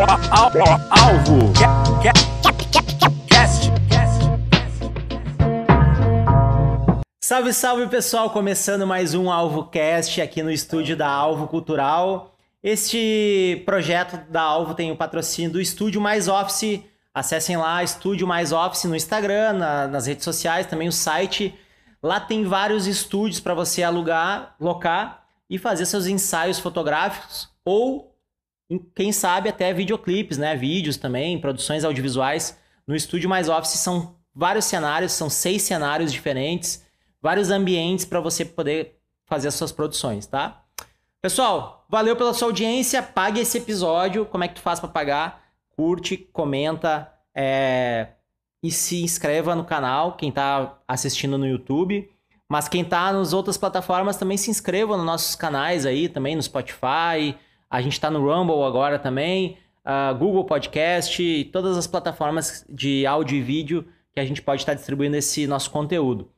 [0.00, 1.52] Alvo.
[3.28, 3.72] Cast.
[7.20, 8.30] Salve, salve pessoal!
[8.30, 12.32] Começando mais um Alvo Cast aqui no estúdio da Alvo Cultural.
[12.62, 16.80] Este projeto da Alvo tem o patrocínio do Estúdio Mais Office.
[17.12, 21.52] Acessem lá, Estúdio Mais Office no Instagram, na, nas redes sociais, também o site.
[22.00, 28.14] Lá tem vários estúdios para você alugar, locar e fazer seus ensaios fotográficos ou,
[28.94, 30.54] quem sabe, até videoclipes, né?
[30.54, 32.58] Vídeos também, produções audiovisuais.
[32.86, 36.84] No Estúdio Mais Office são vários cenários, são seis cenários diferentes,
[37.20, 40.64] vários ambientes para você poder fazer as suas produções, tá?
[41.20, 43.02] Pessoal, valeu pela sua audiência.
[43.02, 44.24] Pague esse episódio.
[44.24, 45.42] Como é que tu faz para pagar?
[45.76, 48.08] Curte, comenta é...
[48.62, 50.12] e se inscreva no canal.
[50.12, 52.08] Quem está assistindo no YouTube.
[52.48, 56.42] Mas quem está nas outras plataformas também se inscreva nos nossos canais aí, também no
[56.42, 57.36] Spotify.
[57.70, 63.04] A gente está no Rumble agora também, uh, Google Podcast e todas as plataformas de
[63.04, 66.30] áudio e vídeo que a gente pode estar tá distribuindo esse nosso conteúdo.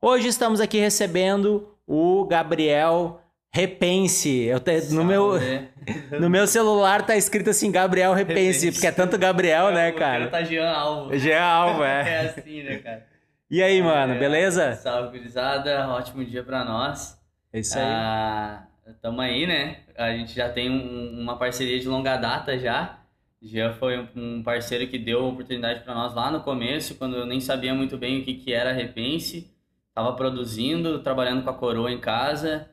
[0.00, 3.20] Hoje estamos aqui recebendo o Gabriel
[3.52, 4.44] Repense.
[4.44, 5.34] Eu te, no, meu,
[6.18, 8.72] no meu celular tá escrito assim, Gabriel Repense, Repense.
[8.72, 10.28] porque é tanto Gabriel, né, cara?
[10.28, 11.18] Tá Jean Alvo.
[11.18, 12.00] Jean Alvo, é.
[12.08, 13.06] é assim, né, cara?
[13.50, 14.74] E aí, mano, é, beleza?
[14.76, 15.86] Salve, gurizada.
[15.88, 17.18] Ótimo dia pra nós.
[17.52, 17.84] É isso aí.
[17.84, 18.62] Ah,
[18.94, 19.84] tamo aí, né?
[19.96, 23.02] A gente já tem um, uma parceria de longa data já.
[23.40, 27.40] Já foi um parceiro que deu oportunidade para nós lá no começo, quando eu nem
[27.40, 29.54] sabia muito bem o que, que era Repense.
[29.94, 32.68] Tava produzindo, trabalhando com a coroa em casa.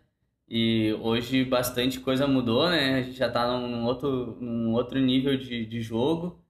[0.47, 2.95] E hoje bastante coisa mudou, né?
[2.95, 6.43] A gente já tá num outro, num outro nível de, de jogo.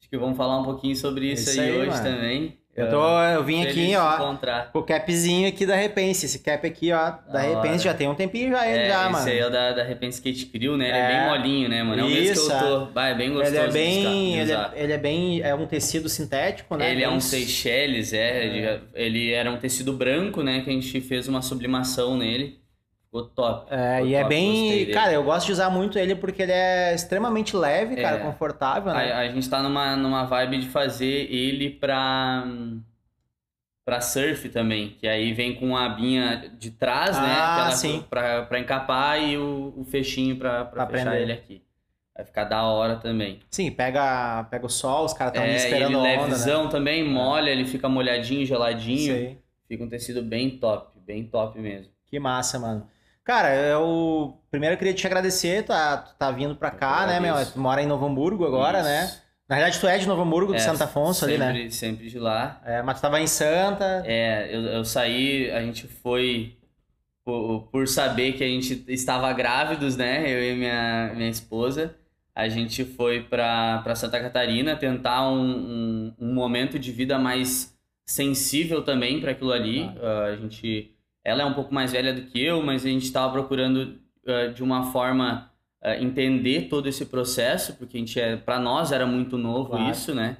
[0.00, 2.02] Acho que vamos falar um pouquinho sobre isso, isso aí, aí, hoje mano.
[2.04, 2.57] também.
[2.78, 4.36] Eu, tô, eu vim aqui, ó,
[4.72, 6.26] com o capzinho aqui da Repense.
[6.26, 9.18] Esse cap aqui, ó, da Repense já tem um tempinho já, é, já, mano.
[9.18, 10.88] Esse aí é o da, da Repense Skate Crew, né?
[10.88, 12.02] Ele é, é bem molinho, né, mano?
[12.02, 12.86] É o mesmo que eu tô.
[12.92, 16.08] Vai, é bem gostoso ele é bem, ele é, ele é, bem, é um tecido
[16.08, 16.92] sintético, né?
[16.92, 18.80] Ele é um Seychelles, é, é.
[18.94, 22.60] Ele era um tecido branco, né, que a gente fez uma sublimação nele.
[23.08, 23.66] Ficou top.
[23.70, 24.86] É, Ficou e é bem.
[24.92, 28.20] Cara, eu gosto de usar muito ele porque ele é extremamente leve, cara, é.
[28.20, 29.12] confortável, né?
[29.12, 32.46] A, a, gente tá numa, numa vibe de fazer ele pra.
[33.82, 34.90] pra surf também.
[34.90, 37.22] Que aí vem com a abinha de trás, né?
[37.22, 37.40] ah, né?
[37.52, 38.04] Aquela sim.
[38.10, 41.22] Pra, pra encapar e o, o fechinho pra, pra, pra fechar prender.
[41.22, 41.62] ele aqui.
[42.14, 43.38] Vai ficar da hora também.
[43.48, 46.70] Sim, pega, pega o sol, os caras estão é, esperando ele a onda, levezão né?
[46.70, 49.14] também, molha, ele fica molhadinho, geladinho.
[49.14, 49.38] Sei.
[49.68, 51.92] Fica um tecido bem top, bem top mesmo.
[52.06, 52.88] Que massa, mano.
[53.28, 57.34] Cara, eu primeiro eu queria te agradecer, tá, tu tá vindo pra cá, né, meu?
[57.44, 59.04] Tu mora em Novo Hamburgo agora, né?
[59.04, 59.16] Isso.
[59.16, 59.22] né?
[59.46, 61.70] Na verdade, tu é de Novo Hamburgo, de é, Santa Afonso sempre, ali, né?
[61.70, 62.58] Sempre de lá.
[62.64, 64.02] É, mas tu tava em Santa.
[64.06, 66.56] É, eu, eu saí, a gente foi
[67.22, 70.22] por, por, saber que a gente estava grávidos, né?
[70.26, 71.94] Eu e minha, minha esposa.
[72.34, 77.76] A gente foi pra, pra Santa Catarina tentar um, um, um momento de vida mais
[78.06, 79.82] sensível também para aquilo ali.
[79.82, 80.30] Ah.
[80.30, 80.94] Uh, a gente
[81.28, 84.52] ela é um pouco mais velha do que eu, mas a gente estava procurando uh,
[84.54, 85.50] de uma forma
[85.82, 89.90] uh, entender todo esse processo, porque a gente é, para nós era muito novo claro.
[89.90, 90.38] isso, né?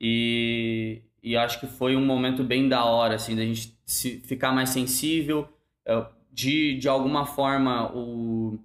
[0.00, 4.52] E, e acho que foi um momento bem da hora, assim, da gente se, ficar
[4.52, 5.48] mais sensível,
[5.88, 8.58] uh, de, de alguma forma o,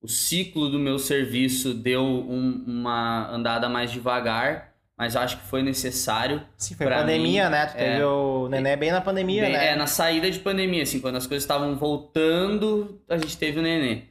[0.00, 5.62] o ciclo do meu serviço deu um, uma andada mais devagar mas acho que foi
[5.62, 6.40] necessário.
[6.56, 7.50] Sim, foi pandemia, mim.
[7.50, 7.66] né?
[7.66, 9.72] Tu teve é, o neném bem na pandemia, bem, né?
[9.72, 13.62] É, na saída de pandemia, assim, quando as coisas estavam voltando, a gente teve o
[13.62, 14.04] neném.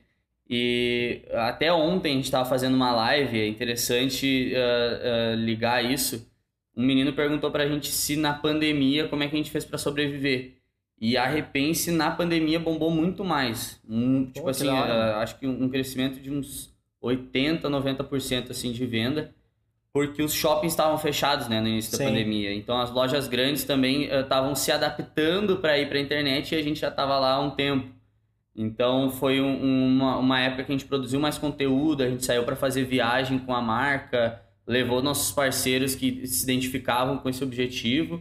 [0.50, 6.30] E até ontem a gente estava fazendo uma live, é interessante uh, uh, ligar isso.
[6.76, 9.78] Um menino perguntou pra gente se na pandemia, como é que a gente fez para
[9.78, 10.58] sobreviver.
[11.00, 13.80] E a Repense na pandemia bombou muito mais.
[13.88, 18.86] Um, tipo Pô, assim, uh, acho que um crescimento de uns 80, 90% assim de
[18.86, 19.34] venda
[19.94, 22.06] porque os shoppings estavam fechados né, no início da Sim.
[22.06, 22.52] pandemia.
[22.52, 26.58] Então as lojas grandes também estavam uh, se adaptando para ir para a internet e
[26.58, 27.88] a gente já estava lá há um tempo.
[28.56, 32.44] Então foi um, uma, uma época que a gente produziu mais conteúdo, a gente saiu
[32.44, 38.20] para fazer viagem com a marca, levou nossos parceiros que se identificavam com esse objetivo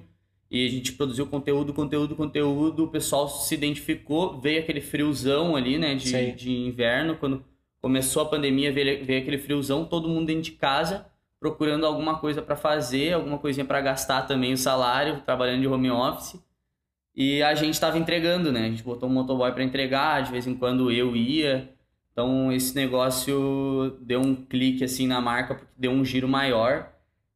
[0.51, 2.85] e a gente produziu conteúdo, conteúdo, conteúdo.
[2.85, 7.43] O pessoal se identificou, veio aquele friozão ali, né, de, de inverno, quando
[7.81, 11.11] começou a pandemia, veio, veio aquele friozão, todo mundo dentro de casa
[11.43, 15.91] procurando alguma coisa para fazer, alguma coisinha para gastar também o salário, trabalhando de home
[15.91, 16.41] office.
[17.17, 18.67] E a gente estava entregando, né?
[18.67, 21.69] A gente botou um motoboy para entregar, de vez em quando eu ia.
[22.13, 26.93] Então esse negócio deu um clique assim na marca, porque deu um giro maior.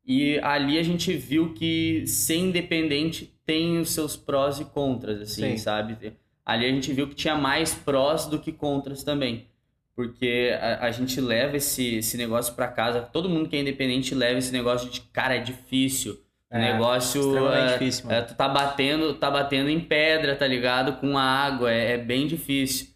[0.07, 5.51] E ali a gente viu que ser independente tem os seus prós e contras, assim,
[5.51, 5.57] Sim.
[5.57, 6.13] sabe?
[6.45, 9.49] Ali a gente viu que tinha mais prós do que contras também.
[9.97, 13.01] Porque a, a gente leva esse, esse negócio para casa.
[13.01, 16.21] Todo mundo que é independente leva esse negócio de, cara, é difícil.
[16.51, 17.49] O é, negócio.
[17.49, 21.01] É, difícil, é, tu tá batendo, tá batendo em pedra, tá ligado?
[21.01, 22.89] Com água, é, é, bem difícil.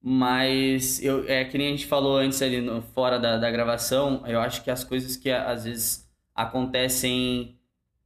[0.00, 4.22] Mas eu, é que nem a gente falou antes ali no, fora da, da gravação,
[4.26, 7.58] eu acho que as coisas que às vezes acontecem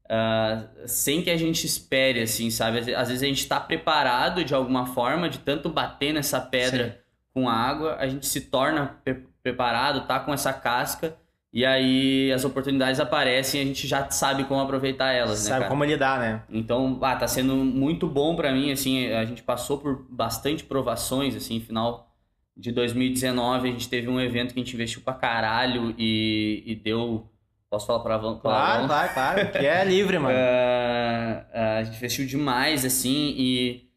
[0.04, 2.94] uh, sem que a gente espere, assim, sabe?
[2.94, 7.00] Às vezes a gente tá preparado de alguma forma, de tanto bater nessa pedra.
[7.02, 7.07] Sim
[7.38, 11.16] com água, a gente se torna pre preparado, tá com essa casca,
[11.50, 15.60] e aí as oportunidades aparecem e a gente já sabe como aproveitar elas, né, Sabe
[15.60, 15.70] cara?
[15.70, 16.42] como lidar, né?
[16.50, 21.34] Então, ah, tá sendo muito bom para mim, assim, a gente passou por bastante provações,
[21.34, 22.10] assim, final
[22.54, 26.74] de 2019 a gente teve um evento que a gente investiu pra caralho e, e
[26.74, 27.26] deu...
[27.70, 30.34] Posso falar para Claro, claro, claro, que é livre, mano.
[30.34, 33.87] uh, a gente investiu demais, assim, e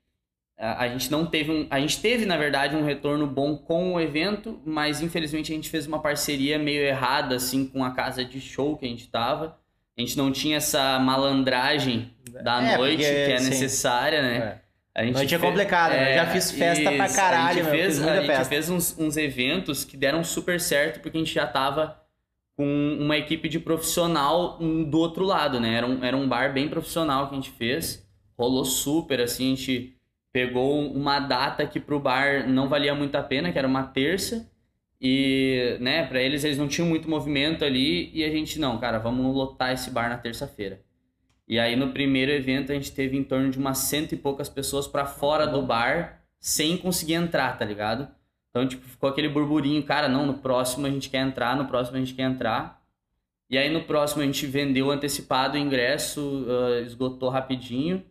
[0.62, 4.00] a gente não teve um, a gente teve na verdade um retorno bom com o
[4.00, 8.40] evento, mas infelizmente a gente fez uma parceria meio errada assim com a casa de
[8.40, 9.58] show que a gente tava.
[9.98, 12.13] A gente não tinha essa malandragem
[12.44, 13.50] da é, noite porque, que é sim.
[13.50, 14.38] necessária, né?
[14.38, 14.62] É.
[14.94, 16.12] A gente noite é complicado, né?
[16.12, 19.84] Eu já fiz festa pra caralho, a gente fez, a gente fez uns, uns eventos
[19.84, 22.00] que deram super certo porque a gente já tava
[22.56, 25.74] com uma equipe de profissional do outro lado, né?
[25.74, 28.08] Era um, era um bar bem profissional que a gente fez.
[28.38, 29.96] Rolou super, assim, a gente
[30.31, 34.50] pegou uma data que pro bar não valia muito a pena, que era uma terça.
[35.00, 39.00] E, né, para eles eles não tinham muito movimento ali e a gente não, cara,
[39.00, 40.81] vamos lotar esse bar na terça-feira.
[41.48, 44.48] E aí no primeiro evento a gente teve em torno de umas cento e poucas
[44.48, 48.07] pessoas para fora do bar sem conseguir entrar, tá ligado?
[48.50, 51.98] Então, tipo, ficou aquele burburinho, cara, não, no próximo a gente quer entrar, no próximo
[51.98, 52.81] a gente quer entrar.
[53.50, 58.04] E aí no próximo a gente vendeu antecipado o ingresso, uh, esgotou rapidinho.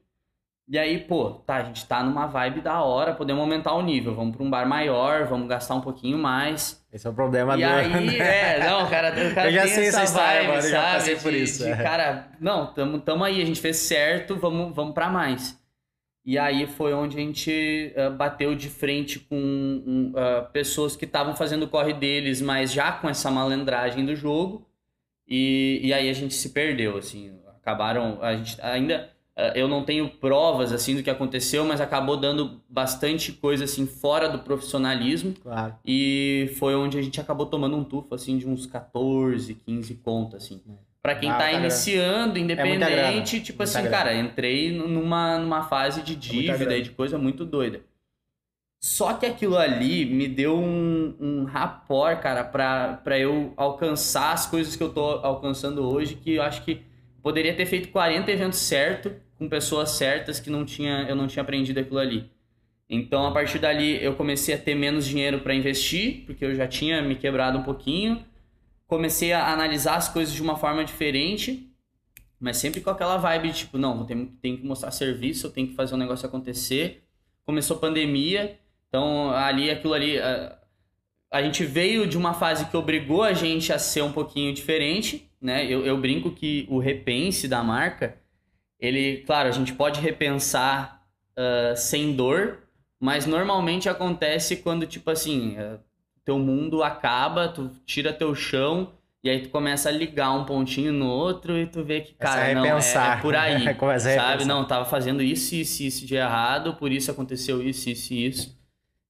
[0.70, 4.14] E aí, pô, tá, a gente tá numa vibe da hora, podemos aumentar o nível,
[4.14, 6.80] vamos pra um bar maior, vamos gastar um pouquinho mais.
[6.92, 7.66] Esse é o problema e do...
[7.66, 10.72] Aí, é, não, cara, o cara eu já sei essa história, vibe, mano, sabe?
[10.72, 11.64] já passei de, por isso.
[11.64, 11.76] De, é.
[11.76, 15.58] Cara, não, tamo, tamo aí, a gente fez certo, vamos, vamos pra mais.
[16.24, 21.04] E aí foi onde a gente uh, bateu de frente com um, uh, pessoas que
[21.04, 24.68] estavam fazendo o corre deles, mas já com essa malandragem do jogo.
[25.26, 27.36] E, e aí a gente se perdeu, assim.
[27.60, 28.18] Acabaram.
[28.22, 29.10] A gente ainda
[29.54, 34.28] eu não tenho provas assim do que aconteceu, mas acabou dando bastante coisa assim fora
[34.28, 35.34] do profissionalismo.
[35.42, 35.74] Claro.
[35.84, 40.44] E foi onde a gente acabou tomando um tufo assim de uns 14, 15 contas
[40.44, 40.60] assim.
[41.02, 43.90] Para quem ah, tá iniciando, é independente, é tipo assim, grana.
[43.90, 47.80] cara, entrei numa, numa fase de é dívida e de coisa muito doida.
[48.82, 54.74] Só que aquilo ali me deu um, um rapor, cara, pra eu alcançar as coisas
[54.74, 56.82] que eu tô alcançando hoje, que eu acho que
[57.22, 61.42] poderia ter feito 40 eventos certo, com pessoas certas que não tinha, eu não tinha
[61.42, 62.30] aprendido aquilo ali.
[62.90, 66.68] Então, a partir dali, eu comecei a ter menos dinheiro para investir, porque eu já
[66.68, 68.22] tinha me quebrado um pouquinho.
[68.86, 71.72] Comecei a analisar as coisas de uma forma diferente,
[72.38, 75.74] mas sempre com aquela vibe, tipo, não, tenho, tenho que mostrar serviço, eu tenho que
[75.74, 77.02] fazer um negócio acontecer.
[77.46, 78.58] Começou a pandemia,
[78.88, 80.18] então ali, aquilo ali...
[80.18, 80.58] A,
[81.30, 85.30] a gente veio de uma fase que obrigou a gente a ser um pouquinho diferente,
[85.40, 85.64] né?
[85.64, 88.18] Eu, eu brinco que o repense da marca,
[88.80, 91.02] ele, claro, a gente pode repensar
[91.36, 92.58] uh, sem dor,
[92.98, 95.78] mas normalmente acontece quando, tipo assim, uh,
[96.24, 100.92] teu mundo acaba, tu tira teu chão e aí tu começa a ligar um pontinho
[100.92, 103.64] no outro e tu vê que, cara, não, é, é, por aí,
[104.00, 104.44] sabe?
[104.44, 108.60] Não, tava fazendo isso, isso, isso de errado, por isso aconteceu isso, isso e isso.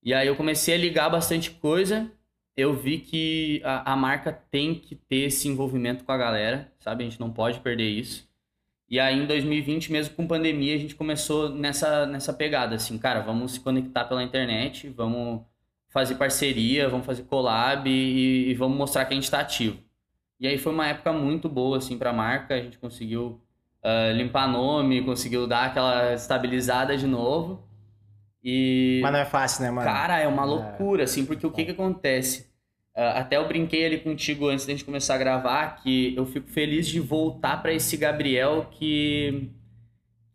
[0.02, 2.10] E aí eu comecei a ligar bastante coisa
[2.60, 7.04] eu vi que a, a, marca tem que ter esse envolvimento com a galera, sabe?
[7.04, 8.28] A gente não pode perder isso.
[8.90, 13.20] E aí em 2020, mesmo com pandemia, a gente começou nessa, nessa pegada, assim, cara,
[13.20, 15.42] vamos se conectar pela internet, vamos
[15.88, 19.78] fazer parceria, vamos fazer collab e, e vamos mostrar que a gente está ativo.
[20.40, 23.40] E aí foi uma época muito boa, assim, para a marca, a gente conseguiu
[23.84, 27.62] uh, limpar nome, conseguiu dar aquela estabilizada de novo.
[28.42, 29.00] E...
[29.02, 29.88] Mas não é fácil, né, mano?
[29.88, 30.46] Cara, é uma é.
[30.46, 31.04] loucura, é.
[31.04, 32.49] assim, porque o que que acontece?
[33.00, 36.50] Uh, até eu brinquei ali contigo antes da gente começar a gravar que eu fico
[36.50, 39.48] feliz de voltar para esse Gabriel que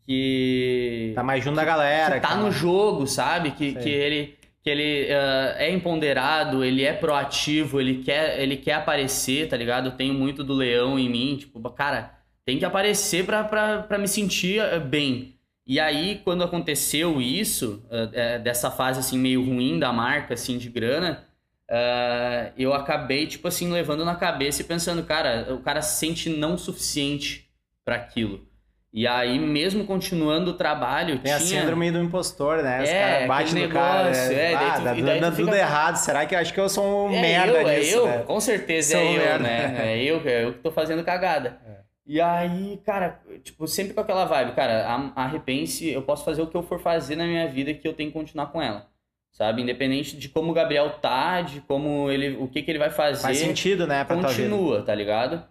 [0.04, 3.52] que tá mais junto da galera, que tá no jogo, sabe?
[3.52, 8.74] Que, que ele que ele uh, é empoderado, ele é proativo, ele quer ele quer
[8.74, 9.90] aparecer, tá ligado?
[9.90, 14.00] Eu tenho muito do leão em mim, tipo, cara, tem que aparecer pra, pra, pra
[14.00, 15.36] me sentir bem.
[15.68, 20.68] E aí, quando aconteceu isso, uh, dessa fase assim meio ruim da marca, assim, de
[20.68, 21.26] grana,
[21.70, 26.30] uh, eu acabei, tipo assim, levando na cabeça e pensando, cara, o cara se sente
[26.30, 27.50] não suficiente
[27.84, 28.48] para aquilo.
[28.94, 31.36] E aí, mesmo continuando o trabalho, Tem tinha...
[31.36, 32.82] a síndrome do impostor, né?
[32.82, 34.52] Os É, caras batem no cara, negócio, né?
[34.52, 35.96] é, ah, tu- tá e daí tu dando fica- tudo errado.
[35.98, 38.18] Será que eu acho que eu sou um É merda eu, nisso, é eu, né?
[38.20, 39.40] com certeza Sou é um eu, merda.
[39.40, 39.94] né?
[39.94, 41.60] É eu, é eu que tô fazendo cagada.
[41.68, 41.76] É.
[42.08, 46.42] E aí, cara, tipo, sempre com aquela vibe, cara, a, a Repense, eu posso fazer
[46.42, 48.88] o que eu for fazer na minha vida que eu tenho que continuar com ela.
[49.36, 49.62] Sabe?
[49.62, 53.22] Independente de como o Gabriel tá, de como ele, o que que ele vai fazer
[53.22, 55.44] Faz sentido, né, pra continua, tá ligado?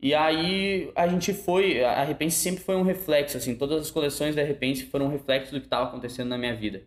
[0.00, 4.36] E aí a gente foi, a Repense sempre foi um reflexo, assim, todas as coleções
[4.36, 6.82] da Repense foram um reflexo do que estava acontecendo na minha vida.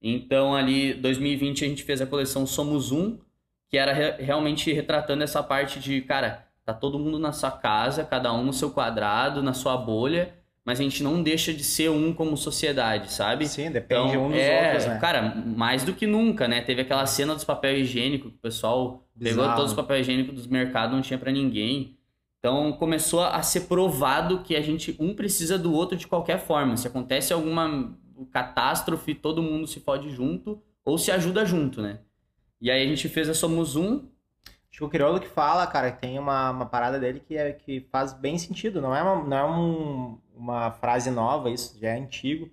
[0.00, 3.18] Então ali, 2020 a gente fez a coleção Somos Um,
[3.68, 8.04] que era re- realmente retratando essa parte de, cara, tá todo mundo na sua casa,
[8.04, 10.32] cada um no seu quadrado, na sua bolha,
[10.68, 13.48] mas a gente não deixa de ser um como sociedade, sabe?
[13.48, 14.98] Sim, depende Então, um dos é, outros, né?
[14.98, 16.60] Cara, mais do que nunca, né?
[16.60, 19.56] Teve aquela cena dos papel higiênico, que o pessoal pegou Bizarro.
[19.56, 21.96] todos os papel higiênicos dos mercados, não tinha pra ninguém.
[22.38, 26.76] Então começou a ser provado que a gente um precisa do outro de qualquer forma.
[26.76, 27.96] Se acontece alguma
[28.30, 32.00] catástrofe, todo mundo se fode junto ou se ajuda junto, né?
[32.60, 34.06] E aí a gente fez a Somos Um,
[34.70, 37.52] Acho que o Criolo que fala, cara, que tem uma, uma parada dele que, é,
[37.52, 38.80] que faz bem sentido.
[38.80, 42.50] Não é, uma, não é um- uma frase nova, isso já é antigo.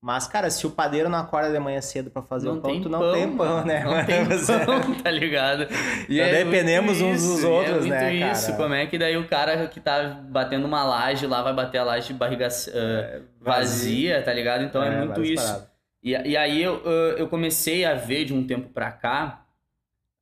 [0.00, 2.88] Mas, cara, se o padeiro não acorda de manhã cedo pra fazer o pão, tu
[2.88, 3.82] não tem pão, né?
[3.82, 4.24] Não tem
[4.64, 5.62] pão, tá ligado?
[6.08, 8.32] E Então é dependemos muito uns dos isso, outros, é muito né, cara?
[8.32, 8.56] isso.
[8.56, 11.84] Como é que daí o cara que tá batendo uma laje lá vai bater a
[11.84, 14.62] laje de barriga eh, vazia, tá ligado?
[14.62, 15.44] Então é, muito várias isso.
[15.44, 15.68] paradas.
[16.02, 16.76] E, e aí eu,
[17.16, 19.44] eu comecei a ver de um tempo pra cá,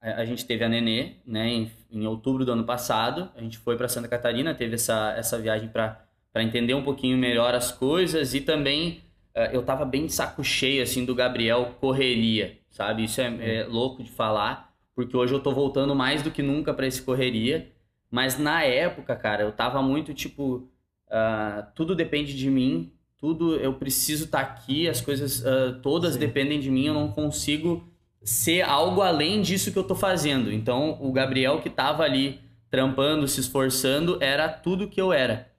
[0.00, 3.76] a, gente teve a Nenê, né, em, em outubro do ano passado, a gente foi
[3.76, 6.03] pra Santa Catarina, teve essa, essa viagem pra
[6.34, 10.82] pra entender um pouquinho melhor as coisas e também eh, eu tava bem saco cheio,
[10.82, 13.04] assim, do Gabriel correria, sabe?
[13.04, 16.74] Isso é, é louco de falar, porque hoje eu tô voltando mais do que nunca
[16.74, 17.70] pra esse correria,
[18.10, 20.68] mas na época, cara, eu tava muito tipo,
[21.08, 26.18] ah, tudo depende de mim, tudo eu preciso estar aqui, as coisas ah, todas Sim.
[26.18, 27.88] dependem de mim, eu não consigo
[28.24, 30.52] ser algo além disso que eu tô fazendo.
[30.52, 35.53] Então, o Gabriel que tava ali trampando, se esforçando, era tudo que eu era.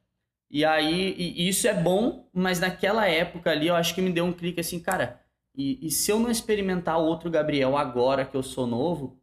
[0.49, 4.25] E aí, e isso é bom, mas naquela época ali eu acho que me deu
[4.25, 5.19] um clique assim, cara,
[5.57, 9.17] e, e se eu não experimentar outro Gabriel agora que eu sou novo,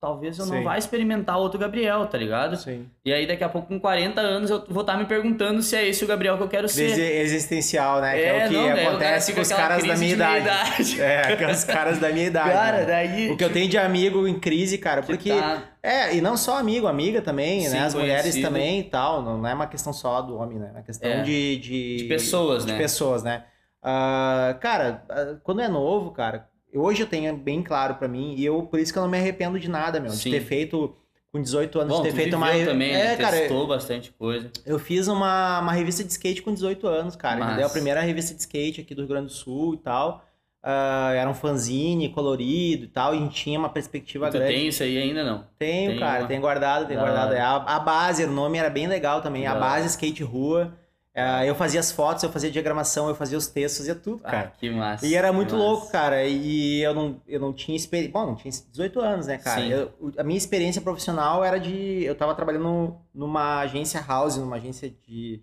[0.00, 0.62] talvez eu não Sim.
[0.62, 2.56] vá experimentar outro Gabriel, tá ligado?
[2.56, 2.86] Sim.
[3.04, 5.86] E aí daqui a pouco, com 40 anos, eu vou estar me perguntando se é
[5.86, 6.98] esse o Gabriel que eu quero ser.
[6.98, 8.14] Existencial, né?
[8.14, 10.44] que é o que não, cara acontece com os caras da minha de idade.
[10.44, 11.00] meia-idade.
[11.00, 12.50] É, com os caras da minha idade.
[12.50, 12.84] Cara, né?
[12.86, 13.30] daí.
[13.30, 15.30] O que eu tenho de amigo em crise, cara, que porque.
[15.30, 17.80] tá- É, e não só amigo, amiga também, Sim, né?
[17.80, 18.44] As mulheres conhecido.
[18.46, 19.22] também e tal.
[19.22, 20.68] Não, é uma questão só do homem, né?
[20.68, 21.22] É uma questão É.
[21.22, 21.96] de, de.
[21.98, 22.78] De pessoas, de né?
[22.78, 23.44] pessoas, né?
[23.82, 28.44] Ah, cara, ah, quando é novo, cara, hoje eu tenho bem claro pra mim, e
[28.44, 30.10] eu por isso que eu não me arrependo de nada, meu.
[30.10, 30.30] Sim.
[30.30, 30.94] De ter feito
[31.32, 32.48] com 18 anos, Bom, de ter feito uma.
[32.52, 33.16] também, é, né?
[33.16, 34.50] cara, Testou bastante coisa.
[34.66, 37.36] eu fiz uma, uma revista de skate com 18 anos, cara.
[37.38, 37.50] Massa.
[37.52, 37.66] Entendeu?
[37.66, 40.24] A primeira revista de skate aqui do Rio Grande do Sul e tal.
[40.70, 44.52] Ah, era um fanzine colorido e tal, e a gente tinha uma perspectiva Tu grande.
[44.52, 45.44] tem isso aí ainda não?
[45.58, 47.32] Tenho, Tem cara, uma- tenho guardado, tenho Da guardado.
[47.32, 49.46] É, A, a base, o nome era bem legal também.
[49.46, 50.74] A base skate rua.
[51.14, 54.52] É, eu fazia as fotos, eu fazia diagramação, eu fazia os textos, fazia tudo, cara.
[54.54, 55.04] Ah, que massa.
[55.04, 55.66] E era muito massa.
[55.66, 56.22] louco, cara.
[56.24, 58.12] E eu não, eu não tinha experiência.
[58.12, 59.60] Bom, não tinha 18 anos, né, cara?
[59.60, 59.68] Sim.
[59.68, 62.04] Eu- a minha experiência profissional era de.
[62.04, 65.42] Eu tava trabalhando numa agência house, numa agência de,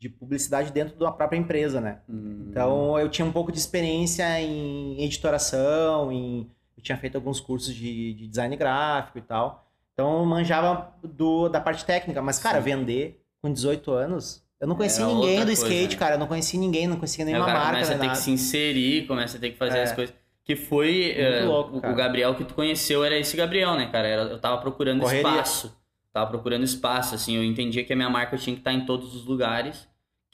[0.00, 1.98] de publicidade dentro da própria empresa, né?
[2.08, 7.38] Hum, Então eu tinha um pouco de experiência em editoração, em eu tinha feito alguns
[7.40, 9.70] cursos de, de design gráfico e tal.
[9.92, 12.64] Então eu manjava do, da parte técnica, mas cara, Sim.
[12.64, 15.98] vender com 18 anos, eu não conhecia Era ninguém do coisa, skate, né?
[16.00, 18.18] cara, eu não conhecia ninguém, não conhecia o nenhuma cara marca, começa a ter nada.
[18.18, 19.82] que se inserir, começa a ter que fazer É.
[19.82, 20.14] as coisas.
[20.44, 21.12] Que foi.
[21.16, 24.08] Eh, louco, o- o Gabriel que tu conheceu era esse Gabriel, né, cara?
[24.08, 25.28] Eu tava procurando Correria.
[25.28, 25.76] espaço.
[26.12, 27.36] Tava procurando espaço, assim.
[27.36, 29.86] Eu entendia que a minha marca tinha que estar em todos os lugares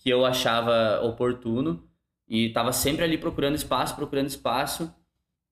[0.06, 1.82] que eu achava oportuno.
[2.28, 4.94] E tava sempre ali procurando espaço, procurando espaço.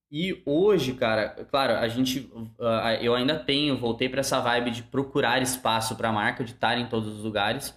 [0.08, 2.30] E hoje, cara, claro, a gente.
[2.60, 6.78] ah, eu ainda tenho, voltei pra essa vibe de procurar espaço pra marca, de estar
[6.78, 7.76] em todos os lugares.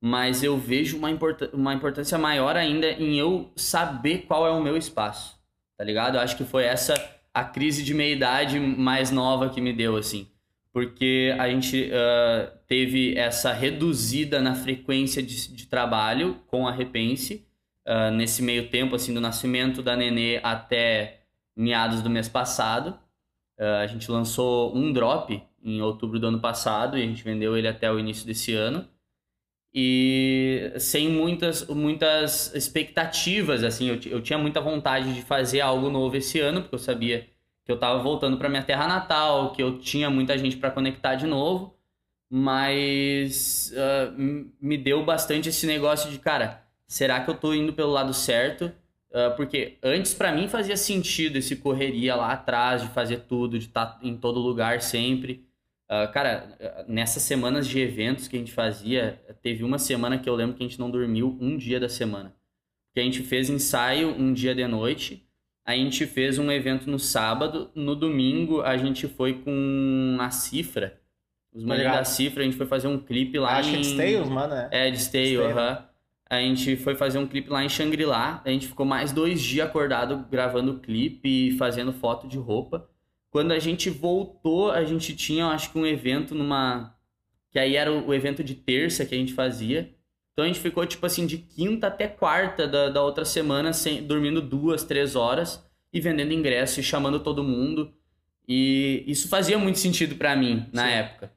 [0.00, 4.60] Mas eu vejo uma, importância uma importância maior ainda em eu saber qual é o
[4.60, 5.38] meu espaço.
[5.78, 6.16] Tá ligado?
[6.16, 6.94] Eu acho que foi essa
[7.32, 10.26] a crise de meia-idade mais nova que me deu, assim.
[10.72, 17.46] Porque a gente ah, teve essa reduzida na frequência de, de trabalho com a Repense.
[17.84, 21.20] ah, nesse meio tempo, assim, do nascimento da Nenê até
[21.56, 22.98] meados do mês passado.
[23.58, 27.56] Ah, a gente lançou um drop em outubro do ano passado e a gente vendeu
[27.56, 28.88] ele até o início desse ano.
[29.78, 36.16] E sem muitas, muitas expectativas, assim, eu, eu tinha muita vontade de fazer algo novo
[36.16, 37.28] esse ano, porque eu sabia
[37.62, 41.16] que eu tava voltando para minha terra natal, que eu tinha muita gente para conectar
[41.16, 41.75] de novo,
[42.30, 43.72] mas
[44.16, 48.12] m- me deu bastante esse negócio de, cara, será que eu tô indo pelo lado
[48.14, 48.72] certo?
[49.10, 53.66] Uh, porque antes para mim fazia sentido esse correria lá atrás de fazer tudo, de
[53.66, 55.46] estar tá em todo lugar sempre.
[55.88, 60.34] Uh, cara, nessas semanas de eventos que a gente fazia, teve uma semana que eu
[60.34, 62.34] lembro que a gente não dormiu um dia da semana.
[62.92, 65.26] Que a gente fez ensaio um dia de noite,
[65.64, 71.00] a gente fez um evento no sábado, no domingo a gente foi com a Cifra,
[71.56, 73.72] os manos da Cifra, a gente foi fazer um clipe lá Acho em...
[73.72, 74.68] que de Stales, mano, é?
[74.70, 75.52] É, de Stale, aham.
[75.52, 75.96] Uh -huh.
[76.28, 78.42] A gente foi fazer um clipe lá em Shangri-La.
[78.44, 82.88] A gente ficou mais dois dias acordado gravando clipe e fazendo foto de roupa.
[83.30, 86.94] Quando a gente voltou, a gente tinha, acho que um evento numa.
[87.50, 89.94] Que aí era o evento de terça que a gente fazia.
[90.32, 94.02] Então a gente ficou, tipo assim, de quinta até quarta da, da outra semana, sem,
[94.02, 97.94] dormindo duas, três horas e vendendo ingresso e chamando todo mundo.
[98.48, 100.92] E isso fazia muito sentido para mim na Sim.
[100.92, 101.35] época.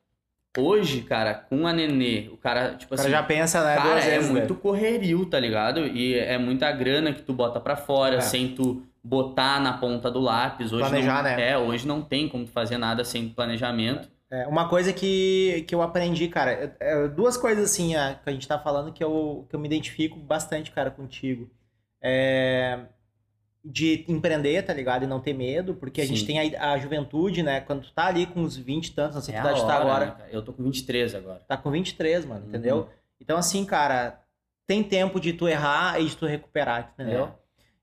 [0.58, 3.04] Hoje, cara, com a Nenê, o cara, tipo assim.
[3.04, 3.76] O cara já pensa, né?
[3.76, 5.86] Cara, é vezes, muito correrio, tá ligado?
[5.86, 8.22] E é muita grana que tu bota pra fora, é.
[8.22, 10.74] sem tu botar na ponta do lápis.
[10.74, 11.52] Hoje Planejar, não, né?
[11.52, 14.10] É, hoje não tem como tu fazer nada sem planejamento.
[14.32, 18.30] É, uma coisa que, que eu aprendi, cara, é, é duas coisas assim a, que
[18.30, 21.50] a gente tá falando que eu, que eu me identifico bastante, cara, contigo.
[22.02, 22.80] É,
[23.64, 25.04] de empreender, tá ligado?
[25.04, 26.16] E não ter medo, porque a Sim.
[26.16, 27.60] gente tem a, a, juventude, né?
[27.60, 29.76] Quando tu tá ali com uns 20 tantos, não sei é que idade tu tá
[29.76, 30.06] agora.
[30.06, 31.42] Né, eu tô com 23 agora.
[31.48, 32.48] Tá com 23, mano, uhum.
[32.48, 32.90] entendeu?
[33.20, 34.22] Então, assim, cara,
[34.66, 37.26] tem tempo de tu errar e de tu recuperar, entendeu?
[37.26, 37.40] É.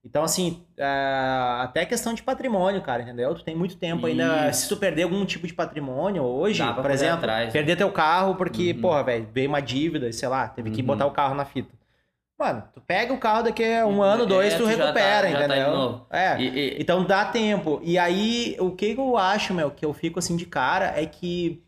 [0.06, 3.34] Então, assim, uh, até questão de patrimônio, cara, entendeu?
[3.34, 4.20] Tu tem muito tempo Isso.
[4.20, 4.52] ainda.
[4.52, 7.76] Se tu perder algum tipo de patrimônio hoje, por exemplo, atrás, perder né?
[7.76, 8.80] teu carro porque, uhum.
[8.80, 10.86] porra, velho, veio uma dívida, sei lá, teve que uhum.
[10.86, 11.74] botar o carro na fita.
[12.38, 15.44] Mano, tu pega o carro daqui a um ano, dois, é, tu, tu recupera, tá,
[15.44, 16.00] entendeu?
[16.08, 16.40] Tá é.
[16.40, 16.76] E, e...
[16.80, 17.80] Então dá tempo.
[17.82, 21.62] E aí, o que eu acho, meu, que eu fico assim de cara é que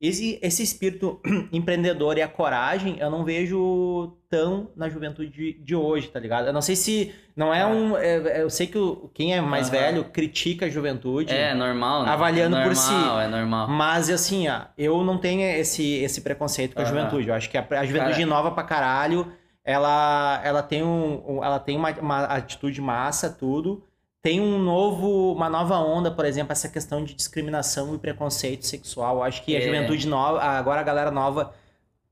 [0.00, 1.20] esse, esse espírito
[1.52, 6.46] empreendedor e a coragem eu não vejo tão na juventude de, de hoje, tá ligado?
[6.46, 7.14] Eu não sei se.
[7.36, 7.66] Não é, é.
[7.66, 7.96] um.
[7.96, 9.72] É, eu sei que o, quem é mais uhum.
[9.72, 11.32] velho critica a juventude.
[11.32, 12.10] É normal, né?
[12.10, 13.24] Avaliando é normal, por si.
[13.24, 13.68] É normal.
[13.68, 16.88] Mas assim, ó, eu não tenho esse, esse preconceito com a uhum.
[16.88, 17.28] juventude.
[17.28, 18.26] Eu acho que a, a juventude Cara...
[18.26, 19.32] nova pra caralho
[19.64, 23.82] ela, ela tem, um, ela tem uma, uma atitude massa, tudo.
[24.20, 29.22] Tem um novo, uma nova onda, por exemplo, essa questão de discriminação e preconceito sexual.
[29.22, 29.58] Acho que é.
[29.58, 31.54] a juventude nova, agora a galera nova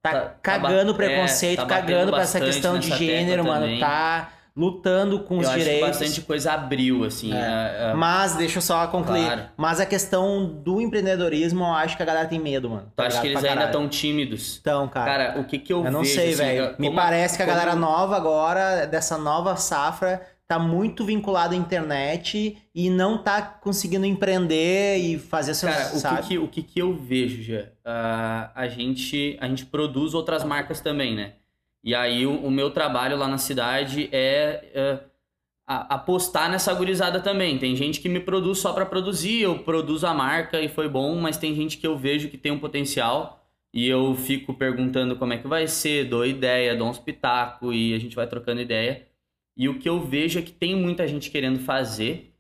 [0.00, 3.66] tá, tá cagando tá, preconceito, é, tá cagando pra essa questão de gênero, mano.
[3.66, 3.80] Também.
[3.80, 5.88] Tá lutando com os eu direitos.
[5.88, 7.32] Acho que bastante coisa abriu, assim.
[7.32, 7.36] É.
[7.36, 7.94] É, é...
[7.94, 9.24] Mas, deixa eu só concluir.
[9.24, 9.42] Claro.
[9.56, 12.92] Mas a questão do empreendedorismo, eu acho que a galera tem medo, mano.
[12.94, 14.54] Tá acha que eles ainda estão tímidos?
[14.54, 15.10] Estão, cara.
[15.10, 15.94] Cara, o que que eu, eu vejo?
[15.94, 16.74] Eu não sei, assim, velho.
[16.78, 20.20] Me parece que a galera nova agora, dessa nova safra,
[20.52, 26.22] tá muito vinculado à internet e não tá conseguindo empreender e fazer seus, Cara, o
[26.22, 27.62] que, que, o que que eu vejo, já?
[27.62, 31.32] Uh, a, gente, a gente produz outras marcas também, né?
[31.82, 35.00] E aí o, o meu trabalho lá na cidade é, é
[35.66, 37.58] apostar nessa gurizada também.
[37.58, 41.16] Tem gente que me produz só para produzir, eu produzo a marca e foi bom,
[41.16, 45.32] mas tem gente que eu vejo que tem um potencial e eu fico perguntando como
[45.32, 49.06] é que vai ser, dou ideia, dou uns pitaco e a gente vai trocando ideia.
[49.56, 52.34] E o que eu vejo é que tem muita gente querendo fazer,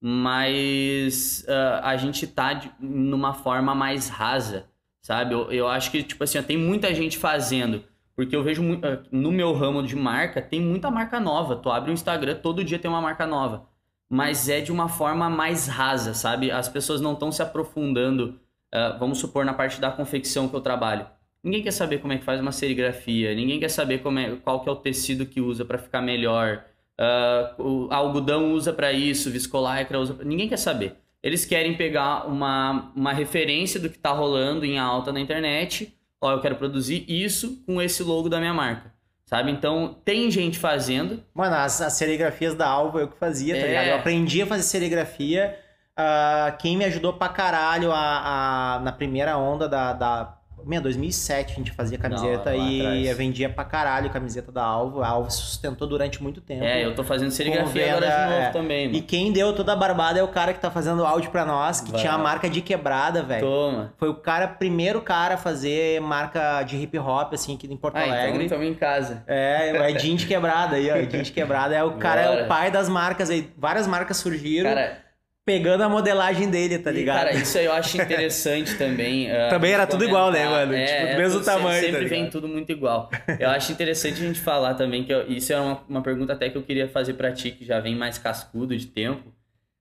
[0.00, 4.68] mas uh, a gente tá de, numa forma mais rasa,
[5.00, 5.34] sabe?
[5.34, 7.82] Eu, eu acho que, tipo assim, tem muita gente fazendo
[8.18, 11.54] porque eu vejo ah, no meu ramo de marca, tem muita marca nova.
[11.54, 13.68] Tu abre o Instagram, todo dia tem uma marca nova.
[14.10, 16.50] Mas é de uma forma mais rasa, sabe?
[16.50, 18.40] As pessoas não estão se aprofundando,
[18.74, 21.06] uh, vamos supor, na parte da confecção que eu trabalho.
[21.44, 24.64] Ninguém quer saber como é que faz uma serigrafia, ninguém quer saber como é, qual
[24.64, 26.64] que é o tecido que usa para ficar melhor.
[26.98, 30.24] Uh, o algodão usa para isso, viscolaicra usa pra...
[30.24, 30.96] Ninguém quer saber.
[31.22, 36.32] Eles querem pegar uma, uma referência do que está rolando em alta na internet ó,
[36.32, 38.92] eu quero produzir isso com esse logo da minha marca.
[39.24, 39.50] Sabe?
[39.50, 41.22] Então, tem gente fazendo.
[41.34, 43.66] Mano, as, as serigrafias da Alva eu que fazia, tá é...
[43.66, 43.86] ligado?
[43.88, 45.58] Eu aprendi a fazer serigrafia.
[45.98, 51.52] Uh, quem me ajudou pra caralho a, a, na primeira onda da, da meu, 2007
[51.52, 55.02] a gente fazia camiseta Não, e vendia pra caralho camiseta da Alvo.
[55.02, 56.64] A Alvo sustentou durante muito tempo.
[56.64, 58.50] É, eu tô fazendo serigrafia agora de novo é.
[58.50, 58.86] também.
[58.86, 58.98] Mano.
[58.98, 61.80] E quem deu toda a barbada é o cara que tá fazendo áudio pra nós,
[61.80, 62.00] que Vai.
[62.00, 63.46] tinha a marca de quebrada, velho.
[63.46, 63.92] Toma.
[63.96, 67.96] Foi o cara, primeiro cara a fazer marca de hip hop, assim, aqui em Porto
[67.96, 68.44] ah, então Alegre.
[68.44, 69.22] Então em casa.
[69.26, 70.96] É, o Edinho de quebrada aí, ó.
[70.96, 72.40] Edinho de quebrada é o cara, Bora.
[72.40, 73.50] é o pai das marcas aí.
[73.56, 74.70] Várias marcas surgiram.
[74.70, 75.07] Cara
[75.48, 77.22] pegando a modelagem dele, tá ligado?
[77.22, 79.30] E, cara, isso aí eu acho interessante também.
[79.30, 80.74] Uh, também era tudo igual, né, mano?
[80.74, 81.80] É, tipo, do mesmo é, tamanho.
[81.80, 83.08] Sempre tá vem tudo muito igual.
[83.40, 86.50] Eu acho interessante a gente falar também, que eu, isso é uma, uma pergunta até
[86.50, 89.26] que eu queria fazer pra ti, que já vem mais cascudo de tempo.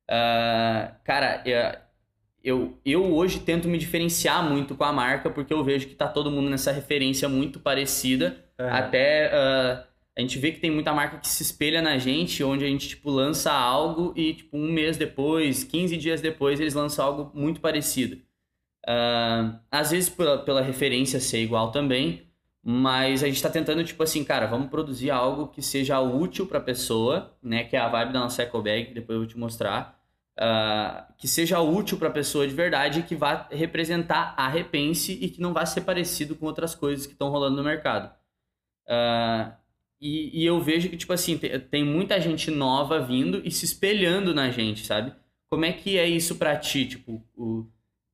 [0.10, 1.44] Uh, cara,
[2.42, 6.08] eu, eu hoje tento me diferenciar muito com a marca, porque eu vejo que tá
[6.08, 8.38] todo mundo nessa referência muito parecida.
[8.58, 8.70] Uhum.
[8.70, 9.32] Até.
[9.34, 12.68] Uh, a gente vê que tem muita marca que se espelha na gente, onde a
[12.68, 17.32] gente, tipo, lança algo e, tipo, um mês depois, 15 dias depois, eles lançam algo
[17.36, 18.16] muito parecido.
[18.84, 22.28] Uh, às vezes pela, pela referência ser igual também,
[22.64, 26.58] mas a gente está tentando, tipo assim, cara, vamos produzir algo que seja útil para
[26.58, 27.64] a pessoa, né?
[27.66, 30.02] Que é a vibe da nossa Eco Bag, que depois eu vou te mostrar.
[30.40, 35.30] Uh, que seja útil para a pessoa de verdade, que vá representar a Repense e
[35.30, 38.12] que não vá ser parecido com outras coisas que estão rolando no mercado.
[38.88, 39.67] Uh,
[40.00, 43.66] e, e, eu vejo que, tipo assim, tem, tem, muita gente nova vindo e se
[43.66, 45.12] espelhando na gente, sabe?
[45.50, 46.86] Como é que é isso pra ti?
[46.86, 47.66] Tipo, o,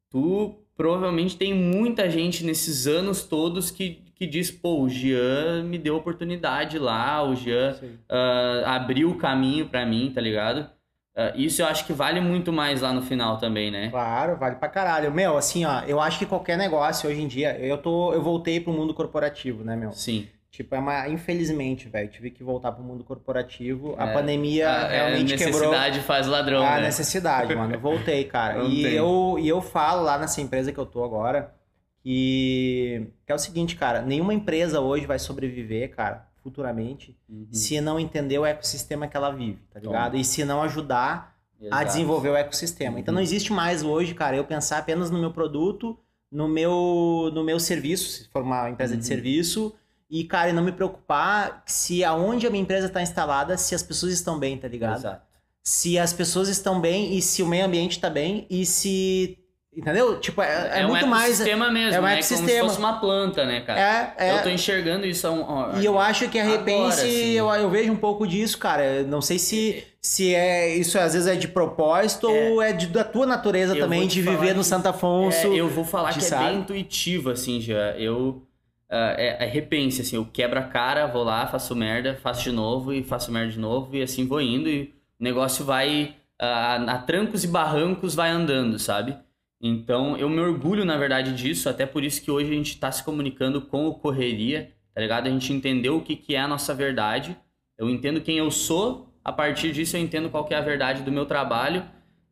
[0.09, 5.77] tu provavelmente tem muita gente nesses anos todos que, que diz, pô, o Jean me
[5.77, 10.69] deu oportunidade lá, o Jean uh, abriu o caminho para mim, tá ligado?
[11.15, 13.89] Uh, isso eu acho que vale muito mais lá no final também, né?
[13.89, 15.13] Claro, vale pra caralho.
[15.13, 18.59] Meu, assim, ó, eu acho que qualquer negócio hoje em dia, eu tô, eu voltei
[18.59, 19.91] pro mundo corporativo, né, meu?
[19.91, 20.27] Sim.
[20.53, 21.09] Tipo, é uma.
[21.09, 23.95] Infelizmente, velho, tive que voltar pro mundo corporativo.
[23.97, 25.55] A é, pandemia a, realmente é, quebrou.
[25.55, 26.63] A necessidade faz ladrão.
[26.63, 26.81] A né?
[26.83, 27.73] necessidade, mano.
[27.73, 28.63] Eu voltei, cara.
[28.65, 31.51] e, eu, e eu falo lá nessa empresa que eu tô agora
[32.03, 34.03] que, que é o seguinte, cara.
[34.03, 37.47] Nenhuma empresa hoje vai sobreviver, cara, futuramente, uhum.
[37.51, 40.11] se não entender o ecossistema que ela vive, tá ligado?
[40.11, 40.21] Toma.
[40.21, 41.81] E se não ajudar Exato.
[41.81, 42.93] a desenvolver o ecossistema.
[42.93, 42.99] Uhum.
[42.99, 45.97] Então não existe mais hoje, cara, eu pensar apenas no meu produto,
[46.31, 48.99] no meu, no meu serviço, se for uma empresa uhum.
[48.99, 49.73] de serviço
[50.13, 53.81] e, cara, e não me preocupar se aonde a minha empresa está instalada, se as
[53.81, 54.99] pessoas estão bem, tá ligado?
[54.99, 55.21] Exato.
[55.63, 59.39] Se as pessoas estão bem e se o meio ambiente está bem e se
[59.75, 60.19] Entendeu?
[60.19, 61.41] Tipo, é, é, é muito mais.
[61.41, 62.13] É um ecossistema mesmo, é um né?
[62.13, 62.47] ecossistema.
[62.47, 64.13] Como se fosse uma planta, né, cara?
[64.19, 64.37] É, é.
[64.37, 65.27] Eu tô enxergando isso.
[65.27, 67.31] Um, e eu acho que a Repense, assim.
[67.31, 69.01] eu, eu vejo um pouco disso, cara.
[69.01, 72.51] Não sei se, se é isso às vezes é de propósito é.
[72.51, 75.47] ou é de, da tua natureza eu também de viver que, no Santo Afonso.
[75.47, 76.43] É, eu vou falar que sabe?
[76.43, 77.97] é bem intuitivo, assim, já.
[77.97, 78.43] Eu
[78.95, 82.93] é, é, repense, assim, eu quebro a cara, vou lá, faço merda, faço de novo
[82.93, 86.97] e faço merda de novo e assim vou indo e o negócio vai uh, a
[86.99, 89.17] trancos e barrancos vai andando, sabe?
[89.59, 92.91] Então eu me orgulho, na verdade, disso, até por isso que hoje a gente está
[92.91, 95.27] se comunicando com o Correria, tá ligado?
[95.27, 97.35] A gente entendeu o que, que é a nossa verdade,
[97.77, 101.01] eu entendo quem eu sou, a partir disso eu entendo qual que é a verdade
[101.01, 101.83] do meu trabalho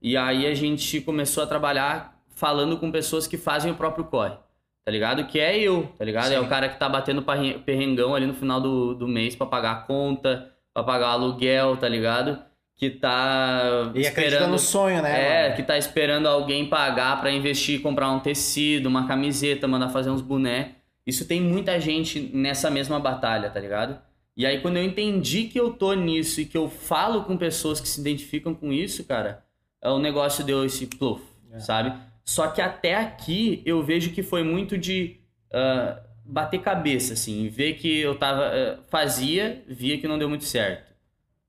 [0.02, 4.36] e aí a gente começou a trabalhar falando com pessoas que fazem o próprio corre
[4.84, 5.26] tá ligado?
[5.26, 6.30] Que é eu, tá ligado?
[6.30, 6.36] Sim.
[6.36, 7.24] É o cara que tá batendo
[7.66, 11.78] perrengão ali no final do, do mês para pagar a conta, para pagar o aluguel,
[11.78, 12.40] tá ligado?
[12.76, 15.12] Que tá e esperando no sonho, né?
[15.12, 15.56] É, mano?
[15.56, 20.22] que tá esperando alguém pagar para investir, comprar um tecido, uma camiseta, mandar fazer uns
[20.22, 20.76] boné.
[21.06, 24.00] Isso tem muita gente nessa mesma batalha, tá ligado?
[24.36, 27.80] E aí quando eu entendi que eu tô nisso e que eu falo com pessoas
[27.80, 29.44] que se identificam com isso, cara,
[29.84, 31.60] o negócio deu esse pluf, é.
[31.60, 31.94] sabe?
[32.24, 37.74] Só que até aqui eu vejo que foi muito de uh, bater cabeça, assim, ver
[37.74, 38.48] que eu tava.
[38.48, 40.94] Uh, fazia, via que não deu muito certo.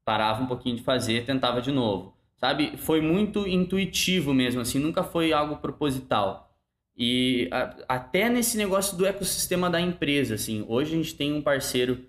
[0.04, 2.16] Parava um pouquinho de fazer, tentava de novo.
[2.36, 2.76] Sabe?
[2.76, 6.52] Foi muito intuitivo mesmo, assim, nunca foi algo proposital.
[6.96, 11.40] E a, até nesse negócio do ecossistema da empresa, assim, hoje a gente tem um
[11.40, 12.04] parceiro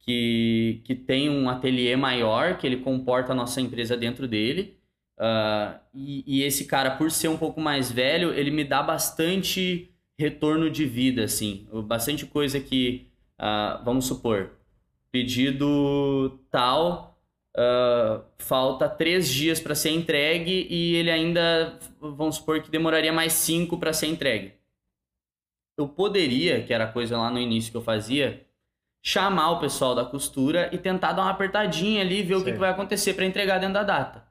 [0.00, 4.77] que, que tem um ateliê maior, que ele comporta a nossa empresa dentro dele.
[5.18, 9.92] Uh, e, e, esse cara, por ser um pouco mais velho, ele me dá bastante
[10.16, 11.66] retorno de vida, assim.
[11.84, 13.08] Bastante coisa que,
[13.40, 14.52] uh, vamos supor,
[15.10, 17.18] pedido tal,
[17.56, 23.32] uh, falta três dias para ser entregue e ele ainda, vamos supor que demoraria mais
[23.32, 24.52] cinco para ser entregue.
[25.76, 28.46] Eu poderia, que era a coisa lá no início que eu fazia,
[29.02, 32.58] chamar o pessoal da costura e tentar dar uma apertadinha ali, ver o que, que
[32.58, 34.27] vai acontecer para entregar dentro da data.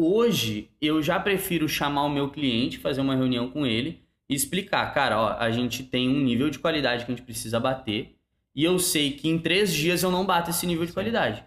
[0.00, 4.94] Hoje, eu já prefiro chamar o meu cliente, fazer uma reunião com ele e explicar,
[4.94, 8.14] cara, ó, a gente tem um nível de qualidade que a gente precisa bater
[8.54, 11.42] e eu sei que em três dias eu não bato esse nível de qualidade.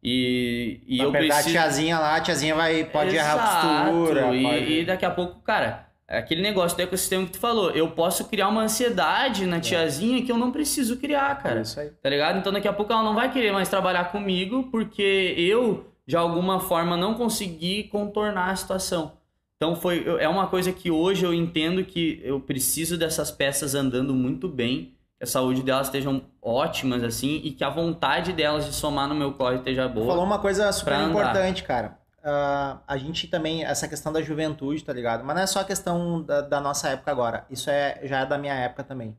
[0.00, 1.48] E, e eu preciso...
[1.48, 3.38] a tiazinha lá, a tiazinha vai, pode Exato.
[3.38, 4.36] errar a costura.
[4.36, 4.72] E, pode...
[4.72, 8.46] e daqui a pouco, cara, aquele negócio do ecossistema que tu falou, eu posso criar
[8.46, 9.60] uma ansiedade na é.
[9.60, 11.58] tiazinha que eu não preciso criar, cara.
[11.58, 11.90] É isso aí.
[12.00, 12.38] Tá ligado?
[12.38, 16.60] Então daqui a pouco ela não vai querer mais trabalhar comigo porque eu de alguma
[16.60, 19.12] forma não conseguir contornar a situação.
[19.56, 24.14] Então foi é uma coisa que hoje eu entendo que eu preciso dessas peças andando
[24.14, 28.74] muito bem, que a saúde delas estejam ótimas assim e que a vontade delas de
[28.74, 30.08] somar no meu corre esteja boa.
[30.08, 31.98] Falou uma coisa super importante, cara.
[32.18, 35.24] Uh, a gente também essa questão da juventude, tá ligado?
[35.24, 37.46] Mas não é só a questão da, da nossa época agora.
[37.48, 39.16] Isso é já é da minha época também.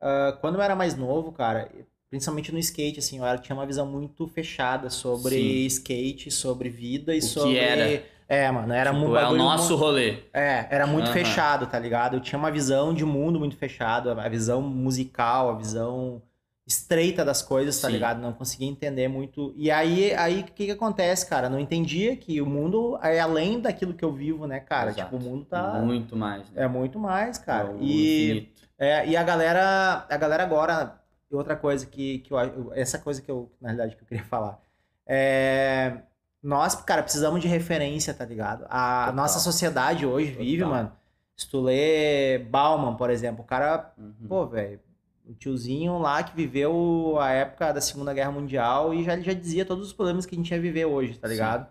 [0.00, 1.68] Uh, quando eu era mais novo, cara,
[2.14, 5.66] principalmente no skate, assim, eu tinha uma visão muito fechada sobre Sim.
[5.66, 7.54] skate, sobre vida e o sobre.
[7.54, 8.04] Que era.
[8.28, 9.16] É, mano, era tipo, muito.
[9.16, 10.18] É o nosso rolê.
[10.32, 11.12] É, era muito uhum.
[11.12, 12.14] fechado, tá ligado?
[12.14, 16.22] Eu tinha uma visão de mundo muito fechado, a visão musical, a visão
[16.64, 17.94] estreita das coisas, tá Sim.
[17.94, 18.20] ligado?
[18.20, 19.52] Não conseguia entender muito.
[19.56, 21.50] E aí, aí o que que acontece, cara?
[21.50, 24.90] Não entendia que o mundo é além daquilo que eu vivo, né, cara?
[24.90, 25.10] Exato.
[25.10, 26.62] Tipo, o mundo tá Muito mais, né?
[26.64, 27.72] é muito mais, cara.
[27.72, 28.62] O E infinito.
[28.78, 31.03] é, e a galera, a galera agora,
[31.36, 34.60] outra coisa que, que eu, essa coisa que eu, na realidade, que eu queria falar,
[35.06, 35.98] é,
[36.42, 38.64] nós, cara, precisamos de referência, tá ligado?
[38.68, 39.12] A Total.
[39.14, 40.70] nossa sociedade hoje vive, Total.
[40.76, 40.92] mano,
[41.36, 44.28] se tu lê Bauman, por exemplo, o cara, Uhum.
[44.28, 44.78] pô, velho,
[45.26, 49.64] o tiozinho lá que viveu a época da Segunda Guerra Mundial e já, já dizia
[49.64, 51.66] todos os problemas que a gente ia viver hoje, tá ligado?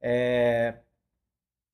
[0.00, 0.74] É,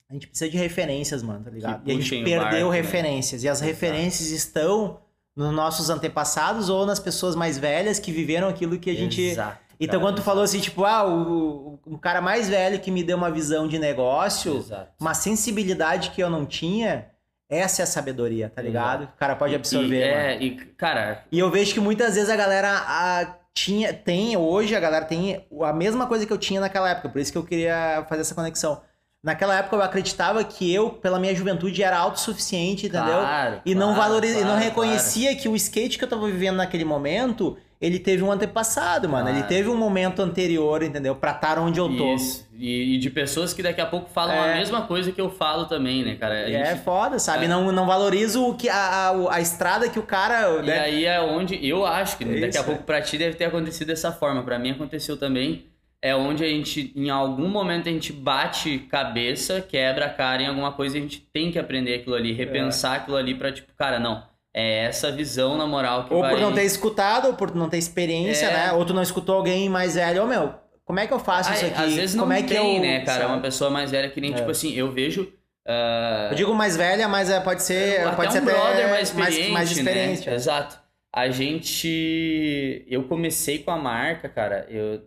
[0.09, 1.83] A gente precisa de referências, mano, tá ligado?
[1.89, 2.77] E a gente perdeu barco, né?
[2.77, 3.43] referências.
[3.43, 3.69] E as Exato.
[3.73, 5.02] referências estão
[5.37, 9.21] nos nossos antepassados ou nas pessoas mais velhas que viveram aquilo que a gente.
[9.21, 13.03] Exato, Então, quando tu falou assim, tipo, ah, o, o, cara mais velho que me
[13.03, 14.93] deu uma visão de negócio, Exato.
[15.01, 17.07] uma sensibilidade que eu não tinha,
[17.49, 19.05] essa é a sabedoria, tá ligado?
[19.05, 20.07] O cara pode absorver.
[20.07, 20.23] E, mano.
[20.23, 24.75] é, e, cara, E eu vejo que muitas vezes a galera a, tinha, tem, hoje
[24.75, 27.45] a galera tem a mesma coisa que eu tinha naquela época, por isso que eu
[27.45, 28.81] queria fazer essa conexão.
[29.23, 33.21] Naquela época eu acreditava que eu, pela minha juventude, era autossuficiente, entendeu?
[33.21, 33.61] claro.
[33.65, 36.57] e não claro, valoriza, e não claro, reconhecia que o skate que eu tava vivendo
[36.57, 39.29] naquele momento, ele teve um antepassado, mano.
[39.29, 39.49] Ele Claro.
[39.49, 41.15] teve um momento anterior, entendeu?
[41.15, 42.15] Pra estar onde eu tô.
[42.17, 42.49] Isso.
[42.53, 44.55] E, e de pessoas que daqui a pouco falam É.
[44.55, 46.35] a mesma coisa que eu falo também, né, cara?
[46.51, 47.45] É gente- foda, sabe?
[47.45, 47.49] É.
[47.49, 48.77] Não, não valoriza o que, a,
[49.11, 50.49] a, a estrada que o cara.
[50.63, 50.79] E né?
[50.81, 53.45] aí é onde eu acho que É daqui isso, a pouco pra ti deve ter
[53.45, 54.43] acontecido dessa forma.
[54.43, 55.67] Pra mim aconteceu também.
[56.05, 60.49] É onde a gente, em algum momento, a gente bate cabeça, quebra a cara em
[60.49, 63.73] alguma coisa e a gente tem que aprender aquilo ali, repensar aquilo ali pra, tipo,
[63.77, 64.23] cara, não.
[64.53, 66.33] É essa visão, na moral, que Ou vai...
[66.33, 68.53] por não ter escutado, ou por não ter experiência, É.
[68.53, 68.73] né?
[68.73, 70.25] Ou tu não escutou alguém mais velho.
[70.25, 70.53] Ô, meu,
[70.85, 71.83] como é que eu faço isso Ai, aqui?
[71.85, 73.21] Às vezes não como é que tem, eu, né, cara?
[73.23, 73.33] sabe?
[73.33, 74.35] Uma pessoa mais velha que nem, É.
[74.35, 75.33] tipo assim, eu vejo...
[75.67, 78.91] ah, Eu digo mais velha, mas é, pode ser, até pode um ser até brother
[78.91, 80.27] mais experiente, mais, mais experiente.
[80.27, 80.33] né?
[80.33, 80.35] é.
[80.37, 80.79] Exato.
[81.15, 82.85] A gente...
[82.89, 85.01] Eu comecei com a marca, cara, eu...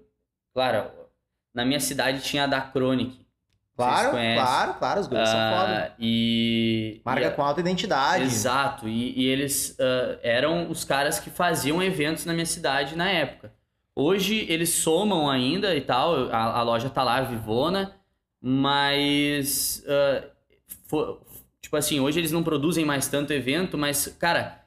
[0.56, 0.90] Claro,
[1.54, 3.24] na minha cidade tinha a da Chronic.
[3.76, 5.96] Claro, claro, claro, os gurus são Ah, foda.
[6.00, 7.02] e...
[7.04, 8.24] Marca e- com alta identidade.
[8.24, 13.10] Exato, e, e eles ah, eram os caras que faziam eventos na minha cidade na
[13.10, 13.54] época.
[13.94, 17.94] Hoje eles somam ainda e tal, a, a loja tá lá, vivona,
[18.42, 19.84] mas.
[19.88, 20.24] ah,
[20.88, 21.20] fo-
[21.62, 24.62] tipo assim, hoje eles não produzem mais tanto evento, mas, cara,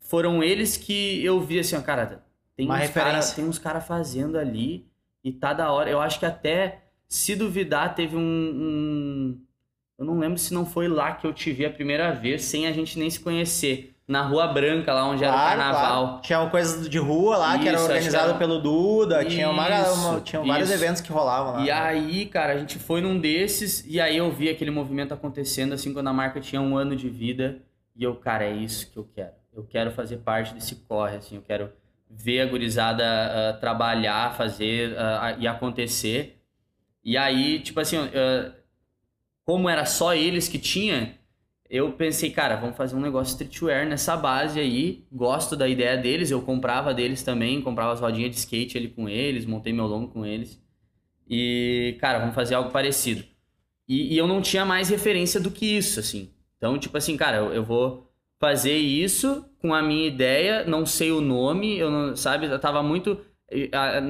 [0.00, 2.24] foram eles que eu vi assim, ó, cara,
[2.56, 3.34] tem Uma uns cara, referência.
[3.36, 4.86] tem uns caras fazendo ali
[5.24, 5.90] e tá da hora.
[5.90, 9.40] Eu acho que até, se duvidar, teve um- um
[9.98, 12.66] eu não lembro se não foi lá que eu te vi a primeira vez, sem
[12.66, 13.92] a gente nem se conhecer.
[14.06, 16.06] Na Rua Branca, lá onde era o Claro, carnaval.
[16.08, 16.20] claro.
[16.22, 19.24] Tinha uma coisa de rua lá que era Isso, acho organizado que era- pelo Duda,
[19.24, 20.82] tinha, uma, Isso, uma- tinham vários isso.
[20.82, 21.60] eventos que rolavam lá.
[21.62, 21.72] E né?
[21.72, 25.94] aí, cara, a gente foi num desses e aí eu vi aquele movimento acontecendo assim
[25.94, 27.62] quando a marca tinha um ano de vida.
[27.96, 29.32] E eu, cara, é isso que eu quero.
[29.56, 31.70] Eu quero fazer parte desse corre, assim, eu quero
[32.16, 36.40] ver a gurizada ah, trabalhar, fazer ah, e acontecer.
[37.02, 38.52] E aí, tipo assim, ah,
[39.44, 41.18] como era só eles que tinha,
[41.68, 45.04] eu pensei, cara, vamos fazer um negócio streetwear nessa base aí.
[45.10, 49.08] Gosto da ideia deles, eu comprava deles também, comprava as rodinhas de skate ali com
[49.08, 50.62] eles, montei meu longo com eles.
[51.28, 53.24] E, cara, vamos fazer algo parecido.
[53.88, 56.30] E, e eu não tinha mais referência do que isso, assim.
[56.56, 61.10] Então, tipo assim, cara, eu, eu vou fazer isso com a minha ideia, não sei
[61.10, 63.18] o nome, eu não, sabe, eu tava muito.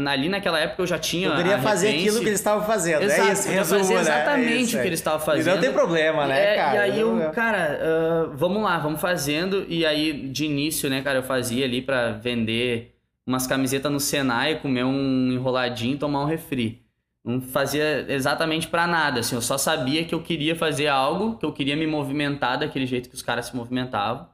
[0.05, 1.29] Ali naquela época eu já tinha.
[1.29, 3.03] Eu queria a fazer aquilo que eles estavam fazendo.
[3.03, 3.99] Exato, é isso, resumo, fazer né?
[3.99, 5.55] É exatamente isso, o que eles estavam E fazendo.
[5.55, 6.75] não tem problema, né, É, cara?
[6.75, 9.65] E aí eu, cara, ah, vamos lá, vamos fazendo.
[9.69, 14.59] E aí, de início, né, cara, eu fazia ali pra vender umas camisetas no Senai,
[14.59, 16.83] comer um enroladinho e tomar um refri.
[17.25, 21.47] Não fazia exatamente pra nada, assim, eu só sabia que eu queria fazer algo, que
[21.47, 24.34] eu queria me movimentar daquele jeito que os caras se movimentavam.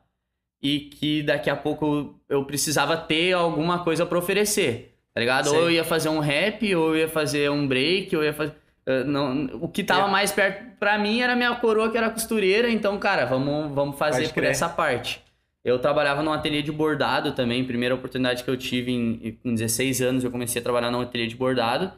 [0.62, 5.49] E que daqui a pouco eu precisava ter alguma coisa pra oferecer, tá ligado?
[5.49, 5.59] Sei.
[5.59, 8.33] Ou eu ia fazer um rap, ou eu ia fazer um break, ou eu ia
[8.35, 8.53] fazer...
[8.87, 10.11] Uh, não, o que tava É.
[10.11, 14.23] mais perto pra mim era minha coroa que era costureira, então, cara, vamos, vamos fazer
[14.23, 14.51] Pode por crer.
[14.51, 15.23] essa parte.
[15.64, 20.01] Eu trabalhava num ateliê de bordado também, primeira oportunidade que eu tive em, com 16
[20.01, 21.92] anos, eu comecei a trabalhar num ateliê de bordado.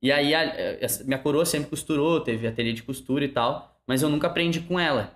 [0.00, 0.42] E aí a,
[0.80, 4.60] essa- minha coroa sempre costurou, teve ateliê de costura e tal, mas eu nunca aprendi
[4.60, 5.12] com ela.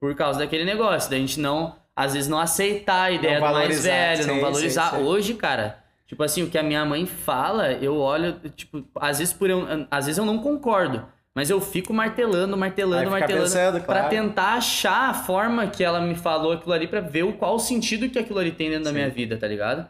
[0.00, 3.82] Por causa daquele negócio, da gente não, às vezes não aceitar a ideia do mais
[3.82, 4.90] velho, sei, não valorizar.
[4.90, 5.08] sei, sei.
[5.08, 9.32] Hoje, cara, tipo assim, o que a minha mãe fala, eu olho, tipo, às vezes
[9.32, 14.00] por eu, às vezes eu não concordo, mas eu fico martelando, martelando, martelando pensando, pra
[14.00, 14.08] claro.
[14.10, 17.58] tentar achar a forma que ela me falou aquilo ali pra ver o qual o
[17.58, 18.96] sentido que aquilo ali tem dentro da Sim.
[18.96, 19.88] minha vida, tá ligado?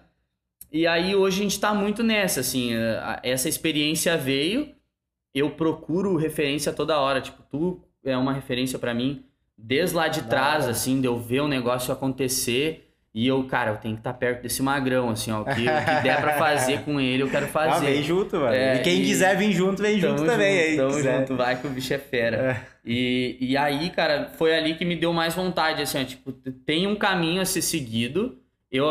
[0.73, 4.75] E aí hoje a gente tá muito nessa, assim, a- essa experiência veio,
[5.35, 9.25] eu procuro referência toda hora, tipo, tu é uma referência pra mim
[9.57, 12.83] desde lá de trás, assim, de eu ver o negócio acontecer
[13.15, 15.41] E eu, cara, eu tenho que estar perto desse magrão, assim, ó.
[15.41, 17.87] O que, o que der pra fazer com ele, eu quero fazer.
[17.87, 18.53] Ah, vem junto, mano.
[18.53, 19.07] É, e quem e...
[19.07, 20.55] quiser vir junto, vem junto tamo também.
[20.55, 21.19] Junto, aí, tamo quiser.
[21.21, 22.37] junto, vai que o bicho é fera.
[22.37, 22.61] É.
[22.85, 26.05] E, e aí, cara, foi ali que me deu mais vontade, assim, ó.
[26.05, 28.37] Tipo, tem um caminho a ser seguido.
[28.71, 28.87] Eu,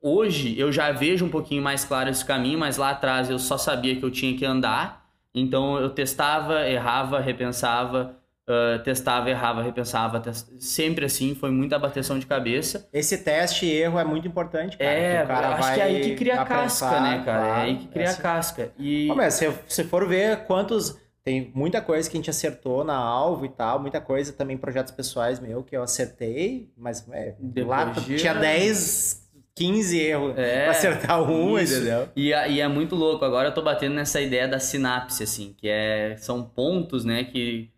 [0.00, 3.58] hoje, eu já vejo um pouquinho mais claro esse caminho, mas lá atrás eu só
[3.58, 5.06] sabia que eu tinha que andar.
[5.34, 8.15] Então eu testava, errava, repensava
[8.48, 10.46] Uh, testava, errava, repensava, test...
[10.60, 12.88] sempre assim, foi muita bateção de cabeça.
[12.92, 14.88] Esse teste e erro é muito importante, cara.
[14.88, 17.44] É, o cara acho que é aí que cria casca, né, cara?
[17.44, 18.22] Claro, é aí que cria é assim.
[18.22, 18.72] casca.
[18.78, 19.10] E...
[19.10, 20.96] Ô, mas se você for ver quantos...
[21.24, 24.92] Tem muita coisa que a gente acertou na alvo e tal, muita coisa também, projetos
[24.92, 31.28] pessoais meu, que eu acertei, mas é, lá tinha 10, 15 erros é, pra acertar
[31.28, 31.74] um, isso.
[31.74, 32.08] entendeu?
[32.14, 35.68] E, e é muito louco, agora eu tô batendo nessa ideia da sinapse, assim, que
[35.68, 37.72] é, são pontos, né, que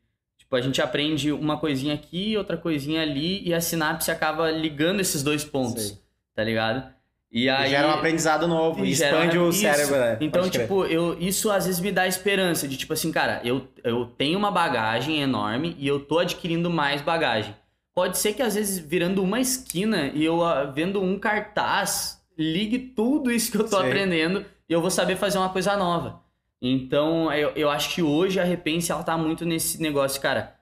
[0.49, 4.99] Tipo, a gente aprende uma coisinha aqui, outra coisinha ali, e a sinapse acaba ligando
[4.99, 5.99] esses dois pontos, Sei.
[6.35, 6.91] tá ligado?
[7.31, 7.67] E aí.
[7.67, 9.61] E gera um aprendizado novo, e expande o isso.
[9.61, 10.17] cérebro, né?
[10.23, 14.07] Então, tipo, eu, isso às vezes me dá esperança de, tipo assim, cara, eu, eu
[14.07, 17.55] tenho uma bagagem enorme e eu tô adquirindo mais bagagem.
[17.95, 22.79] Pode ser que às vezes virando uma esquina e eu uh, vendo um cartaz, ligue
[22.79, 23.87] tudo isso que eu tô Sei.
[23.87, 26.23] aprendendo e eu vou saber fazer uma coisa nova.
[26.61, 30.59] Então, eu, eu acho que hoje a Repense, ela tá muito nesse negócio, cara.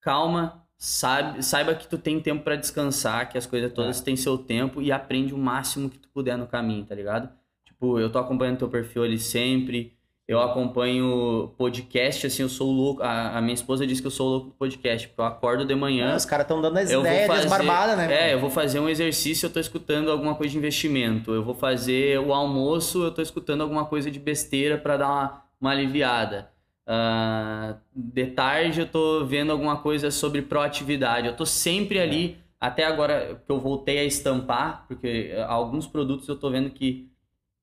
[0.00, 4.04] Calma, sabe, saiba que tu tem tempo para descansar, que as coisas todas é.
[4.04, 7.28] têm seu tempo e aprende o máximo que tu puder no caminho, tá ligado?
[7.64, 9.97] Tipo, eu tô acompanhando teu perfil ali sempre,
[10.28, 13.02] eu acompanho podcast, assim, eu sou louco.
[13.02, 15.74] A, a, minha esposa diz que eu sou louco do podcast, porque eu acordo de
[15.74, 16.14] manhã.
[16.14, 18.28] os caras estão dando as ideias desbarbadas, né?
[18.28, 21.32] É, eu vou fazer um exercício, eu tô escutando alguma coisa de investimento.
[21.32, 25.42] Eu vou fazer o almoço, eu tô escutando alguma coisa de besteira para dar uma,
[25.58, 26.50] uma aliviada.
[26.86, 31.26] Uh, de tarde eu tô vendo alguma coisa sobre proatividade.
[31.26, 32.36] Eu tô sempre ali, é.
[32.60, 37.07] até agora que eu voltei a estampar, porque alguns produtos eu tô vendo que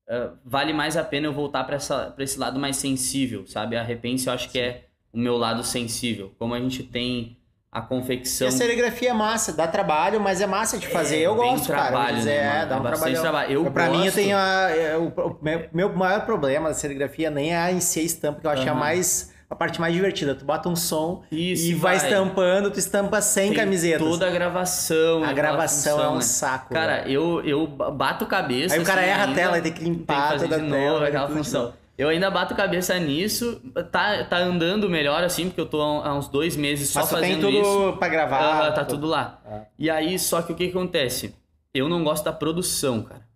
[0.08, 1.76] uh, vale mais a pena eu voltar para
[2.18, 3.76] esse lado mais sensível, sabe?
[3.76, 6.34] A Repense eu acho que é o meu lado sensível.
[6.38, 7.38] Como a gente tem
[7.76, 8.46] a confecção.
[8.46, 11.18] E a serigrafia é massa, dá trabalho, mas é massa de fazer.
[11.18, 12.24] É, eu gosto, trabalho, cara.
[12.24, 13.20] Né, é, dá um trabalho.
[13.20, 13.52] trabalho.
[13.52, 14.00] Eu pra gosto...
[14.00, 15.38] mim, eu tenho a, é, o,
[15.72, 18.66] meu maior problema da serigrafia nem é a em si a estampa, que eu acho
[18.66, 18.74] uhum.
[18.74, 20.34] mais a parte mais divertida.
[20.34, 24.06] Tu bota um som Isso, e vai, vai estampando, tu estampa sem Tem camisetas.
[24.06, 25.24] Toda a gravação.
[25.24, 26.20] A gravação função, é um né?
[26.22, 26.74] saco.
[26.74, 28.74] Cara, eu, eu bato cabeça.
[28.74, 30.68] Aí o cara assim, erra a tela e tem que limpar tem que toda de
[30.68, 31.72] novo, tela, aquela função.
[31.96, 33.58] Eu ainda bato cabeça nisso,
[33.90, 37.40] tá, tá andando melhor assim, porque eu tô há uns dois meses só Mas fazendo
[37.40, 37.96] tem tudo isso.
[37.98, 38.70] pra gravar.
[38.70, 39.40] Uh, tá tudo lá.
[39.46, 39.60] Ah.
[39.78, 41.34] E aí, só que o que, que acontece?
[41.72, 43.26] Eu não gosto da produção, cara.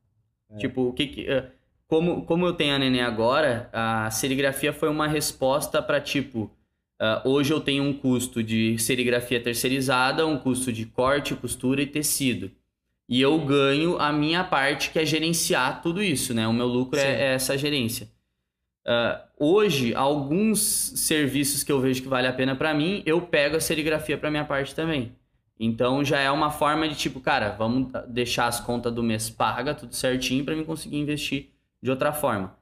[0.50, 0.58] É.
[0.58, 1.22] Tipo, o que que...
[1.22, 1.59] Uh,
[1.90, 6.42] como, como eu tenho a neném agora, a serigrafia foi uma resposta para tipo,
[7.02, 11.86] uh, hoje eu tenho um custo de serigrafia terceirizada, um custo de corte, costura e
[11.86, 12.48] tecido.
[13.08, 16.46] E eu ganho a minha parte, que é gerenciar tudo isso, né?
[16.46, 18.08] O meu lucro é, é, essa gerência.
[18.86, 23.56] Uh, hoje, alguns serviços que eu vejo que vale a pena para mim, eu pego
[23.56, 25.10] a serigrafia para minha parte também.
[25.58, 29.74] Então já é uma forma de tipo, cara, vamos deixar as contas do mês paga,
[29.74, 31.50] tudo certinho para mim conseguir investir
[31.82, 32.54] de outra forma.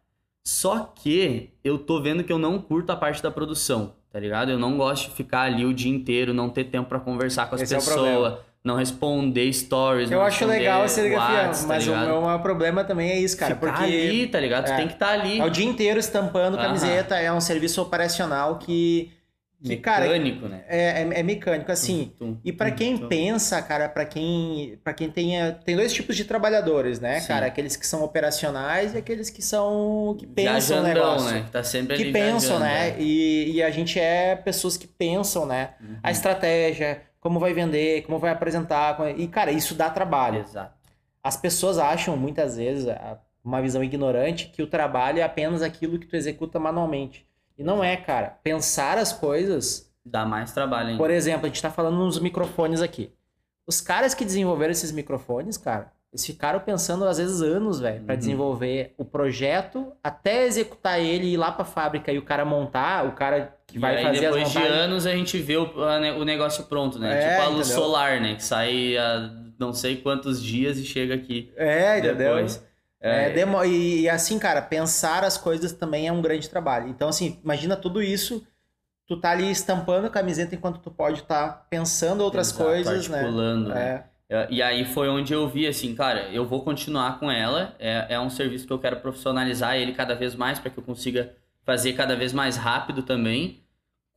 [0.47, 4.51] Só que eu tô vendo que eu não curto a parte da produção, tá ligado?
[4.51, 7.55] Eu não gosto de ficar ali o dia inteiro, não ter tempo para conversar com
[7.55, 10.11] as Esse é pessoas, é não responder stories.
[10.11, 13.37] Eu acho legal a serigrafia, WhatsApp, tá mas tá o meu problema também é isso,
[13.37, 13.55] cara.
[13.55, 14.65] Ficar porque ali, tá ligado?
[14.67, 15.39] Tu é, tem que estar tá ali.
[15.39, 19.13] É o dia inteiro estampando camiseta, é um serviço operacional que
[19.63, 20.65] que, mecânico, cara, né?
[20.69, 22.13] É, é, é, mecânico, assim.
[22.17, 23.09] Tum, tum, e para quem tum.
[23.09, 27.29] pensa, cara, para quem para quem tenha tem dois tipos de trabalhadores, né, Sim.
[27.29, 27.47] cara?
[27.47, 31.43] Aqueles que são operacionais e aqueles que são que pensam o negócio, né?
[31.43, 32.91] Que tá sempre que pensam, né?
[32.91, 32.97] É.
[33.01, 35.71] E, e a gente é pessoas que pensam, né?
[35.81, 35.97] Uhum.
[36.05, 40.41] A estratégia, como vai vender, como vai apresentar, e cara, isso dá trabalho.
[40.41, 40.79] Exato.
[41.23, 42.87] As pessoas acham muitas vezes
[43.45, 47.28] uma visão ignorante que o trabalho é apenas aquilo que tu executa manualmente.
[47.59, 48.39] E não é, cara.
[48.43, 49.93] Pensar as coisas.
[50.05, 50.97] Dá mais trabalho, hein?
[50.97, 53.13] Por exemplo, a gente tá falando nos microfones aqui.
[53.67, 58.15] Os caras que desenvolveram esses microfones, cara, eles ficaram pensando às vezes anos, velho, para
[58.15, 58.19] uhum.
[58.19, 63.05] desenvolver o projeto, até executar ele e ir lá pra fábrica e o cara montar,
[63.07, 64.75] o cara que e vai aí, fazer depois as montagens...
[64.75, 65.71] de anos a gente vê o,
[66.19, 67.13] o negócio pronto, né?
[67.13, 67.85] É, tipo a luz entendeu?
[67.85, 68.35] solar, né?
[68.37, 71.53] Que sai a não sei quantos dias e chega aqui.
[71.57, 72.15] É, depois.
[72.15, 72.39] entendeu?
[72.39, 72.68] É,
[73.01, 73.65] é, demo...
[73.65, 76.89] e assim, cara, pensar as coisas também é um grande trabalho.
[76.89, 78.47] Então, assim, imagina tudo isso,
[79.07, 83.09] tu tá ali estampando a camiseta enquanto tu pode estar tá pensando outras Exato, coisas,
[83.09, 83.19] né?
[83.19, 84.05] articulando, né?
[84.29, 84.47] É.
[84.51, 87.75] E aí foi onde eu vi assim, cara, eu vou continuar com ela.
[87.79, 90.85] É, é um serviço que eu quero profissionalizar ele cada vez mais para que eu
[90.85, 91.35] consiga
[91.65, 93.63] fazer cada vez mais rápido também.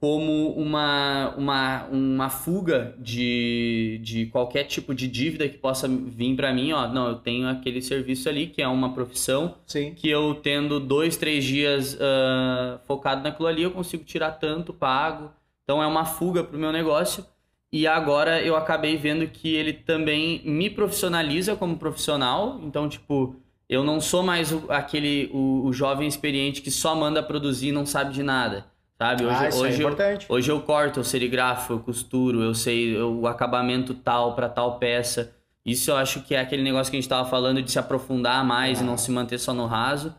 [0.02, 6.52] Como uma, uma, uma fuga de, de qualquer tipo de dívida que possa vir para
[6.52, 6.72] mim.
[6.72, 9.94] Ó, não, eu tenho aquele serviço ali que é uma profissão Sim.
[9.94, 15.30] que eu tendo dois, três dias uh, focado naquilo ali, eu consigo tirar tanto, pago.
[15.64, 17.24] Então é uma fuga para o meu negócio.
[17.72, 22.60] E agora eu acabei vendo que ele também me profissionaliza como profissional.
[22.64, 23.36] Então, tipo,
[23.70, 27.72] eu não sou mais o, aquele o, o jovem experiente que só manda produzir e
[27.72, 28.71] não sabe de nada.
[29.02, 29.26] Sabe?
[29.26, 30.26] Hoje, Ah, isso é hoje, eu, importante.
[30.30, 35.34] hoje eu corto, eu serigrafo, eu costuro, eu sei o acabamento tal para tal peça.
[35.66, 38.46] Isso eu acho que é aquele negócio que a gente estava falando de se aprofundar
[38.46, 38.86] mais e Ah.
[38.86, 40.14] não se manter só no raso.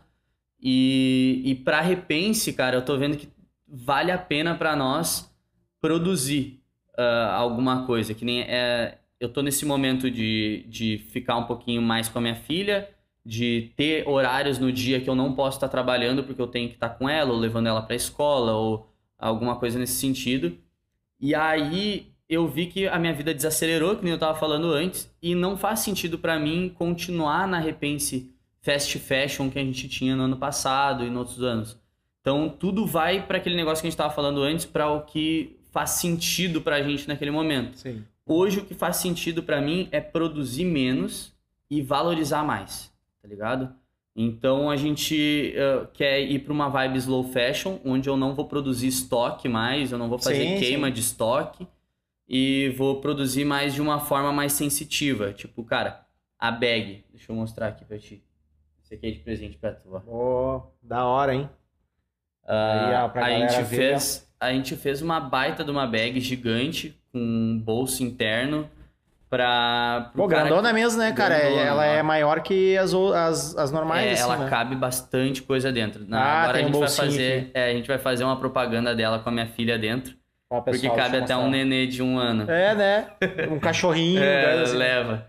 [0.61, 3.29] E, e para repense, cara, eu tô vendo que
[3.65, 5.33] vale a pena para nós
[5.79, 6.59] produzir
[6.97, 8.13] ah, alguma coisa.
[8.13, 12.21] Que nem é, eu tô nesse momento de, de ficar um pouquinho mais com a
[12.21, 12.89] minha filha,
[13.25, 16.75] de ter horários no dia que eu não posso estar trabalhando porque eu tenho que
[16.75, 20.57] estar com ela, ou levando ela para a escola, ou alguma coisa nesse sentido.
[21.19, 25.09] E aí eu vi que a minha vida desacelerou, que nem eu tava falando antes,
[25.21, 30.15] e não faz sentido para mim continuar na Repense fast fashion que a gente tinha
[30.15, 31.77] no ano passado e nos outros anos.
[32.21, 35.57] Então tudo vai para aquele negócio que a gente tava falando antes, para o que
[35.71, 37.77] faz sentido pra gente naquele momento.
[37.77, 38.03] Sim.
[38.25, 41.33] Hoje o que faz sentido pra mim é produzir menos
[41.69, 42.92] e valorizar mais,
[43.23, 43.73] tá ligado?
[44.15, 48.45] Então a gente eh, quer ir pra uma vibe slow fashion, onde eu não vou
[48.45, 50.93] produzir estoque mais, eu não vou fazer Sim, queima sim.
[50.93, 51.67] de estoque
[52.27, 55.33] e vou produzir mais de uma forma mais sensitiva.
[55.33, 56.05] Tipo, cara,
[56.37, 58.21] a bag, deixa eu mostrar aqui pra ti.
[58.83, 60.01] Esse aqui é de presente pra tu, ó.
[60.05, 61.49] Ô, da hora, hein?
[62.45, 66.19] Ah, Aí, ó, a gente ver, fez a gente fez uma baita de uma bag
[66.19, 68.69] gigante com um bolso interno
[69.37, 71.39] pra Pô, grandona que- mesmo, né, cara?
[71.39, 74.49] Grandona, ela é maior que as, as, as normais, É, assim, ela né?
[74.49, 76.05] cabe bastante coisa dentro.
[76.07, 78.37] Na- Ah, Agora a tem um gente vai fazer, é, a gente vai fazer uma
[78.37, 80.15] propaganda dela com a minha filha dentro,
[80.51, 82.49] Ó, porque pessoal, cabe deixa até um nenê de um ano.
[82.49, 83.07] É, né?
[83.49, 84.21] Um cachorrinho.
[84.23, 84.77] É, coisa assim.
[84.77, 85.25] leva.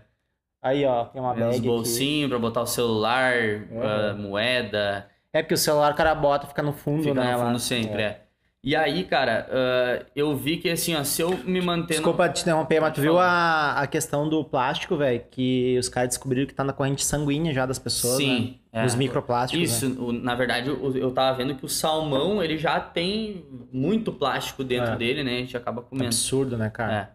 [0.61, 1.67] Aí, ó, tem uma Uns bag aqui.
[1.67, 3.61] bolsinhos pra botar o celular, É.
[3.81, 5.07] ah, moeda.
[5.33, 7.31] É porque o celular o cara bota, fica no fundo, Fica né?
[7.33, 7.45] no lá.
[7.47, 8.21] fundo sempre, É.
[8.67, 12.27] E aí, cara, ah, eu vi que assim, ó, se eu me manter no- Desculpa
[12.29, 15.21] te interromper, mas tu viu a, a questão do plástico, velho?
[15.29, 18.25] Que os caras descobriram que tá na corrente sanguínea já das pessoas, né?
[18.25, 18.59] Sim.
[18.73, 18.81] é.
[18.81, 19.87] Nos microplásticos, né?
[19.89, 24.11] Isso, o- na verdade, o- eu tava vendo que o salmão, ele já tem muito
[24.11, 24.95] plástico dentro É.
[24.97, 25.35] dele, né?
[25.35, 26.07] A gente acaba comendo.
[26.07, 26.93] Absurdo, né, cara?
[26.93, 27.07] É.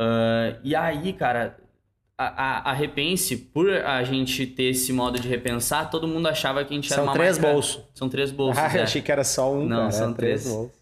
[0.00, 1.58] Ah, e aí, cara,
[2.16, 2.26] a,
[2.68, 6.72] a, a Repense, por a gente ter esse modo de repensar, todo mundo achava que
[6.72, 7.82] a gente era São uma três marca- bolsos.
[7.94, 8.82] São três bolsos, ah, eu é.
[8.84, 9.90] achei que era só um, Não, cara.
[9.92, 10.56] são é três três.
[10.56, 10.77] bolsos.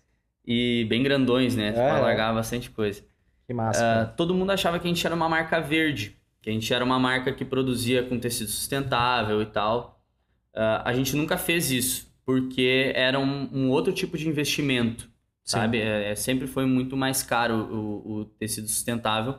[0.47, 1.69] E bem grandões, né?
[1.69, 2.01] É, Pra é.
[2.01, 3.03] largar bastante coisa.
[3.47, 3.81] Que massa.
[3.81, 4.07] Cara.
[4.07, 6.99] todo mundo achava que a gente era uma marca verde, que a gente era uma
[6.99, 10.01] marca que produzia com tecido sustentável e tal.
[10.55, 15.09] Ah, a gente nunca fez isso, porque era um, um outro tipo de investimento, Sim.
[15.45, 15.79] sabe?
[15.81, 19.37] É, é- sempre foi muito mais caro o, o tecido sustentável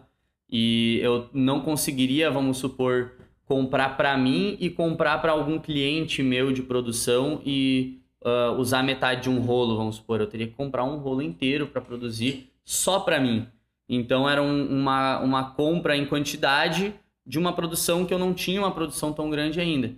[0.49, 3.11] e eu não conseguiria, vamos supor,
[3.45, 9.23] comprar para mim e comprar para algum cliente meu de produção e ah, usar metade
[9.23, 10.19] de um rolo, vamos supor.
[10.19, 13.47] Eu teria que comprar um rolo inteiro para produzir só para mim.
[13.89, 16.93] Então era um- uma, uma compra em quantidade
[17.25, 19.93] de uma produção que eu não tinha uma produção tão grande ainda.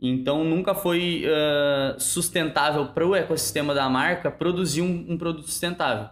[0.00, 6.08] Então nunca foi ah, sustentável para o ecossistema da marca produzir um, um produto sustentável.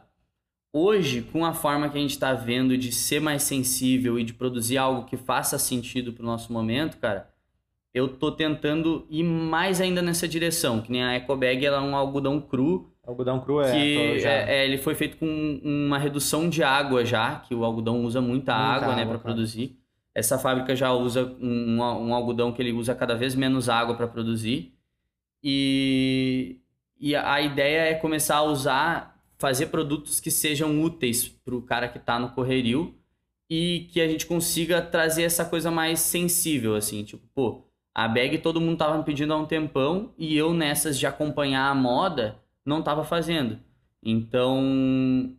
[0.72, 4.32] Hoje, com a forma que a gente está vendo de ser mais sensível e de
[4.32, 7.28] produzir algo que faça sentido para o nosso momento, cara,
[7.92, 10.80] eu tô tentando ir mais ainda nessa direção.
[10.80, 13.72] Que nem a EcoBag, ela é um algodão cru, Algodão cru é.
[13.72, 18.04] que é- é, ele foi feito com uma redução de água já, que o algodão
[18.04, 19.34] usa muita, Muita água, né, água, para cara.
[19.34, 19.76] produzir.
[20.14, 24.06] Essa fábrica já usa um, um algodão que ele usa cada vez menos água para
[24.06, 24.74] produzir.
[25.42, 26.60] E,
[27.00, 31.62] e a a ideia é começar a usar, fazer produtos que sejam úteis para o
[31.62, 32.94] cara que está no correrio
[33.48, 37.64] e que a gente consiga trazer essa coisa mais sensível, assim, tipo, pô,
[37.94, 41.68] a bag todo mundo tava me pedindo há um tempão e eu nessas de acompanhar
[41.68, 43.58] a moda não tava fazendo.
[44.02, 45.34] Então,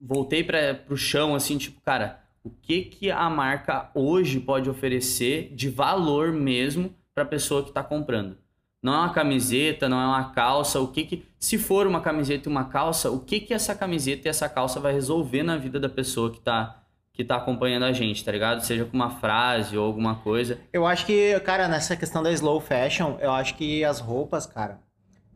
[0.00, 5.52] voltei para pro chão assim, tipo, cara, o que que a marca hoje pode oferecer
[5.54, 8.36] de valor mesmo para pessoa que tá comprando?
[8.82, 12.48] Não é uma camiseta, não é uma calça, o que que se for uma camiseta
[12.48, 15.78] e uma calça, o que que essa camiseta e essa calça vai resolver na vida
[15.78, 16.79] da pessoa que tá
[17.22, 18.60] que tá acompanhando a gente, tá ligado?
[18.62, 20.58] Seja com uma frase ou alguma coisa.
[20.72, 24.78] Eu acho que, cara, nessa questão da slow fashion, eu acho que as roupas, cara,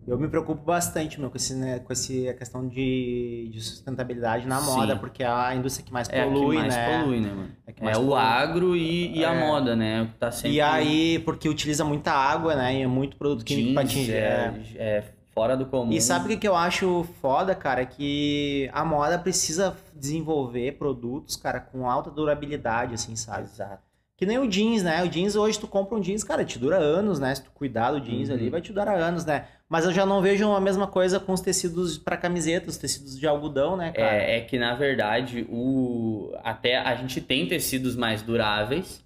[0.06, 4.46] eu me preocupo bastante, meu, com, esse, né, com esse, a questão de, de sustentabilidade
[4.46, 4.66] na Sim.
[4.76, 6.98] moda, porque é a indústria que mais É polui, a que mais né?
[7.02, 7.56] polui, né, mano?
[7.66, 8.14] É, É mais o polui.
[8.14, 9.40] agro e, e a É.
[9.40, 10.06] moda, né?
[10.12, 10.56] Que tá sempre.
[10.56, 12.74] E aí, porque utiliza muita água, né?
[12.78, 14.12] E é muito produto químico pra jeans, atingir.
[14.12, 15.92] é, É, é fora do comum.
[15.92, 17.82] E sabe o que, que eu acho foda, cara?
[17.82, 23.42] É que a moda precisa desenvolver produtos, cara, com alta durabilidade, assim, sabe?
[23.42, 23.82] Exato.
[24.16, 25.02] Que nem o jeans, né?
[25.02, 27.34] O jeans hoje tu compra um jeans, cara, te dura anos, né?
[27.34, 28.34] Se tu cuidar do jeans Uhum.
[28.36, 29.46] ali, vai te durar anos, né?
[29.68, 33.18] Mas eu já não vejo a mesma coisa com os tecidos para camiseta, os tecidos
[33.18, 34.14] de algodão, né, cara?
[34.14, 39.02] É, é que na verdade o até a gente tem tecidos mais duráveis,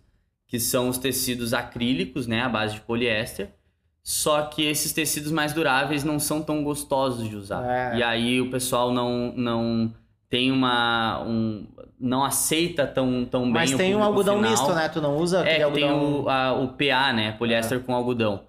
[0.47, 3.49] que são os tecidos acrílicos, né, à base de poliéster.
[4.11, 7.63] Só que esses tecidos mais duráveis não são tão gostosos de usar.
[7.95, 7.99] É.
[7.99, 9.93] E aí o pessoal não não
[10.31, 11.67] tem uma um,
[12.01, 14.51] não aceita tão tão bem Mas o tem um público algodão final.
[14.51, 14.89] misto, né?
[14.89, 16.23] Tu não usa aquele É, tem algodão...
[16.23, 17.33] o, a- o PA, né?
[17.33, 18.45] Poliéster com algodão.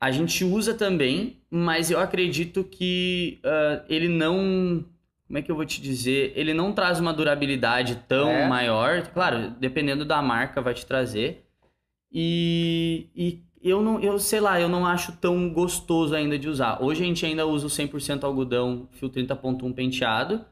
[0.00, 4.84] A gente usa também, mas eu acredito que ah, ele não.
[5.28, 6.32] Como é que eu vou te dizer?
[6.34, 8.48] Ele não traz uma durabilidade tão É?
[8.48, 9.02] maior.
[9.14, 11.44] Claro, dependendo da marca, vai te trazer.
[12.12, 16.82] E, e eu não, eu sei lá, eu não acho tão gostoso ainda de usar.
[16.82, 20.44] Hoje a gente ainda usa o 100% algodão fio 30.1 penteado,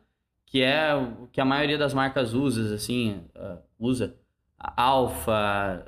[0.46, 4.16] que é o que a maioria das marcas usa, assim, ah, usa.
[4.58, 5.32] A Alpha,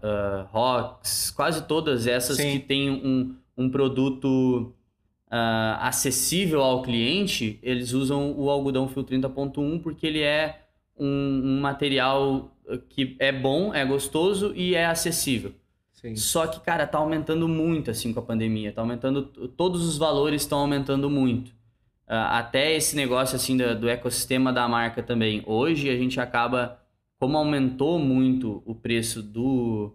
[0.03, 2.53] ah, Rox, quase todas essas Sim.
[2.53, 4.73] que têm um, um produto
[5.31, 10.63] ah, acessível ao cliente, eles usam o algodão fio 30.1 porque ele é
[10.99, 12.53] um, um material
[12.89, 15.53] que é bom, é gostoso e é acessível.
[16.09, 16.17] Sim.
[16.17, 18.73] Só que, cara, tá aumentando muito assim com a pandemia.
[18.73, 19.23] Tá aumentando.
[19.23, 21.53] Todos os valores estão aumentando muito.
[22.07, 25.43] Ah, até esse negócio assim do, do ecossistema da marca também.
[25.47, 26.79] Hoje a gente acaba.
[27.19, 29.95] Como aumentou muito o preço do,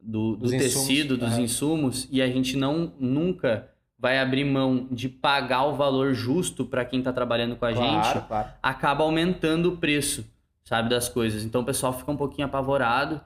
[0.00, 4.86] do, do Dos insumos, tecido, dos insumos, e a gente não nunca vai abrir mão
[4.90, 8.48] de pagar o valor justo para quem tá trabalhando com a gente Claro, claro.
[8.62, 10.24] acaba aumentando o preço,
[10.62, 11.42] sabe, das coisas.
[11.42, 13.20] Então o pessoal fica um pouquinho apavorado,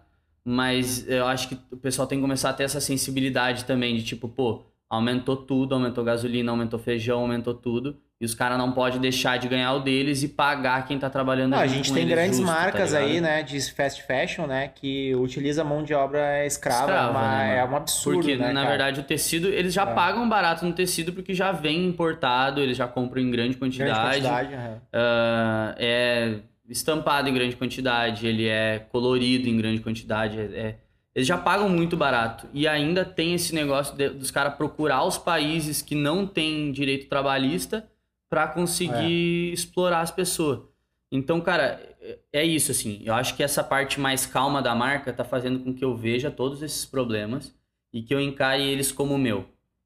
[0.45, 4.03] mas eu acho que o pessoal tem que começar a ter essa sensibilidade também de
[4.05, 9.01] tipo, pô, aumentou tudo, aumentou gasolina, aumentou feijão, aumentou tudo, e os caras não podem
[9.01, 12.39] deixar de ganhar o deles e pagar quem tá trabalhando Não, a gente tem grandes
[12.39, 13.03] justo, tá marcas ligado?
[13.03, 17.29] aí, né, de fast fashion, né, que utiliza mão de obra escrava, Escrava, é, uma-
[17.29, 18.69] né, é um absurdo, Porque, né, na cara?
[18.71, 19.95] verdade, o tecido, eles já É.
[19.95, 24.21] pagam barato no tecido porque já vem importado, eles já compram em grande grande quantidade.
[24.23, 24.81] quantidade, aham.
[24.93, 26.41] Ah, é
[26.73, 30.79] estampado em grande quantidade, ele é colorido em grande quantidade, é- é-
[31.15, 32.49] eles já pagam muito barato.
[32.53, 37.09] E ainda tem esse negócio de- dos caras procurar os países que não têm direito
[37.09, 37.87] trabalhista
[38.31, 39.55] para conseguir É.
[39.55, 40.61] explorar as pessoas.
[41.11, 43.03] Então, cara, é- é isso assim.
[43.05, 46.31] Eu acho que essa parte mais calma da marca tá fazendo com que eu veja
[46.31, 47.55] todos esses problemas
[47.93, 49.45] e que eu encare eles como meu,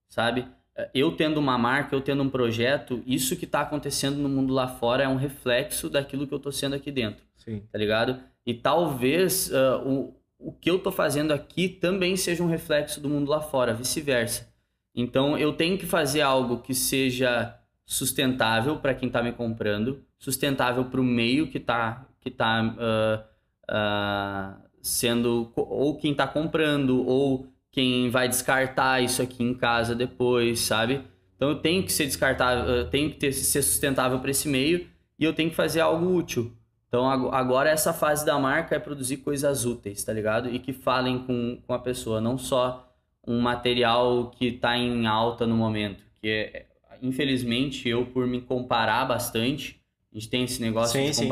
[0.09, 0.47] sabe?
[0.93, 4.69] Eu tendo uma marca, eu tendo um projeto, isso que tá acontecendo no mundo lá
[4.69, 7.63] fora é um reflexo daquilo que eu tô sendo aqui dentro, Sim.
[7.73, 8.21] tá ligado?
[8.45, 13.09] E talvez ah, o, o que eu tô fazendo aqui também seja um reflexo do
[13.09, 14.53] mundo lá fora, vice-versa.
[14.95, 20.87] Então eu tenho que fazer algo que seja sustentável para quem tá me comprando, sustentável
[20.87, 23.25] para o meio que tá, que tá ah,
[23.69, 27.47] ah, sendo, ou quem tá comprando, ou
[27.77, 31.05] quem vai descartar isso aqui em casa depois, sabe?
[31.37, 34.89] Então eu tenho que ser descartável, eu tenho que ter, ser sustentável para esse meio
[35.19, 36.53] e eu tenho que fazer algo útil.
[36.89, 40.49] Então ag- agora essa fase da marca é produzir coisas úteis, tá ligado?
[40.49, 42.91] E que falem com, com a pessoa, não só
[43.27, 46.03] um material que tá em alta no momento.
[46.21, 46.67] Que é,
[47.03, 49.81] infelizmente eu, por me comparar bastante,
[50.13, 51.29] a gente tem esse negócio Sim, de sim.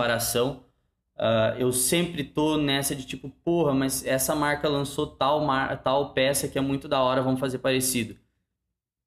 [1.16, 5.82] Ah, eu sempre tô nessa de tipo, porra, mas essa marca lançou tal, mar...
[5.82, 8.16] tal peça que é muito da hora, vamos fazer parecido.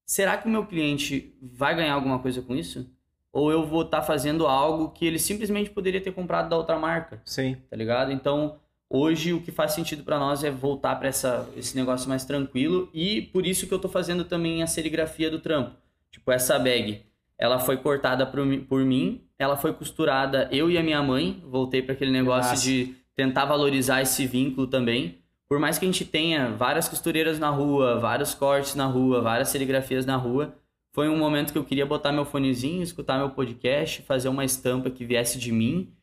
[0.05, 2.89] Será que o meu cliente vai ganhar alguma coisa com isso?
[3.32, 7.22] Ou eu vou estar fazendo algo que ele simplesmente poderia ter comprado da outra marca,
[7.26, 7.58] Sim.
[7.70, 8.12] tá ligado?
[8.12, 8.58] Então,
[8.89, 13.22] hoje o que faz sentido para nós é voltar para esse negócio mais tranquilo e
[13.22, 15.76] por isso que eu tô fazendo também a serigrafia do trampo.
[16.10, 17.05] Tipo, essa bag,
[17.38, 21.81] ela foi cortada por, por mim, ela foi costurada eu e a minha mãe, voltei
[21.81, 22.63] para aquele negócio Massa.
[22.63, 25.17] de tentar valorizar esse vínculo também.
[25.47, 29.49] Por mais que a gente tenha várias costureiras na rua, vários cortes na rua, várias
[29.49, 30.55] serigrafias na rua,
[30.91, 34.89] foi um momento que eu queria botar meu fonezinho, escutar meu podcast, fazer uma estampa
[34.89, 35.93] que viesse de mim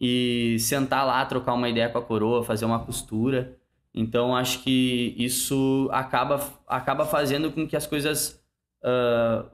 [0.00, 3.56] e sentar lá, trocar uma ideia com a coroa, fazer uma costura.
[3.92, 8.42] Então acho que isso acaba, acaba fazendo com que as coisas
[8.82, 9.44] ah,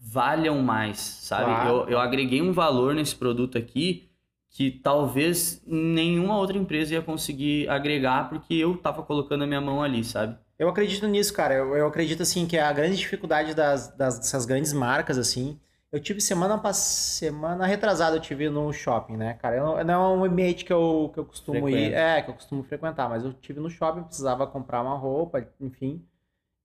[0.00, 1.44] valham mais, sabe?
[1.44, 1.68] Claro.
[1.70, 4.08] Eu, eu agreguei um valor nesse produto aqui
[4.50, 9.82] que talvez nenhuma outra empresa ia conseguir agregar porque eu tava colocando a minha mão
[9.82, 10.36] ali, sabe?
[10.58, 11.54] Eu acredito nisso, cara.
[11.54, 15.58] Eu, eu acredito, assim, que a grande dificuldade das, das- dessas grandes marcas, assim...
[15.90, 19.56] Eu tive semana semana retrasada, eu tive no shopping, né, cara?
[19.56, 21.94] Eu não, é um ambiente que eu, que eu costumo ir...
[21.94, 23.08] É, que eu costumo frequentar.
[23.08, 26.04] Mas eu tive no shopping, precisava comprar uma roupa, enfim...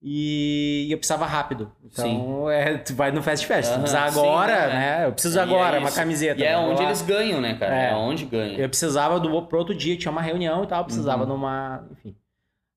[0.06, 1.72] E eu precisava rápido.
[1.82, 3.70] Então, é, tu vai no Fast Fashion.
[3.70, 4.68] Uhum, tu precisa agora, sim, é.
[4.68, 5.06] né?
[5.06, 6.42] Eu preciso agora, é uma camiseta.
[6.42, 7.74] E é onde eles ganham, né, cara?
[7.74, 8.58] É, é onde ganham.
[8.58, 11.30] Eu precisava do pro outro dia, tinha uma reunião e tal, eu precisava uhum.
[11.30, 11.86] numa.
[11.90, 12.14] Enfim.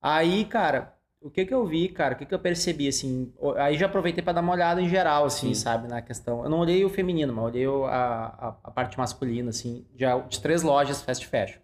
[0.02, 2.14] Aí, cara, o que que eu vi, cara?
[2.14, 3.34] O que que eu percebi, assim?
[3.58, 5.54] Aí já aproveitei para dar uma olhada em geral, assim, Sim.
[5.56, 5.90] sabe?
[5.90, 6.46] Na questão.
[6.46, 10.40] Eu não olhei o feminino, mas olhei a, a, a, parte masculina, assim, já de
[10.40, 11.60] três lojas fast fashion.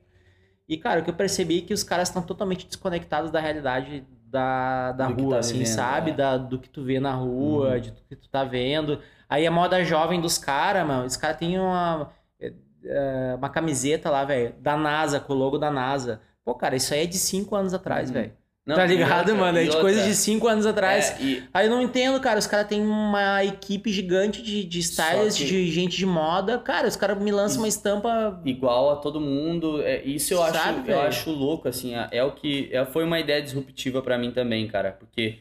[0.68, 4.06] E, cara, o que eu percebi é que os caras estão totalmente desconectados da realidade
[4.34, 6.12] da, da rua, tá assim, vivendo, sabe?
[6.12, 6.14] É.
[6.16, 7.80] Da, do que tu vê na rua, uhum.
[7.80, 9.00] de que tu tá vendo.
[9.30, 12.52] Aí a moda jovem dos caras, mano, os caras têm uma, é,
[12.84, 16.20] é, uma camiseta lá, velho, da NASA, com o logo da NASA.
[16.44, 18.16] Pô, cara, isso aí é de cinco anos atrás, uhum.
[18.16, 18.34] velho.
[18.66, 19.58] Não, tá ligado, outra, mano?
[19.58, 21.12] É de coisas de 5 anos atrás.
[21.20, 21.44] É, e...
[21.54, 22.40] Aí eu não entendo, cara.
[22.40, 25.46] Os caras têm uma equipe gigante de, de stylists, que...
[25.46, 26.58] de gente de moda.
[26.58, 28.42] Cara, os caras me lançam uma estampa.
[28.46, 29.82] Igual a todo mundo.
[29.82, 31.94] É, isso eu Sabe, acho, eu acho louco, assim.
[31.94, 32.70] É, é o que.
[32.72, 34.94] É, foi uma ideia disruptiva para mim também, cara.
[34.94, 35.40] Porque.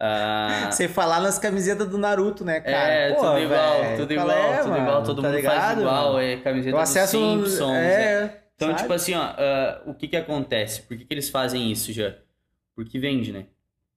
[0.00, 0.70] Uh...
[0.70, 2.88] Você falar nas camisetas do Naruto, né, cara?
[2.88, 5.60] É, Pô, tudo igual, véio, tudo igual, é, tudo mano, igual, todo tá mundo ligado,
[5.60, 6.20] faz igual, mano?
[6.20, 7.76] é camiseta acesso dos Simpsons.
[7.76, 8.40] É, é.
[8.54, 8.80] Então, sabe?
[8.80, 10.82] tipo assim, ó, uh, o que que acontece?
[10.82, 12.14] Por que, que eles fazem isso já?
[12.74, 13.46] Porque vende, né?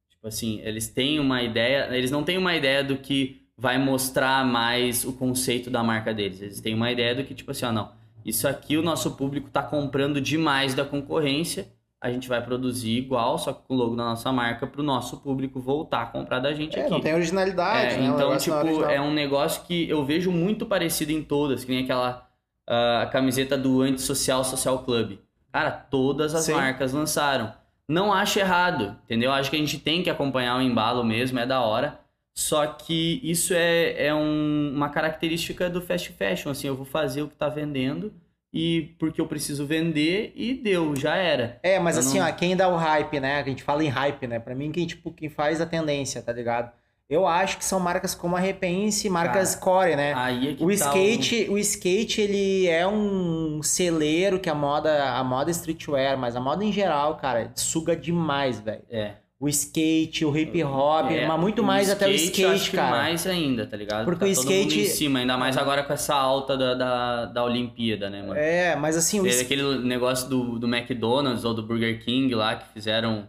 [0.09, 4.45] Tipo assim, eles têm uma ideia, eles não têm uma ideia do que vai mostrar
[4.45, 6.41] mais o conceito da marca deles.
[6.41, 7.91] Eles têm uma ideia do que, tipo assim, ó, não,
[8.25, 11.67] isso aqui o nosso público tá comprando demais da concorrência,
[11.99, 14.83] a gente vai produzir igual, só que com o logo da nossa marca, para o
[14.83, 16.91] nosso público voltar a comprar da gente é, aqui.
[16.91, 18.07] Não tem originalidade, é, né?
[18.07, 22.27] Então, tipo, é um negócio que eu vejo muito parecido em todas, que nem aquela
[22.69, 25.17] uh, camiseta do Antissocial Social Club.
[25.51, 26.53] Cara, todas as Sim.
[26.53, 27.53] marcas lançaram.
[27.87, 29.31] Não acho errado, entendeu?
[29.31, 31.99] Acho que a gente tem que acompanhar o embalo mesmo, é da hora.
[32.35, 37.21] Só que isso é, é um, uma característica do fast fashion, assim, eu vou fazer
[37.21, 38.11] o que tá vendendo
[38.51, 41.59] e porque eu preciso vender e deu, já era.
[41.63, 42.27] É, mas eu assim, não...
[42.27, 43.39] ó, quem dá o hype, né?
[43.39, 44.39] A gente fala em hype, né?
[44.39, 46.71] Pra mim, quem, tipo, quem faz a tendência, tá ligado?
[47.09, 50.13] Eu acho que são marcas como a Repense, marcas Cara, core, né?
[50.15, 51.53] Aí é que o tá skate, o...
[51.53, 56.63] o skate ele é um celeiro que a moda, a moda streetwear, mas a moda
[56.63, 58.81] em geral, cara, suga demais, velho.
[58.89, 59.11] É.
[59.39, 62.91] O skate, o hip hop, é, mas muito mais skate, até o skate, acho cara.
[62.91, 64.05] mais ainda, tá ligado?
[64.05, 67.43] Porque tá o skate em cima, ainda mais agora com essa alta da, da, da
[67.43, 68.35] Olimpíada, né, mano?
[68.35, 72.71] É, mas assim, o aquele negócio do, do McDonald's ou do Burger King lá que
[72.71, 73.27] fizeram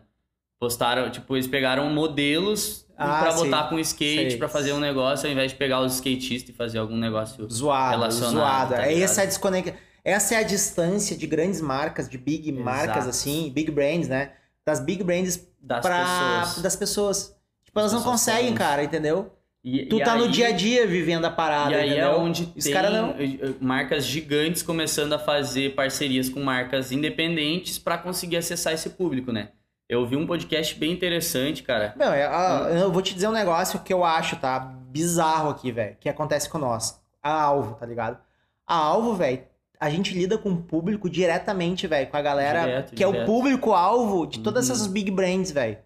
[0.59, 5.33] postaram, tipo, eles pegaram modelos ah, para botar com skate para fazer um negócio ao
[5.33, 8.35] invés de pegar os skatistas e fazer algum negócio zoado, relacionado.
[8.35, 8.75] Zoado.
[8.75, 9.75] Tá é essa é a desconexão.
[10.05, 12.65] Essa é a distância de grandes marcas, de big Exato.
[12.65, 14.33] marcas assim, big brands, né?
[14.65, 16.63] Das big brands das pra, pessoas.
[16.63, 17.37] das pessoas.
[17.65, 19.33] Tipo, elas não conseguem, cara, entendeu?
[19.65, 21.87] E, tu e tá aí, no dia a dia vivendo a parada, E aí é
[21.87, 22.11] entendeu?
[22.11, 23.17] é onde Os tem não...
[23.59, 29.49] marcas gigantes começando a fazer parcerias com marcas independentes para conseguir acessar esse público, né?
[29.87, 31.95] Eu ouvi um podcast bem interessante, cara.
[31.97, 34.59] Não, é, a, eu vou te dizer um negócio que eu acho, tá?
[34.59, 35.97] Bizarro aqui, velho.
[36.01, 36.99] Que acontece com nós.
[37.23, 38.19] A Alvo, tá ligado?
[38.67, 39.43] A Alvo, velho,
[39.79, 42.09] a gente lida com o público diretamente, velho.
[42.09, 43.15] Com a galera direto, que direto.
[43.15, 44.75] é o público-alvo de todas uhum.
[44.75, 45.77] essas big brands, velho.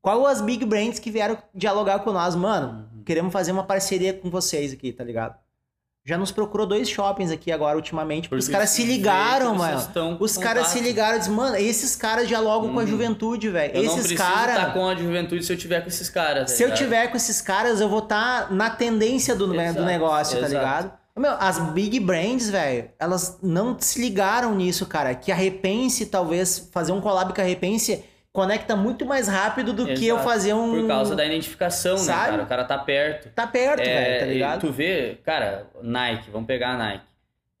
[0.00, 2.36] Qual as big brands que vieram dialogar com nós?
[2.36, 3.02] Mano, uhum.
[3.04, 5.36] queremos fazer uma parceria com vocês aqui, tá ligado?
[6.04, 9.80] Já nos procurou dois shoppings aqui agora ultimamente, porque, os caras se ligaram, mano.
[10.18, 12.74] Os caras se ligaram e mano, esses caras dialogam hum.
[12.74, 12.88] com a uhum.
[12.88, 13.76] juventude, velho.
[13.76, 14.56] Esses caras.
[14.56, 16.50] estar com a juventude se eu tiver com esses caras.
[16.50, 19.72] Tá se eu tiver com esses caras, eu vou estar tá na tendência do, né,
[19.72, 20.54] do negócio, tá Exato.
[20.54, 21.02] tá ligado?
[21.14, 25.14] Meu, as big brands, velho, elas não se ligaram nisso, cara.
[25.14, 28.02] Que a Repense, talvez, fazer um collab com a Repense
[28.32, 30.00] conecta muito mais rápido do Exato.
[30.00, 30.80] que eu fazer um.
[30.80, 32.20] Por causa da identificação, Sabe?
[32.20, 32.42] né, cara?
[32.42, 33.28] O cara tá perto.
[33.34, 34.60] Tá perto, é, velho, tá ligado?
[34.60, 37.04] Tu vê, cara, Nike, vamos pegar a Nike.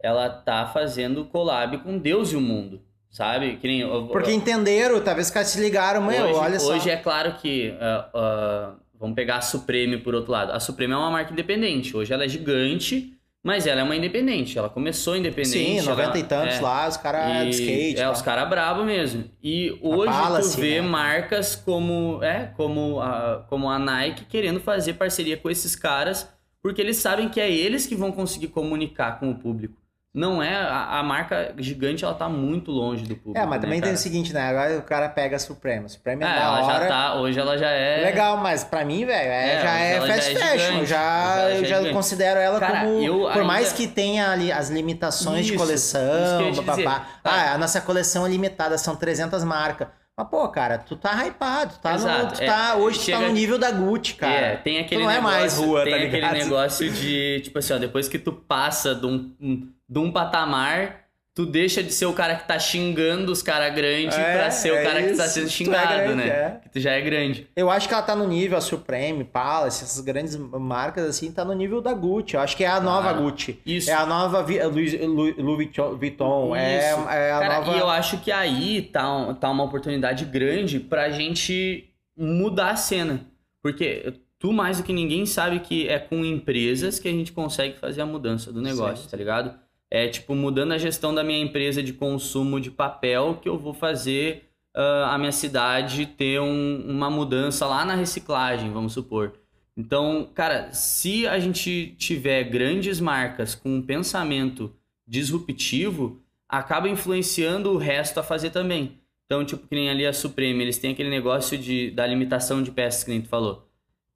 [0.02, 2.80] Ela tá fazendo collab com Deus e o mundo.
[3.10, 3.56] Sabe?
[3.56, 6.72] Que nem, Porque eu, entenderam, talvez os caras se ligaram, meu, hoje, olha só.
[6.72, 7.74] Hoje é claro que.
[7.74, 10.52] Uh, uh, vamos pegar a Supreme por outro lado.
[10.52, 11.94] A Supreme é uma marca independente.
[11.94, 13.12] Hoje ela é gigante
[13.42, 15.80] mas ela é uma independente, ela começou independente.
[15.80, 18.00] Sim, 90 ela, e tantos é, lá, os caras de skate.
[18.00, 19.24] É, os caras brabo mesmo.
[19.42, 20.88] E hoje tu vê né?
[20.88, 26.28] marcas como, é, como, a, como a Nike querendo fazer parceria com esses caras,
[26.62, 29.81] porque eles sabem que é eles que vão conseguir comunicar com o público.
[30.14, 30.54] Não é.
[30.54, 33.38] A, a, marca gigante, ela tá muito longe do público.
[33.38, 34.42] É, mas também né, tem o seguinte, né?
[34.42, 35.88] Agora o cara pega a Suprema.
[35.88, 36.84] Suprema é, é da ela hora.
[36.84, 38.02] Já tá, hoje ela já é.
[38.02, 40.72] Legal, mas pra mim, velho, é, é, já é fast já é fashion.
[40.72, 43.20] Gigante, já, eu já, já considero ela cara, como.
[43.22, 43.44] Por ainda...
[43.44, 47.06] mais que tenha ali as limitações isso, de coleção, isso papapá.
[47.24, 49.88] Ah, a nossa coleção é limitada, são 300 marcas.
[50.16, 52.24] Mas, pô, cara, tu tá hypado, tu tá Exato.
[52.24, 54.34] no, tu tá, é, hoje tu tá no nível da Gucci, cara.
[54.34, 57.58] É, tem aquele tu não negócio, é mais rua, tem tá aquele negócio de, tipo
[57.58, 61.01] assim, ó, depois que tu passa de um, de um patamar,
[61.34, 64.70] tu deixa de ser o cara que tá xingando os caras grandes É, pra ser
[64.72, 65.34] o é cara que tá isso.
[65.34, 66.28] sendo é xingado, grande, né?
[66.28, 66.60] é.
[66.62, 67.46] Que tu já é grande.
[67.56, 71.42] Eu acho que ela tá no nível, a Supreme, Palace, essas grandes marcas assim, tá
[71.44, 72.34] no nível da Gucci.
[72.34, 73.58] Eu acho que é a nova Gucci.
[73.64, 73.90] Isso.
[73.90, 75.68] É a nova Vi- Louis, Louis, Louis
[75.98, 76.54] Vuitton-.
[76.54, 77.08] É, Isso.
[77.08, 77.76] é a Cara, nova.
[77.76, 83.24] e eu acho que aí tá, tá uma oportunidade grande pra gente mudar a cena.
[83.62, 87.78] Porque tu, mais do que ninguém, sabe que é com empresas que a gente consegue
[87.78, 89.10] fazer a mudança do negócio, Sim.
[89.10, 89.61] tá ligado?
[89.94, 93.74] É tipo, mudando a gestão da minha empresa de consumo de papel que eu vou
[93.74, 99.34] fazer ah, a minha cidade ter um- uma mudança lá na reciclagem, vamos supor.
[99.76, 104.72] Então, cara, se a gente tiver grandes marcas com um pensamento
[105.06, 108.98] disruptivo, acaba influenciando o resto a fazer também.
[109.26, 112.70] Então, tipo, que nem ali a Supreme, eles têm aquele negócio de, da limitação de
[112.70, 113.66] peças que nem tu falou.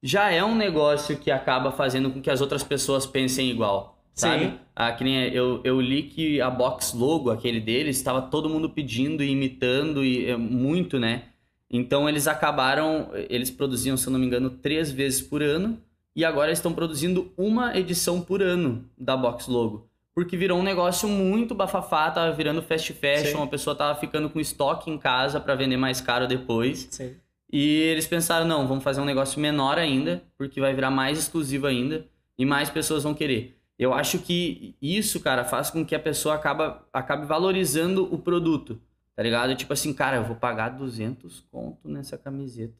[0.01, 4.45] Já é um negócio que acaba fazendo com que as outras pessoas pensem igual, sabe?
[4.45, 4.53] Sim.
[4.75, 8.69] Ah, que nem eu, eu li que a box logo, aquele deles, estava todo mundo
[8.69, 11.23] pedindo e imitando e é, muito, né?
[11.69, 15.77] Então eles acabaram, eles produziam, se eu não me engano, três vezes por ano
[16.15, 19.87] e agora estão produzindo uma edição por ano da box logo.
[20.15, 23.43] Porque virou um negócio muito bafafá, tava virando fast fashion, Sim.
[23.43, 26.87] a pessoa tava ficando com estoque em casa para vender mais caro depois.
[26.89, 27.15] Sim.
[27.51, 31.67] E eles pensaram, não, vamos fazer um negócio menor ainda, porque vai virar mais exclusivo
[31.67, 32.05] ainda
[32.37, 33.56] e mais pessoas vão querer.
[33.77, 38.81] Eu acho que isso, cara, faz com que a pessoa acaba, acabe valorizando o produto,
[39.15, 39.55] tá ligado?
[39.55, 42.73] Tipo assim, cara, eu vou pagar 200 conto nessa camiseta.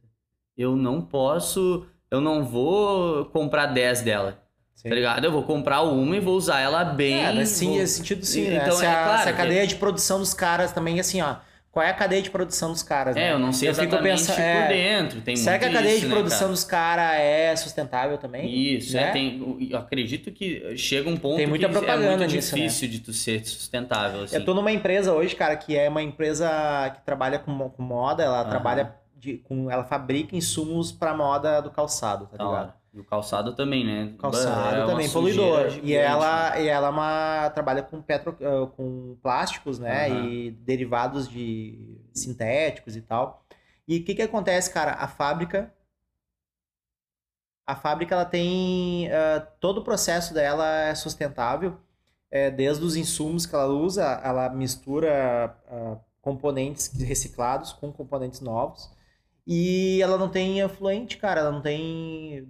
[0.58, 4.44] Eu não posso, eu não vou comprar 10 dela,
[4.74, 4.90] Sim.
[4.90, 5.24] tá ligado?
[5.24, 7.24] Eu vou comprar uma e vou usar ela bem.
[7.24, 8.62] É, nesse vou- sentido sim, né?
[8.64, 11.36] Então, se, é claro se a que- cadeia de produção dos caras também, assim, ó.
[11.72, 13.30] Qual é a cadeia de produção dos caras, né?
[13.30, 15.22] É, eu não sei Eu fico exatamente pensando- por é, dentro.
[15.22, 16.52] Tem Será que a cadeia isso, de né, produção cara?
[16.52, 18.50] dos caras é sustentável também?
[18.76, 19.10] Isso, né?
[19.10, 22.56] é, tem, eu acredito que chega um ponto Tem muita que é propaganda muito nisso,
[22.56, 22.64] né?
[22.64, 24.36] difícil de tu ser sustentável, assim.
[24.36, 26.50] Eu tô numa empresa hoje, cara, que é uma empresa
[26.96, 28.50] que trabalha com, com moda, ela Aham.
[28.50, 29.70] trabalha de, com.
[29.70, 32.74] Ela fabrica insumos pra moda do calçado, tá ligado?
[32.98, 34.16] E o calçado também, né?
[34.18, 35.70] Calçado É também, poluidor.
[35.70, 40.08] gigante, E ela, e ela é uma, trabalha com, petro, eh, com plásticos, né?
[40.08, 40.26] Aham.
[40.26, 43.46] E derivados de sintéticos e tal.
[43.88, 44.94] E o que, que acontece, cara?
[44.94, 45.72] A fábrica.
[47.66, 49.08] A fábrica ela tem.
[49.10, 51.78] eh, todo o processo dela é sustentável.
[52.32, 58.90] eh, desde os insumos que ela usa, ela mistura ah, componentes reciclados com componentes novos.
[59.48, 61.40] E ela não tem efluente, cara.
[61.40, 62.46] Ela não tem.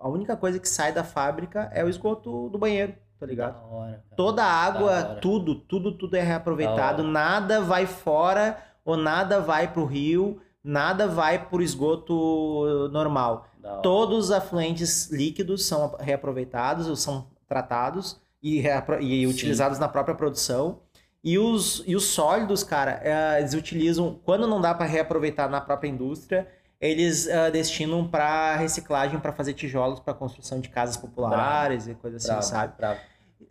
[0.00, 3.62] A única coisa que sai da fábrica é o esgoto do banheiro, tá ligado?
[3.70, 4.02] Hora.
[4.16, 7.02] Toda a água, tudo, tudo, tudo é reaproveitado.
[7.02, 13.46] Nada vai fora ou nada vai pro rio, nada vai pro esgoto normal.
[13.82, 19.26] Todos os afluentes líquidos são reaproveitados, ou são tratados e, e Sim.
[19.26, 20.80] utilizados na própria produção.
[21.24, 25.60] E os, e os sólidos, cara, eh, eles utilizam, quando não dá para reaproveitar na
[25.60, 26.48] própria indústria,
[26.80, 32.16] eles eh, destinam para reciclagem para fazer tijolos para construção de casas populares e coisa
[32.16, 32.72] assim, Bravo, sabe?
[32.76, 33.00] bravo.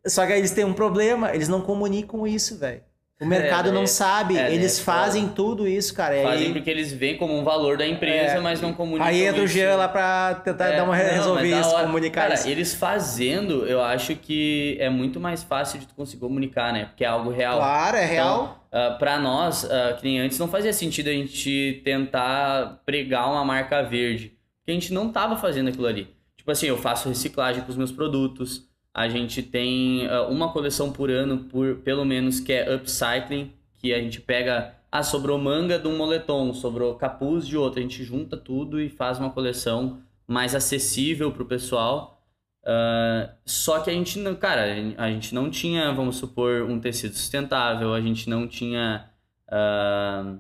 [0.06, 2.84] Só que aí eles têm um problema, eles não comunicam isso, velho.
[3.22, 6.16] O mercado É, não é, sabe, é, eles é, fazem tudo isso, cara.
[6.24, 8.40] Fazem aí, porque eles veem como um valor da empresa, É.
[8.40, 9.48] mas não comunicam aí entra o.
[9.48, 11.86] Jean lá pra tentar É, dar uma, não, resolver isso, hora.
[11.86, 12.50] comunicar Cara, isso.
[12.50, 16.86] eles fazendo, eu acho que é muito mais fácil de tu conseguir comunicar, né?
[16.86, 17.58] Porque é algo real.
[17.60, 18.66] Claro, é real.
[18.72, 23.46] Ah, pra nós, ah, que nem antes, não fazia sentido a gente tentar pregar uma
[23.46, 24.30] marca verde.
[24.60, 26.08] Porque a gente não tava fazendo aquilo ali.
[26.38, 28.64] Tipo assim, eu faço reciclagem com os meus produtos.
[28.94, 33.94] A gente tem ah, uma coleção por ano, por pelo menos, que é upcycling, que
[33.94, 34.76] a gente pega.
[34.92, 37.80] Ah, sobrou manga de um moletom, sobrou capuz de outro.
[37.80, 42.22] A gente junta tudo e faz uma coleção mais acessível pro pessoal.
[42.66, 44.64] Ah, só que a gente não, cara,
[44.98, 49.10] a gente não tinha, vamos supor, um tecido sustentável, a gente não tinha
[49.50, 50.36] ah,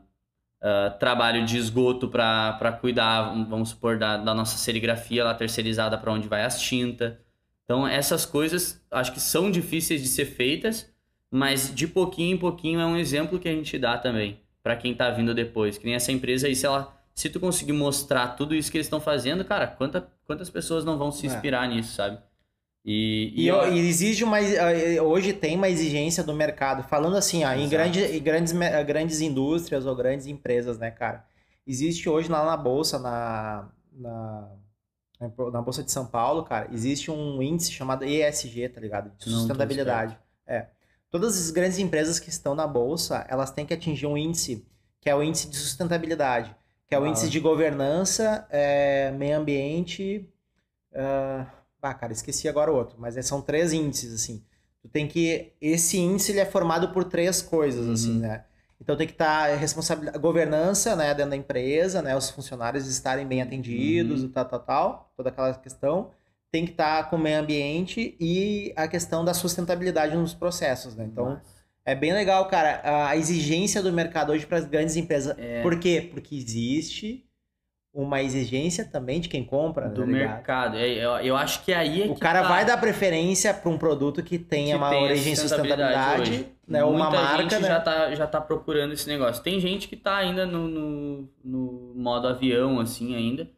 [0.61, 6.11] ah, trabalho de esgoto para cuidar, vamos supor, da, da nossa serigrafia lá terceirizada para
[6.13, 7.13] onde vai as tintas.
[7.72, 10.91] Então, essas coisas acho que são difíceis de ser feitas,
[11.32, 14.93] mas de pouquinho em pouquinho é um exemplo que a gente dá também para quem
[14.93, 15.78] tá vindo depois.
[15.78, 16.93] Que nem essa empresa aí, se ela.
[17.15, 20.97] Se tu conseguir mostrar tudo isso que eles estão fazendo, cara, quanta, quantas pessoas não
[20.97, 21.30] vão se É.
[21.30, 22.17] inspirar nisso, sabe?
[22.84, 24.39] E, E, eu- e exige uma.
[24.41, 26.84] eh, Hoje tem uma exigência do mercado.
[26.84, 31.24] Falando assim, ó, em, grande, em grandes, me- grandes indústrias ou grandes empresas, né, cara?
[31.65, 34.49] Existe hoje lá na Bolsa, na, na,
[35.51, 39.11] na Bolsa de São Paulo, cara, existe um índice chamado ESG, tá ligado?
[39.17, 40.17] De sustentabilidade.
[40.47, 40.67] É.
[41.09, 44.65] Todas as grandes empresas que estão na Bolsa, elas têm que atingir um índice,
[44.99, 46.55] que é o índice de sustentabilidade,
[46.88, 47.07] que é o Ah.
[47.09, 50.28] índice de governança, eh, meio ambiente.
[50.93, 51.45] ah,
[51.82, 54.43] ah, cara, esqueci agora o outro, mas é- são três índices, assim.
[54.82, 55.53] Tu tem que.
[55.61, 57.93] Esse índice ele é formado por três coisas, Uhum.
[57.93, 58.43] assim, né?
[58.82, 63.39] Então tem que estar responsabilidade, governança, né, dentro da empresa, né, os funcionários estarem bem
[63.41, 64.29] atendidos Uhum.
[64.29, 66.09] tal, tal, tal, toda aquela questão.
[66.51, 71.05] Tem que estar com o meio ambiente e a questão da sustentabilidade nos processos, né?
[71.05, 71.39] Então
[71.86, 75.36] é bem legal, cara, a exigência do mercado hoje para as grandes empresas.
[75.38, 75.61] É.
[75.61, 76.09] Por quê?
[76.11, 77.23] Porque existe
[77.93, 80.34] uma exigência também de quem compra, do tá ligado?
[80.36, 80.77] mercado.
[80.77, 82.47] É, eu, eu acho que aí é O que cara tá.
[82.47, 86.84] vai dar preferência para um produto que tenha que uma tem origem em sustentabilidade, né?
[86.84, 87.67] Uma Muita marca, gente né?
[87.67, 89.43] já tá, já tá procurando esse negócio.
[89.43, 93.49] Tem gente que tá ainda no, no, no modo avião, assim, ainda.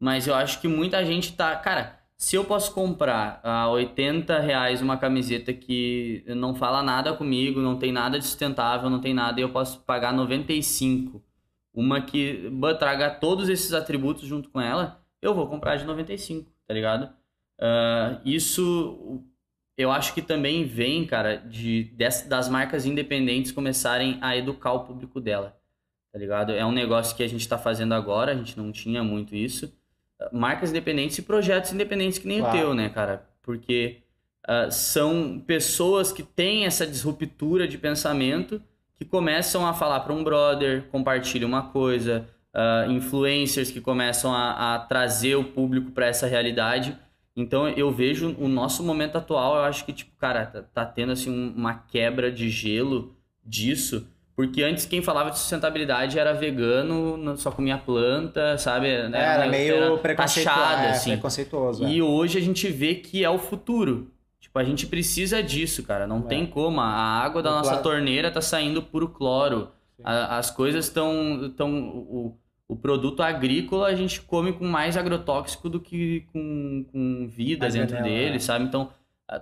[0.00, 1.54] Mas eu acho que muita gente tá...
[1.56, 7.60] Cara, se eu posso comprar a 80 reais uma camiseta que não fala nada comigo,
[7.60, 11.22] não tem nada de sustentável, não tem nada, e eu posso pagar 95,
[11.74, 16.74] uma que traga todos esses atributos junto com ela, eu vou comprar de 95, tá
[16.74, 17.12] ligado?
[17.60, 19.24] Ah, isso
[19.76, 24.80] eu acho que também vem, cara, de, des- das marcas independentes começarem a educar o
[24.84, 25.56] público dela,
[26.12, 26.52] tá ligado?
[26.52, 29.72] É um negócio que a gente tá fazendo agora, a gente não tinha muito isso.
[30.32, 32.56] Marcas independentes e projetos independentes que nem Claro.
[32.56, 33.26] o teu, né, cara?
[33.42, 33.98] Porque
[34.46, 38.62] ah, são pessoas que têm essa disruptura de pensamento
[38.96, 44.74] que começam a falar para um brother, compartilham uma coisa, ah, influencers que começam a,
[44.74, 46.96] a trazer o público para essa realidade.
[47.36, 51.12] Então eu vejo o nosso momento atual, eu acho que, tipo, cara, tá, tá tendo
[51.12, 53.14] assim um- uma quebra de gelo
[53.44, 54.06] disso.
[54.34, 58.88] Porque antes quem falava de sustentabilidade era vegano, só comia planta, sabe?
[58.88, 61.10] Era meio preconceituoso, taxado, é, assim.
[61.12, 61.84] preconceituoso.
[61.84, 61.90] é.
[61.90, 64.10] E hoje a gente vê que é o futuro.
[64.40, 66.06] Tipo, a gente precisa disso, cara.
[66.06, 66.22] Não É.
[66.22, 66.80] tem como.
[66.80, 67.82] A água da O nossa claro.
[67.82, 69.68] torneira tá saindo puro cloro.
[70.02, 71.52] A- as coisas estão.
[71.56, 72.36] Tão, o,
[72.72, 77.74] o produto agrícola a gente come com mais agrotóxico do que com, com vida Mais
[77.74, 78.38] dentro dele, é.
[78.38, 78.64] sabe?
[78.64, 78.88] Então,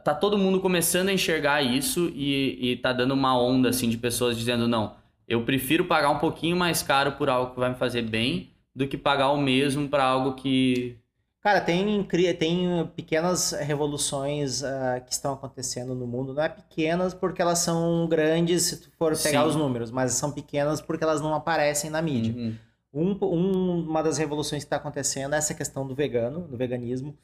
[0.05, 3.97] tá todo mundo começando a enxergar isso e, e tá dando uma onda, assim, de
[3.97, 4.95] pessoas dizendo: não,
[5.29, 8.89] eu prefiro pagar um pouquinho mais caro por algo que vai me fazer bem do
[8.89, 10.97] que pagar o mesmo para algo que.
[11.41, 12.03] Cara, tem,
[12.39, 16.35] tem pequenas revoluções ah, que estão acontecendo no mundo.
[16.35, 19.49] Não é pequenas porque elas são grandes se tu for pegar Sim.
[19.49, 22.35] os números, mas são pequenas porque elas não aparecem na mídia.
[22.35, 22.55] Uhum,
[22.93, 27.17] Um, um- uma das revoluções que está acontecendo é essa questão do vegano, do veganismo,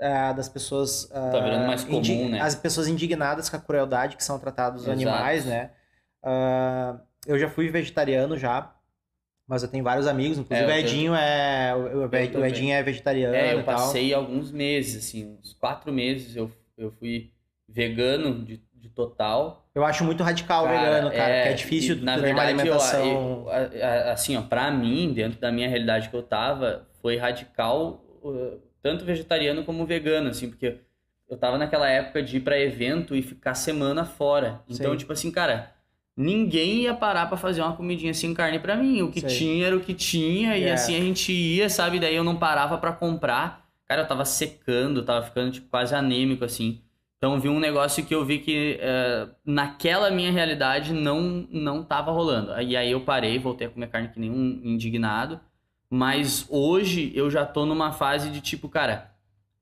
[0.00, 1.08] ah, das pessoas.
[1.12, 2.40] ah, Tá virando mais comum, né?
[2.40, 5.00] As pessoas indignadas com a crueldade que são tratados os Exato.
[5.08, 5.70] animais, né?
[6.22, 8.74] Ah, eu já fui vegetariano já,
[9.46, 11.74] mas eu tenho vários amigos, inclusive É, o eu- Edinho é.
[11.76, 12.08] O,
[12.40, 12.44] o.
[12.44, 13.34] Edinho é vegetariano.
[13.36, 17.30] É, eu passei alguns meses, assim, uns quatro meses eu, eu fui
[17.68, 19.63] vegano de, de total.
[19.74, 22.58] Eu acho muito radical o vegano, cara, porque é difícil e, na uma verdade, eu-
[22.60, 23.04] alimentação.
[23.04, 28.00] eu- a- assim, ó, pra mim, dentro da minha realidade que eu tava, foi radical
[28.22, 30.76] uh, tanto vegetariano como vegano, assim, porque
[31.28, 34.60] eu tava naquela época de ir pra evento e ficar semana fora.
[34.68, 34.96] Então, Sim.
[34.98, 35.72] tipo assim, cara,
[36.16, 39.02] ninguém ia parar pra fazer uma comidinha sem carne pra mim.
[39.02, 40.72] O que tinha era o que tinha, e É.
[40.72, 41.98] assim a gente ia, sabe?
[41.98, 43.64] Daí eu não parava pra comprar.
[43.88, 46.80] Cara, eu tava secando, tava ficando tipo, quase anêmico, assim.
[47.24, 52.12] Então vi um negócio que eu vi que eh, naquela minha realidade não não tava
[52.12, 52.52] rolando.
[52.60, 55.40] E aí eu parei, voltei a comer carne que nem um indignado.
[55.88, 59.10] Mas hoje eu já tô numa fase de tipo, cara,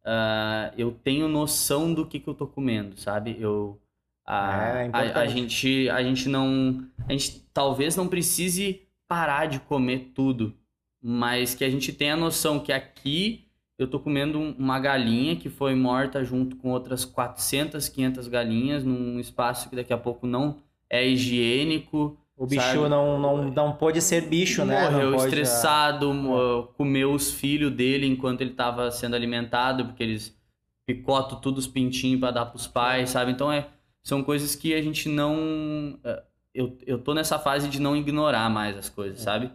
[0.05, 3.37] ah, eu tenho noção do que, que eu tô comendo, sabe?
[3.39, 3.81] Eu
[4.27, 9.47] a, É, é a, a gente a gente não a gente talvez não precise parar
[9.47, 10.53] de comer tudo,
[11.01, 13.42] mas que a gente tenha noção que aqui
[13.83, 18.85] eu tô comendo um- uma galinha que foi morta junto com outras 400, 500 galinhas
[18.85, 20.57] num espaço que daqui a pouco não
[20.89, 22.19] é higiênico.
[22.37, 22.89] O bicho sabe?
[22.89, 24.83] não, não, não pôde ser bicho, né?
[24.91, 30.03] Morreu não pode, estressado, mo- comeu os filhos dele enquanto ele estava sendo alimentado, porque
[30.03, 30.37] eles
[30.87, 33.31] picotam tudo os pintinhos para dar pros pais, sabe?
[33.33, 33.69] Então é,
[34.03, 35.99] são coisas que a gente não.
[36.05, 36.23] é,
[36.55, 39.51] Eu, eu tô nessa fase de não ignorar mais as coisas, sabe?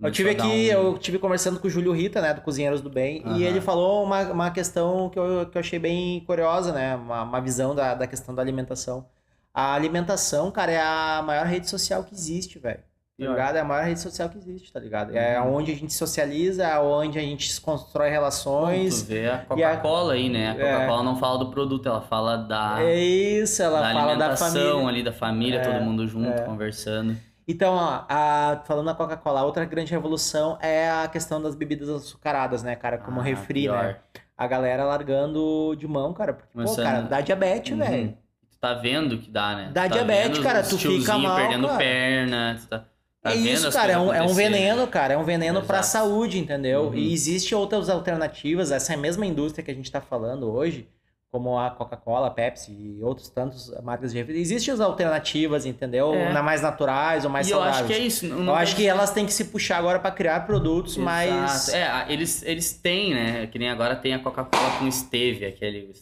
[0.00, 2.80] Eu tive a aqui, um- eu tive conversando com o Júlio Rita, né, do Cozinheiros
[2.80, 3.36] do Bem, Aham.
[3.36, 7.22] e ele falou uma, uma questão que eu, que eu achei bem curiosa, né, uma,
[7.24, 9.06] uma visão da, da questão da alimentação.
[9.52, 12.78] A alimentação, cara, é a maior rede social que existe, velho.
[12.78, 13.30] Tá Pior.
[13.32, 13.56] ligado?
[13.56, 15.16] É a maior rede social que existe, tá ligado?
[15.16, 15.56] É Uhum.
[15.56, 19.02] onde a gente socializa, é onde a gente constrói Tu relações.
[19.02, 20.50] vê a Coca-Cola aí, né?
[20.52, 20.72] A É.
[20.74, 24.48] Coca-Cola não fala do produto, ela fala da, É isso, ela da fala da alimentação
[24.70, 24.88] família.
[24.88, 26.42] ali, da família, É, todo mundo junto, é.
[26.44, 27.16] conversando.
[27.50, 31.88] Então, ó, a- falando da Coca-Cola, a outra grande revolução é a questão das bebidas
[31.88, 32.98] açucaradas, né, cara?
[32.98, 33.82] Como Ah, refri, pior.
[33.84, 33.96] né?
[34.36, 36.34] A galera largando de mão, cara.
[36.34, 37.78] Porque, pô, cara, dá diabetes, Uhum.
[37.78, 38.18] velho.
[38.50, 39.70] Tu tá vendo que dá, né?
[39.72, 41.78] Dá tá diabetes, cara, tu fica mal, perdendo cara.
[41.78, 42.78] perna, tu tá,
[43.22, 44.52] tá é isso, cara, é um, é um acontecerem.
[44.52, 45.92] veneno, cara, é um veneno pra Exato.
[46.08, 46.88] saúde, entendeu?
[46.88, 46.94] Uhum.
[46.94, 50.86] E existe outras alternativas, essa mesma indústria que a gente tá falando hoje,
[51.30, 54.40] como a Coca-Cola, Pepsi e outros tantos marcas de refri.
[54.40, 56.14] Existem as alternativas, entendeu?
[56.14, 56.32] É.
[56.32, 57.76] Na mais naturais ou mais e eu saudáveis.
[57.80, 58.26] acho que é isso.
[58.26, 61.30] não- Eu não acho que elas têm que se puxar agora para criar produtos mais.
[61.68, 61.76] Exato.
[61.76, 63.46] É, a- eles, eles têm, né?
[63.46, 65.92] Que nem agora tem a Coca-Cola com stevia, aquele.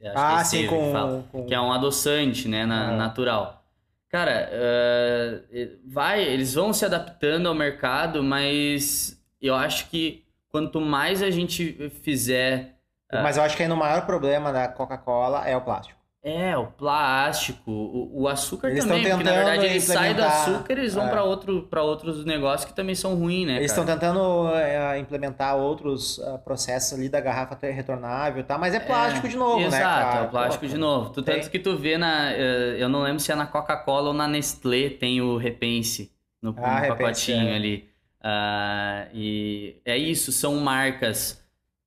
[0.00, 1.24] é ah, sim, stevia que fala.
[1.30, 1.46] com, com...
[1.46, 2.96] que é um adoçante, né, na- Aham.
[2.96, 3.64] natural.
[4.08, 11.22] Cara, eh, vai, eles vão se adaptando ao mercado, mas eu acho que quanto mais
[11.22, 12.76] a gente fizer,
[13.20, 16.00] Mas eu acho que aí no maior problema da Coca-Cola é o plástico.
[16.24, 20.22] é, o plástico, o, o açúcar Eles também, estão porque na verdade eles saem do
[20.22, 21.10] açúcar, eles vão é.
[21.10, 25.56] pra outro, para outros negócios que também são ruins, né, Eles estão tentando é, implementar
[25.56, 28.56] outros ah, processos ali da garrafa ter- retornável, tá?
[28.56, 30.18] Mas é plástico de novo, Exato, né, cara?
[30.18, 31.10] é o plástico Pô, de novo.
[31.10, 32.32] Tu, tanto que tu vê na.
[32.32, 36.52] eh, Eu não lembro se é na Coca-Cola ou na Nestlé tem o Repense no,
[36.52, 37.56] no Ah, Repense, pacotinho é.
[37.56, 37.88] ali.
[38.22, 41.41] Ah, e é isso, são marcas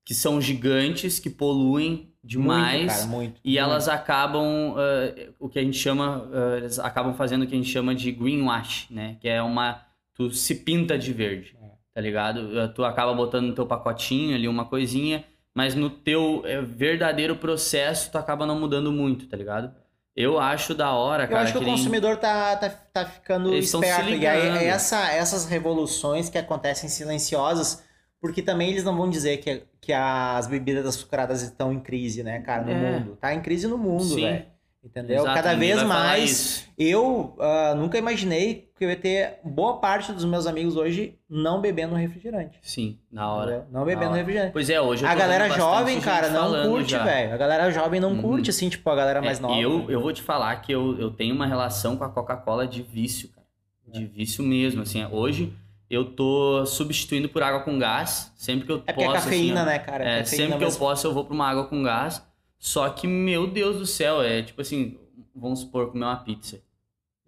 [0.06, 2.80] que são gigantes, que poluem demais.
[2.82, 3.41] Muito, cara, muito.
[3.43, 7.58] E elas acabam, ah, o que a gente chama, eles acabam fazendo o que a
[7.58, 9.18] gente chama de greenwash, né?
[9.20, 9.82] Que é uma,
[10.14, 11.68] tu se pinta de verde, É.
[11.93, 12.51] tá ligado?
[12.60, 15.26] Ah, Tu acaba botando no teu pacotinho ali uma coisinha,
[15.56, 19.74] mas no teu eh, verdadeiro processo tu acaba não mudando muito, tá ligado?
[20.16, 21.41] Eu acho da hora, Eu cara.
[21.43, 24.10] acho que, o nem- consumidor tá, tá, tá ficando Eles esperto.
[24.10, 27.84] E aí, é essa, essas revoluções que acontecem silenciosas,
[28.22, 32.39] porque também eles não vão dizer que, que as bebidas açucaradas estão em crise, né,
[32.39, 32.76] cara, no É.
[32.99, 33.18] mundo.
[33.20, 34.45] Tá em crise no mundo, velho.
[34.84, 35.22] Entendeu?
[35.24, 36.68] Exato, Cada vez mais.
[36.78, 41.59] Eu ah, nunca imaginei que eu ia ter boa parte dos meus amigos hoje não
[41.59, 42.59] bebendo refrigerante.
[42.61, 43.51] Sim, na hora.
[43.55, 43.68] entendeu?
[43.72, 44.18] Não bebendo hora.
[44.18, 44.53] refrigerante.
[44.53, 47.34] Pois é, hoje eu A tô galera jovem, cara, não curte, velho.
[47.34, 48.22] A galera jovem não Uhum.
[48.22, 49.59] curte, assim, tipo, a galera mais É, nova.
[49.59, 52.84] Eu, eu vou te falar que eu, eu tenho uma relação com a Coca-Cola de
[52.84, 53.47] vício, cara.
[53.88, 55.03] De vício mesmo, assim.
[55.11, 55.51] Hoje
[55.90, 58.32] eu tô substituindo por água com gás.
[58.36, 60.04] Sempre que eu É porque posso, é cafeína, assim, né, cara?
[60.04, 62.22] é, cafeína sempre que eu posso eu vou pra uma água com gás.
[62.58, 64.98] Só que, meu Deus do céu, é tipo assim,
[65.36, 66.60] vamos supor, comer uma pizza.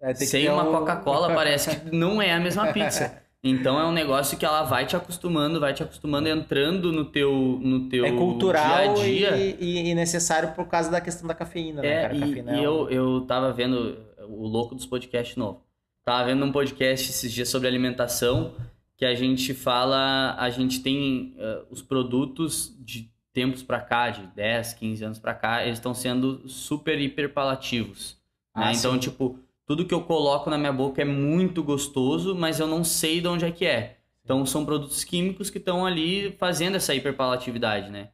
[0.00, 3.22] É, Sem uma um- Coca-Cola parece que não é a mesma pizza.
[3.40, 7.32] Então é um negócio que ela vai te acostumando, vai te acostumando, entrando no teu,
[7.62, 9.36] no teu É cultural dia a dia.
[9.60, 12.16] E, e- necessário por causa da questão da cafeína, né, É, cara?
[12.16, 13.96] e, Cafeína e é um- eu, eu tava vendo
[14.28, 15.62] o louco dos podcasts novo.
[16.08, 18.54] Tava vendo um podcast esses dias sobre alimentação
[18.96, 24.26] que a gente fala, a gente tem eh, os produtos de tempos pra cá, de
[24.28, 28.16] 10, 15 anos pra cá, eles estão sendo super hiper palativos.
[28.56, 28.68] né?
[28.68, 29.00] Ah, então, sim.
[29.00, 33.20] tipo, tudo que eu coloco na minha boca é muito gostoso, mas eu não sei
[33.20, 33.98] de onde é que é.
[34.24, 38.08] Então são produtos químicos que estão ali fazendo essa hiperpalatividade, né?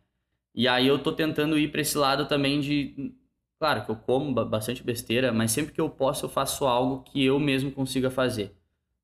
[0.53, 3.15] E aí eu tô tentando ir para esse lado também de
[3.59, 7.03] claro que eu como ba- bastante besteira, mas sempre que eu posso eu faço algo
[7.03, 8.55] que eu mesmo consiga fazer.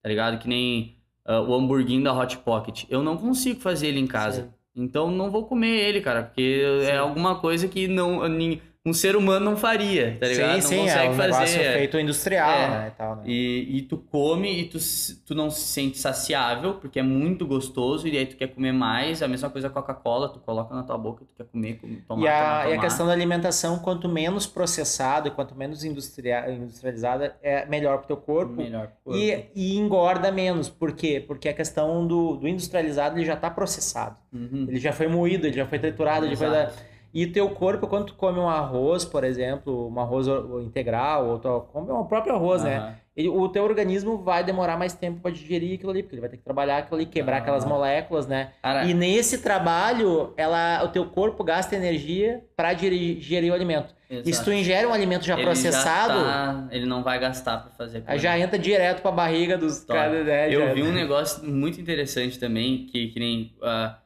[0.02, 0.38] Tá ligado?
[0.38, 2.84] Que nem ah, o hamburguinho da Hot Pocket.
[2.88, 4.44] Eu não consigo fazer ele em casa.
[4.44, 4.50] Sim.
[4.84, 6.86] Então não vou comer ele, cara, porque Sim.
[6.86, 10.48] é alguma coisa que não nin- um ser humano não faria, tá ligado?
[10.52, 11.32] Sim, não sim, consegue é um fazer.
[11.32, 12.68] negócio feito industrial, É.
[12.70, 13.22] né, e tal, né?
[13.26, 14.78] E, e tu come e tu,
[15.26, 19.22] tu não se sente saciável, porque é muito gostoso, e aí tu quer comer mais.
[19.22, 21.78] A mesma coisa com a Coca-Cola, tu coloca na tua boca, tu quer comer,
[22.08, 22.80] tomar, E a, tomar, e a tomar.
[22.82, 28.16] questão da alimentação, quanto menos processado e quanto menos industria, industrializada, é melhor pro teu
[28.16, 28.54] corpo.
[28.54, 28.92] Melhor.
[29.08, 30.70] E, e engorda menos.
[30.70, 31.22] Por quê?
[31.26, 34.16] Porque a questão do, do industrializado ele já está processado.
[34.32, 34.64] Uhum.
[34.68, 36.72] Ele já foi moído, ele já foi triturado, ele já foi Exato.
[36.76, 36.89] da...
[37.12, 40.26] E teu corpo, quando tu come um arroz, por exemplo, um arroz
[40.64, 42.76] integral, ou tu come o próprio arroz, né?
[42.78, 42.94] Aham.
[43.16, 46.30] Ele- o teu organismo vai demorar mais tempo para digerir aquilo ali, porque ele vai
[46.30, 47.38] ter que trabalhar aquilo ali, quebrar Ah.
[47.40, 48.52] aquelas moléculas, né?
[48.62, 53.94] Cara, E nesse trabalho, ela, o teu corpo gasta energia para digerir o alimento.
[54.08, 54.44] E se exato.
[54.46, 58.18] tu ingere um alimento já Ele processado, tá- ele não vai gastar pra fazer aí
[58.18, 60.52] já entra direto pra barriga dos caras, né?
[60.52, 63.96] Eu já- vi um negócio muito interessante também, que, que nem ah,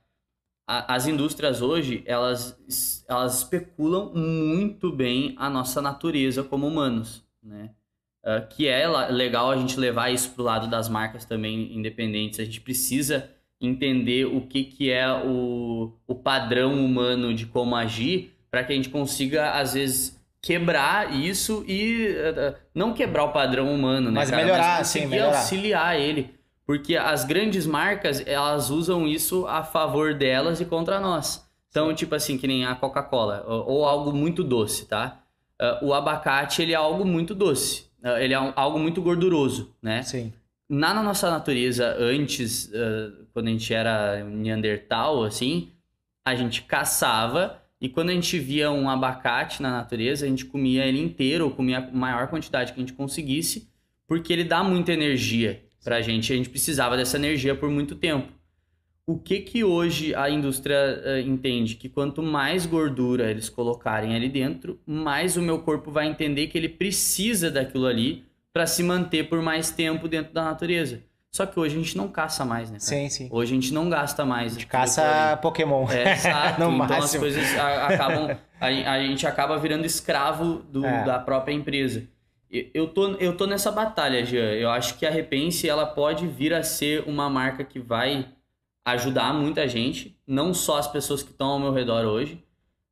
[0.66, 7.70] a- as indústrias hoje, elas, elas especulam muito bem a nossa natureza como humanos, né?
[8.24, 12.40] Ah, que é legal a gente levar isso pro lado das marcas também independentes.
[12.40, 18.32] A gente precisa entender o que, que é o, o padrão humano de como agir
[18.50, 23.74] para que a gente consiga, às vezes, quebrar isso e ah, não quebrar o padrão
[23.74, 24.20] humano, né?
[24.20, 24.42] Mas cara?
[24.42, 25.38] melhorar, mas sim, conseguir melhorar.
[25.38, 26.33] auxiliar ele.
[26.66, 31.46] Porque as grandes marcas, elas usam isso a favor delas e contra nós.
[31.68, 35.20] Então, tipo assim, que nem a Coca-Cola, ou, algo muito doce, tá?
[35.58, 37.86] Ah, o abacate, ele é algo muito doce.
[38.02, 40.02] Ah, ele é algo muito gorduroso, né?
[40.02, 40.32] Sim.
[40.68, 45.72] Na, nossa natureza, antes, ah, quando a gente era Neandertal, assim,
[46.24, 50.86] a gente caçava e quando a gente via um abacate na natureza, a gente comia
[50.86, 53.68] ele inteiro, ou comia a maior quantidade que a gente conseguisse,
[54.06, 56.32] porque ele dá muita energia pra gente.
[56.32, 58.32] A gente precisava dessa energia por muito tempo.
[59.06, 61.74] o que que hoje a indústria uh, entende?
[61.74, 66.56] Que quanto mais gordura eles colocarem ali dentro, mais o meu corpo vai entender que
[66.56, 71.00] ele precisa daquilo ali para se manter por mais tempo dentro da natureza.
[71.30, 72.78] Só que hoje a gente não caça mais, né?
[72.78, 72.88] Cara?
[72.88, 73.28] Sim, sim.
[73.30, 74.52] Hoje a gente não gasta mais.
[74.52, 75.84] A gente caça Pokémon.
[75.90, 76.60] É, exato.
[76.62, 77.04] no então máximo.
[77.04, 78.38] as coisas acabam.
[78.60, 81.04] A, a gente acaba virando escravo do- É.
[81.04, 82.04] da própria empresa.
[82.74, 84.52] Eu tô, eu tô nessa batalha, Jean.
[84.52, 88.28] Eu acho que a Repense ela pode vir a ser uma marca que vai
[88.84, 92.44] ajudar muita gente, não só as pessoas que estão ao meu redor hoje,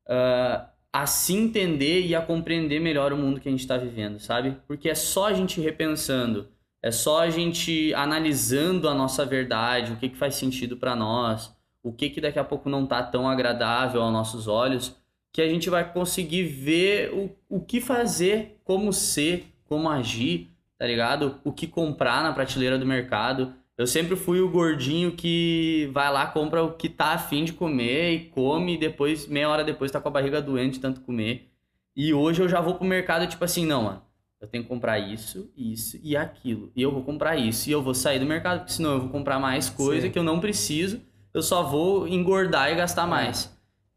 [0.07, 4.19] ah, a se entender e a compreender melhor o mundo que a gente está vivendo,
[4.19, 4.57] sabe?
[4.67, 6.47] Porque é só a gente repensando,
[6.81, 11.55] é só a gente analisando a nossa verdade, o que, que faz sentido para nós,
[11.81, 14.95] o que, que daqui a pouco não tá tão agradável aos nossos olhos,
[15.31, 20.85] que a gente vai conseguir ver o, o que fazer, como ser, como agir, tá
[20.85, 21.39] ligado?
[21.43, 23.53] O que comprar na prateleira do mercado.
[23.75, 28.13] Eu sempre fui o gordinho que vai lá, compra o que tá afim de comer
[28.13, 31.49] e come, e depois, meia hora depois, tá com a barriga doente de tanto comer.
[31.95, 34.01] E hoje eu já vou pro mercado, tipo assim, não, mano,
[34.39, 36.71] eu tenho que comprar isso, isso e aquilo.
[36.75, 37.67] E eu vou comprar isso.
[37.67, 40.11] E eu vou sair do mercado, porque senão eu vou comprar mais coisa Sim.
[40.11, 41.01] que eu não preciso.
[41.33, 43.51] Eu só vou engordar e gastar mais.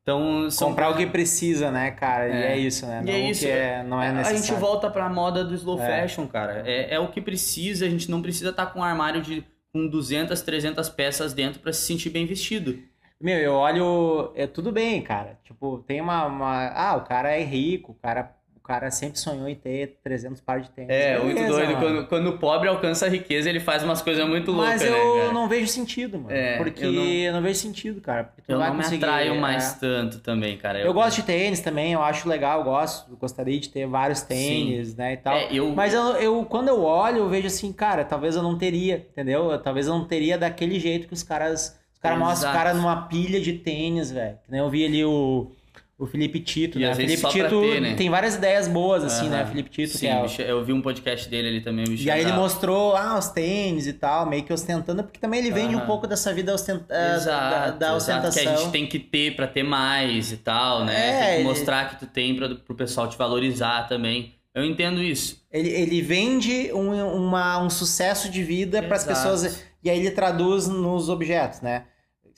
[0.08, 2.28] Então, são Comprar o que precisa, né, cara?
[2.28, 2.52] E É.
[2.52, 3.00] é isso, né?
[3.02, 3.40] E Não é o isso.
[3.40, 4.38] que é, não é a necessário.
[4.44, 6.02] gente volta pra moda do slow É.
[6.02, 6.62] fashion, cara.
[6.64, 9.88] É, é o que precisa, a gente não precisa estar com um armário de com
[9.88, 12.78] 200, 300 peças dentro pra se sentir bem vestido.
[13.20, 14.30] Meu, eu olho.
[14.36, 15.40] É tudo bem, cara.
[15.42, 18.32] Tipo, tem uma, uma- Ah, o cara é rico, o cara,
[18.66, 20.90] cara sempre sonhou em ter 300 pares de tênis.
[20.90, 21.72] É, muito Beleza, doido.
[21.72, 21.80] mano.
[21.80, 24.88] Quando, quando o pobre alcança a riqueza, ele faz umas coisas muito loucas, Mas né,
[24.90, 25.32] eu cara?
[25.32, 26.30] não vejo sentido, mano.
[26.34, 27.42] É, porque eu eu não- não...
[27.46, 28.24] vejo sentido, cara.
[28.24, 29.38] Porque tu Eu não me atraio é.
[29.38, 30.80] mais tanto também, cara.
[30.80, 34.22] Eu gosto de tênis também, eu acho legal, eu gosto, eu gostaria de ter vários
[34.22, 35.34] tênis, né, e tal.
[35.36, 38.58] É, eu- Mas eu, eu, quando eu olho, eu vejo assim, cara, talvez eu não
[38.58, 39.50] teria, entendeu?
[39.52, 41.76] Eu- Talvez eu não teria daquele jeito que os caras.
[41.92, 44.38] Os caras mostram o cara numa pilha de tênis, velho.
[44.44, 45.50] Que nem eu vi ali o,
[45.98, 46.92] o Felipe Tito, E né?
[46.92, 47.94] O Felipe Tito ter, né?
[47.94, 49.40] tem várias ideias boas, assim, né?
[49.40, 49.46] Aham.
[49.50, 52.32] Felipe Tito, Sim, é bicho, eu vi um podcast dele ali também, E aí ele
[52.32, 55.86] mostrou, ah, os tênis e tal, meio que ostentando, porque também ele vende um Aham.
[55.86, 56.82] pouco dessa vida ostent...
[56.90, 58.42] eh, Exato, da, da exato, ostentação.
[58.42, 60.94] que a gente tem que ter pra ter mais e tal, né?
[60.94, 64.34] É, tem que mostrar que tu tem pra, pro pessoal te valorizar também.
[64.54, 65.42] Eu entendo isso.
[65.52, 66.94] Ele, ele vende um,
[67.26, 69.20] uma- um sucesso de vida para as Exato.
[69.30, 71.84] pessoas e aí ele traduz nos objetos, né?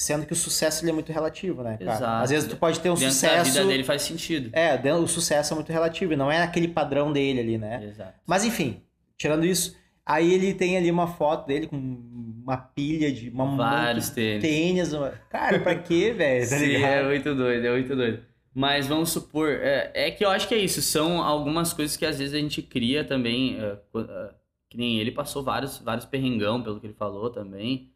[0.00, 1.92] Sendo que o sucesso ele é muito relativo, né, cara?
[1.96, 2.24] Exato.
[2.24, 3.52] Às vezes tu pode ter um Dentro da sucesso.
[3.52, 4.50] vida dele faz sentido.
[4.52, 7.84] É, dentro- o sucesso é muito relativo, e não é aquele padrão dele ali, né?
[7.84, 8.14] Exato.
[8.24, 8.80] Mas enfim,
[9.16, 9.76] tirando isso,
[10.06, 14.40] aí ele tem ali uma foto dele com uma pilha de uma Vários tênis.
[14.42, 14.90] de tênis.
[15.28, 16.48] Cara, pra quê, velho?
[16.48, 18.22] Tá Sim, é muito doido, é muito doido.
[18.54, 22.06] Mas vamos supor, é, é que eu acho que é isso, são algumas coisas que
[22.06, 24.30] às vezes a gente cria também, é, é,
[24.70, 27.90] que nem ele passou vários, vários perrengão, pelo que ele falou também.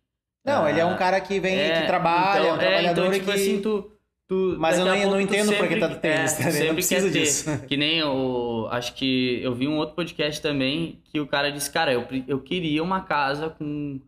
[0.44, 3.00] Não, Ah, ele é um cara que vem, é, que trabalha, é um então, trabalhador
[3.06, 3.32] então, tipo que...
[3.32, 3.90] assim, tu,
[4.26, 6.74] tu Mas eu não, não entendo porque sempre- tá do tênis, é, tá sempre Não
[6.74, 7.20] precisa quer ter.
[7.20, 7.66] disso.
[7.68, 8.66] Que nem o.
[8.70, 12.40] Acho que eu vi um outro podcast também que o cara disse, cara, eu, eu
[12.40, 14.00] queria uma casa com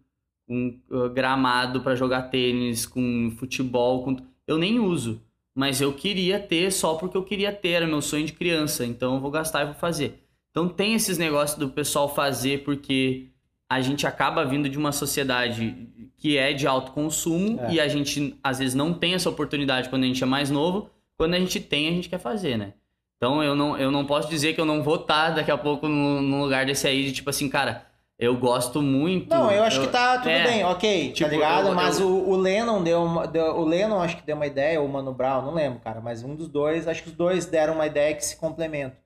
[0.48, 4.16] um uh, gramado pra jogar tênis, com futebol, com.
[4.46, 5.22] Eu nem uso.
[5.56, 8.84] Mas eu queria ter só porque eu queria ter, era meu sonho de criança.
[8.84, 10.20] Então eu vou gastar e vou fazer.
[10.50, 13.28] Então tem esses negócios do pessoal fazer porque
[13.68, 17.72] a gente acaba vindo de uma sociedade que é de alto consumo É.
[17.74, 20.90] e a gente às vezes não tem essa oportunidade quando a gente é mais novo.
[21.16, 22.72] Quando a gente tem, a gente quer fazer, né?
[23.16, 25.88] Então eu não, eu não posso dizer que eu não vou estar daqui a pouco
[25.88, 27.86] num, lugar desse aí de tipo assim, cara,
[28.18, 29.30] eu gosto muito.
[29.30, 31.68] Não, eu acho que tá tudo é, bem, ok, tipo, tá ligado?
[31.68, 34.46] eu- mas eu- O, o Lennon deu, uma, deu- O Lennon acho que deu uma
[34.46, 36.00] ideia, ou o Mano Brown, não lembro, cara.
[36.00, 38.96] Mas um dos dois, acho que os dois deram uma ideia que se complementam.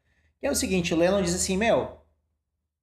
[0.40, 1.97] Que é o seguinte, o Lennon diz assim, meu,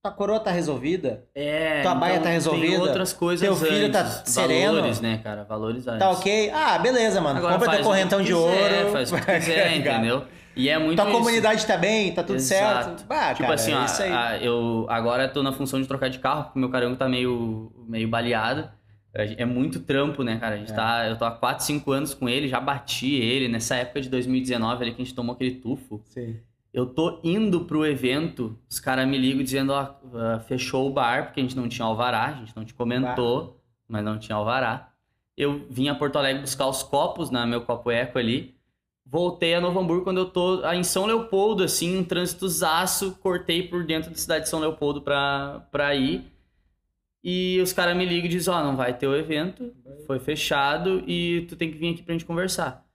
[0.09, 4.01] tua coroa tá resolvida, É, Tua baia tá Tem resolvida, outras coisas teu filho tá
[4.01, 4.75] antes, sereno.
[4.75, 5.43] Valores, né, cara?
[5.43, 5.99] Valores antes.
[5.99, 6.51] tá ok?
[6.53, 7.39] Ah, beleza, mano.
[7.39, 8.91] Agora Compra teu correntão de quiser, ouro.
[8.91, 10.23] Faz o que tá quiser, entendeu?
[10.55, 11.17] E é muito Tua isso.
[11.19, 12.85] comunidade tá bem, tá tudo Exato.
[13.01, 13.05] certo.
[13.09, 14.11] Ah, Tipo cara, assim, é isso aí.
[14.11, 17.71] a- eu agora tô na função de trocar de carro, porque meu carango tá meio,
[17.87, 18.69] meio baleado.
[19.13, 20.55] É muito trampo, né, cara?
[20.55, 20.75] A gente É.
[20.75, 24.09] tá, eu tô há 4, 5 anos com ele, já bati ele nessa época de
[24.09, 26.01] 2019 ali que a gente tomou aquele tufo.
[26.05, 26.35] Sim.
[26.75, 31.23] Eu tô indo pro evento, os caras me ligam dizendo, ó, ah, fechou o bar,
[31.23, 34.91] porque a gente não tinha alvará, a gente não te comentou, mas não tinha alvará.
[35.37, 38.57] Eu vim a Porto Alegre buscar os copos na meu copo eco ali.
[39.05, 43.63] Voltei a Novo Hamburgo quando eu tô em São Leopoldo, assim, um trânsito zaço, cortei
[43.65, 46.29] por dentro da cidade de São Leopoldo pra, pra ir.
[47.23, 49.73] E os caras me ligam e dizem, ó, não vai ter o evento,
[50.05, 52.85] foi fechado e tu tem que vir aqui pra gente conversar.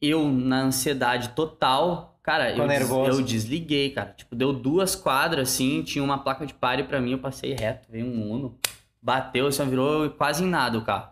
[0.00, 4.12] Eu, na ansiedade total, cara, eu, des- eu desliguei, cara.
[4.16, 7.88] Tipo, deu duas quadras, assim, tinha uma placa de pare pra mim, eu passei reto,
[7.90, 8.58] veio um Uno,
[9.00, 11.10] bateu, assim, virou quase em nada o carro.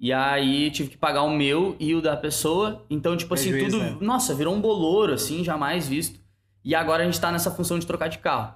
[0.00, 2.84] E aí tive que pagar o meu e o da pessoa.
[2.88, 3.90] Então, tipo assim, Prejuízo, tudo.
[3.90, 3.98] né?
[4.00, 6.20] Nossa, virou um bolouro, assim, jamais visto.
[6.64, 8.54] E agora a gente tá nessa função de trocar de carro.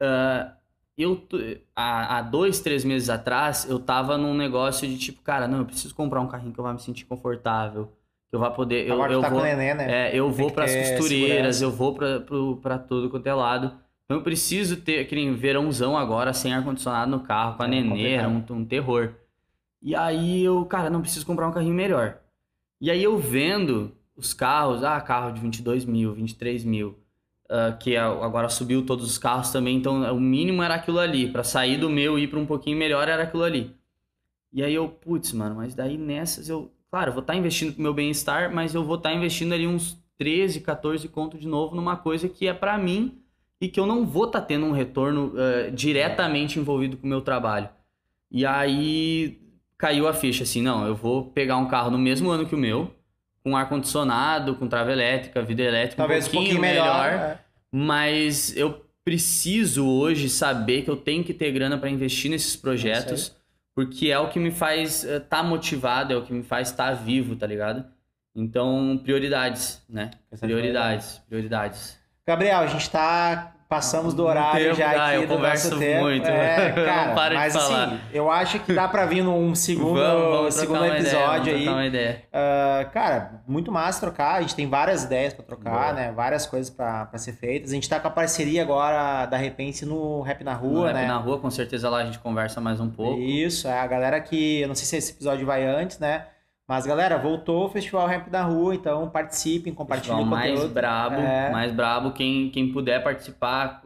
[0.00, 0.54] Ah,
[0.96, 1.26] eu,
[1.74, 5.64] há, há dois, três meses atrás, eu tava num negócio de tipo, cara, não, eu
[5.64, 7.90] preciso comprar um carrinho que eu vá me sentir confortável.
[8.30, 8.86] Que eu vá poder.
[8.86, 10.08] Eu, Agora eu tá vou, com o neném, né?
[10.08, 11.64] é, eu vou para as costureiras, segurança.
[11.64, 13.72] eu vou pra tudo quanto é lado.
[14.04, 18.12] Então eu preciso ter aquele verãozão agora, sem ar-condicionado no carro, com a É nenê,
[18.12, 19.14] era um, um terror.
[19.82, 22.18] E aí eu, cara, não preciso comprar um carrinho melhor.
[22.80, 26.98] E aí eu vendo os carros, ah, carro de 22 mil, 23 mil,
[27.48, 31.30] ah, que agora subiu todos os carros também, então o mínimo era aquilo ali.
[31.30, 33.74] Pra sair do meu e ir pra um pouquinho melhor era aquilo ali.
[34.52, 37.82] E aí eu, putz, mano, mas daí nessas eu, claro, eu vou estar investindo pro
[37.82, 41.96] meu bem-estar, mas eu vou estar investindo ali uns 13, 14 conto de novo numa
[41.96, 43.18] coisa que é pra mim
[43.60, 47.20] e que eu não vou estar tendo um retorno eh, diretamente envolvido com o meu
[47.20, 47.68] trabalho.
[48.30, 49.38] E aí
[49.76, 52.58] caiu a ficha assim, não, eu vou pegar um carro no mesmo ano que o
[52.58, 52.94] meu,
[53.42, 57.10] com ar-condicionado, com trava elétrica, vidro elétrico, Talvez um pouquinho, melhor.
[57.10, 57.38] melhor é.
[57.72, 63.34] mas eu preciso hoje saber que eu tenho que ter grana para investir nesses projetos,
[63.80, 67.34] porque é o que me faz estar motivado, é o que me faz estar vivo,
[67.34, 67.86] tá ligado?
[68.34, 70.10] Então, prioridades, né?
[70.38, 71.98] Prioridades, prioridades.
[72.26, 73.56] Gabriel, a gente tá.
[73.70, 76.00] Passamos do horário tempo, já ah, aqui eu do converso nosso tempo.
[76.00, 76.26] muito.
[76.26, 76.72] É,
[77.14, 77.84] cara, mas falar.
[77.84, 81.80] assim, eu acho que dá pra vir num segundo, vamos, vamos segundo ideia, episódio vamos
[81.80, 81.86] aí.
[81.86, 82.22] ideia.
[82.32, 84.34] Ah, cara, muito massa trocar.
[84.34, 85.92] A gente tem várias ideias pra trocar, Boa.
[85.92, 86.10] né?
[86.10, 87.70] Várias coisas pra pra ser feitas.
[87.70, 90.94] A gente tá com a parceria agora da Repense no Rap na Rua, No Rap
[90.94, 91.06] né?
[91.06, 93.20] Na rua, com certeza lá a gente conversa mais um pouco.
[93.20, 94.62] Isso, é a galera que.
[94.62, 96.24] Eu não sei se esse episódio vai antes, né?
[96.70, 100.72] Mas, galera, voltou o Festival Rap da Rua, então participem, compartilhem o mais conteúdo.
[100.72, 101.50] brabo, É.
[101.50, 102.12] mais brabo.
[102.12, 103.82] Quem, quem puder participar,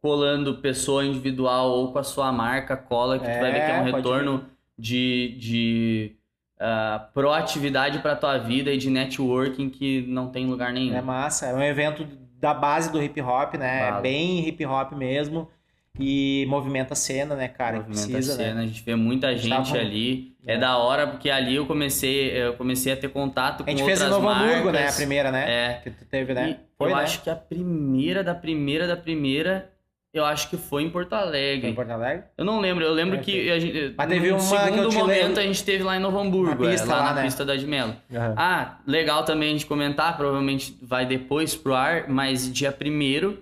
[0.00, 3.80] colando pessoa individual ou com a sua marca, cola, que tu vai ver que é
[3.82, 4.46] um É, retorno
[4.78, 6.16] de, de
[6.58, 10.96] ah, proatividade para tua vida e de networking que não tem lugar nenhum.
[10.96, 12.06] É massa, é um evento
[12.40, 13.88] da base do hip hop, né?
[13.88, 14.02] É Base.
[14.02, 15.50] bem hip hop mesmo.
[15.98, 17.78] E movimenta a cena, né, cara?
[17.78, 18.62] Movimenta precisa, a cena, né?
[18.62, 20.30] a gente vê muita gente gente tava- ali.
[20.46, 20.54] É.
[20.54, 20.58] É.
[20.58, 23.98] da hora porque ali eu comecei, eu comecei a ter contato com A gente outras
[23.98, 24.78] fez em Novo Hamburgo, né?
[24.78, 24.96] A marcas.
[24.96, 25.44] primeira, né?
[25.50, 26.50] É, Que tu teve, né?
[26.50, 27.02] E Foi, eu né?
[27.02, 29.70] acho que a primeira da primeira da primeira,
[30.14, 31.68] eu acho que foi em Porto Foi Alegre.
[31.68, 32.24] em Porto Alegre?
[32.38, 35.06] Eu não lembro, eu lembro É, que a gente, Mas teve no uma segundo momento
[35.26, 35.40] lembro.
[35.40, 37.22] a gente teve lá em Novo Hamburgo, Na é, pista lá, lá, na né?
[37.24, 37.94] pista da de Melo.
[38.34, 43.36] Ah, legal também a gente comentar, provavelmente vai depois pro ar, mas dia 1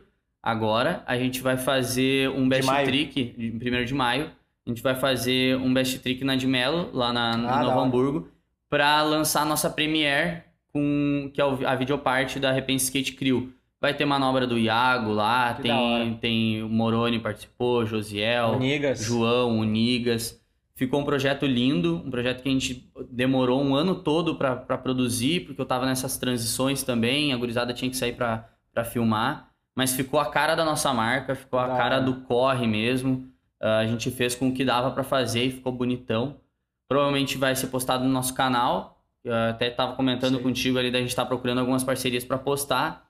[0.51, 4.31] agora, a gente vai fazer um best trick, em 1 de maio,
[4.67, 7.77] a gente vai fazer um best trick na de Melo, lá na, Ah, da Novo
[7.77, 7.81] hora.
[7.87, 8.29] Hamburgo,
[8.69, 10.43] pra lançar a nossa premiere,
[10.73, 13.53] com, que é a videoparte da Repense Skate Crew.
[13.81, 19.01] Vai ter manobra do Iago lá, Que tem, tem o Moroni participou, Josiel, Unigas.
[19.01, 20.41] João, Unigas.
[20.75, 25.41] Ficou um projeto lindo, um projeto que a gente demorou um ano todo para produzir,
[25.41, 29.48] porque eu tava nessas transições também, a gurizada tinha que sair para filmar,
[29.79, 33.29] mas ficou a cara da nossa marca, ficou a Da cara do corre mesmo.
[33.61, 36.41] Ah, a gente fez com o que dava para fazer e ficou bonitão.
[36.89, 38.99] Provavelmente vai ser postado no nosso canal.
[39.23, 40.43] Eu até tava comentando Sim.
[40.43, 43.05] contigo ali da gente estar procurando algumas parcerias para postar.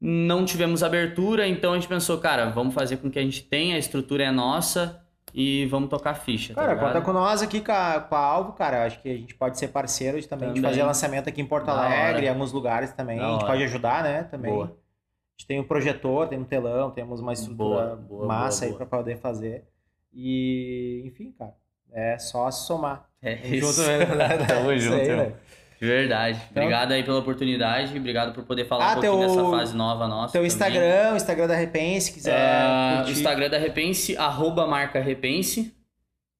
[0.00, 3.76] Não tivemos abertura, então a gente pensou, cara, vamos fazer com que a gente tenha,
[3.76, 5.00] a estrutura é nossa
[5.32, 6.52] e vamos tocar ficha.
[6.52, 8.86] Cara, tá conta com nós aqui com a, com a Alvo, cara.
[8.86, 10.68] Acho que a gente pode ser parceiro de também, de Também.
[10.68, 12.26] fazer lançamento aqui em Porto Da Alegre, hora.
[12.26, 13.18] em alguns lugares também.
[13.18, 13.52] Da a gente hora.
[13.52, 14.24] pode ajudar, né?
[14.24, 14.50] Também.
[14.50, 14.81] Boa.
[15.42, 18.86] Gente tem um projetor, tem um telão, temos uma estrutura Boa, boa, massa boa, aí
[18.86, 19.64] pra poder fazer.
[20.14, 21.52] E, enfim, cara,
[21.92, 23.08] é só se somar.
[23.20, 23.82] É Tamo isso.
[23.82, 24.36] junto, né?
[24.46, 25.36] Tamo Isso junto, aí, velho.
[25.80, 26.40] Verdade.
[26.52, 30.06] Obrigado aí pela oportunidade, obrigado por poder falar Ah, um pouquinho teu- dessa fase nova
[30.06, 30.32] nossa.
[30.32, 30.46] Teu também.
[30.46, 33.10] Instagram, o Instagram da Repense, se quiser Ah, o.
[33.10, 35.74] Instagram da Repense, arroba marca Repense.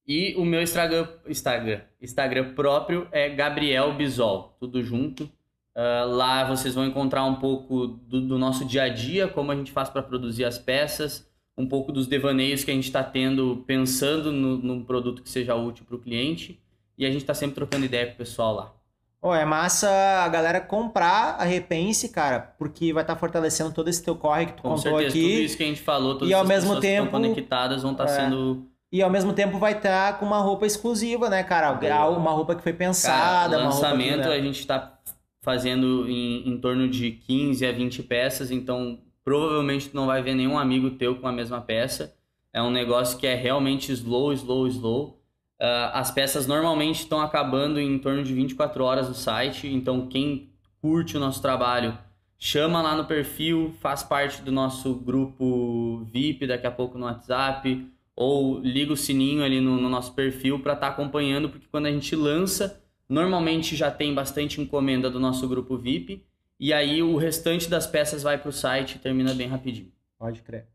[0.07, 5.29] E o meu Instagram, Instagram, Instagram próprio é Gabriel Bisol, tudo junto.
[5.75, 9.57] Ah, lá vocês vão encontrar um pouco do, do nosso dia a dia, como a
[9.57, 11.27] gente faz para produzir as peças,
[11.57, 15.55] um pouco dos devaneios que a gente está tendo pensando no, num produto que seja
[15.55, 16.61] útil para o cliente.
[16.99, 18.73] E a gente está sempre trocando ideia com o pessoal lá.
[19.21, 19.89] Ô, é massa
[20.25, 24.53] a galera comprar a Repense, cara, porque vai estar fortalecendo todo esse teu corre que
[24.55, 25.45] tu Com contou certeza, tudo aqui.
[25.45, 27.93] isso que a gente falou, todas E ao mesmo pessoas que tempo- estão conectadas vão
[27.93, 28.09] estar É.
[28.09, 31.71] sendo E ao mesmo tempo vai estar com uma roupa exclusiva, né, cara?
[32.11, 34.35] Uma roupa que foi Cara, pensada, uma roupa que, lançamento né?
[34.35, 34.99] a gente está
[35.43, 40.35] fazendo em, em torno de 15 a 20 peças, então provavelmente tu não vai ver
[40.35, 42.17] nenhum amigo teu com a mesma peça.
[42.53, 45.21] É um negócio que é realmente slow, slow, slow.
[45.61, 50.51] Ah, as peças normalmente estão acabando em torno de 24 horas no site, então quem
[50.81, 51.97] curte o nosso trabalho,
[52.39, 57.87] chama lá no perfil, faz parte do nosso grupo VIP daqui a pouco no WhatsApp,
[58.17, 61.87] ou liga o sininho ali no, no nosso perfil para estar tá acompanhando, porque quando
[61.87, 66.25] a gente lança, normalmente já tem bastante encomenda do nosso grupo VIP,
[66.59, 69.91] e aí o restante das peças vai para o site e termina bem rapidinho.
[70.19, 70.67] Pode crer.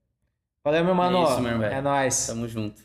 [0.64, 1.20] Valeu, meu mano.
[1.20, 2.28] É isso, meu É nóis.
[2.28, 2.82] Tamo junto.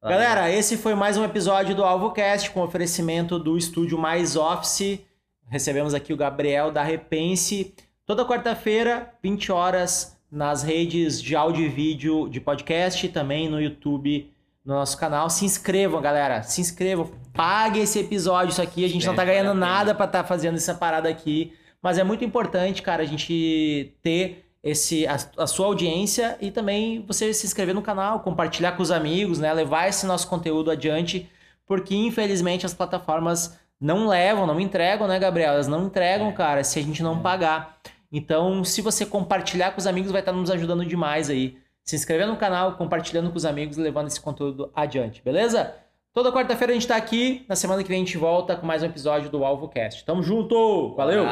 [0.00, 0.18] Valeu.
[0.18, 5.00] Galera, esse foi mais um episódio do AlvoCast com oferecimento do estúdio Mais Office.
[5.48, 7.74] Recebemos aqui o Gabriel da Repense.
[8.06, 14.32] Toda quarta-feira, 20 horas, nas redes de áudio e vídeo de podcast, também no YouTube,
[14.66, 15.30] no nosso canal.
[15.30, 16.42] Se inscrevam, galera.
[16.42, 17.08] Se inscrevam.
[17.32, 18.84] Pague esse episódio, isso aqui.
[18.84, 21.52] A gente é, não tá ganhando nada para estar tá fazendo essa parada aqui.
[21.80, 27.04] Mas é muito importante, cara, a gente ter esse, a, a, sua audiência e também
[27.06, 29.52] você se inscrever no canal, compartilhar com os amigos, né?
[29.52, 31.30] Levar esse nosso conteúdo adiante,
[31.64, 35.52] porque infelizmente as plataformas não levam, não entregam, né, Gabriel?
[35.52, 36.32] Elas não entregam, é.
[36.32, 37.22] cara, se a gente não é.
[37.22, 37.78] pagar.
[38.10, 41.56] Então, se você compartilhar com os amigos, vai estar nos ajudando demais aí.
[41.88, 45.72] Se inscrever no canal, compartilhando com os amigos e levando esse conteúdo adiante, beleza?
[46.12, 47.46] Toda quarta-feira a gente tá aqui.
[47.48, 50.04] Na semana que vem a gente volta com mais um episódio do AlvoCast.
[50.04, 50.96] Tamo junto!
[50.96, 51.24] Valeu!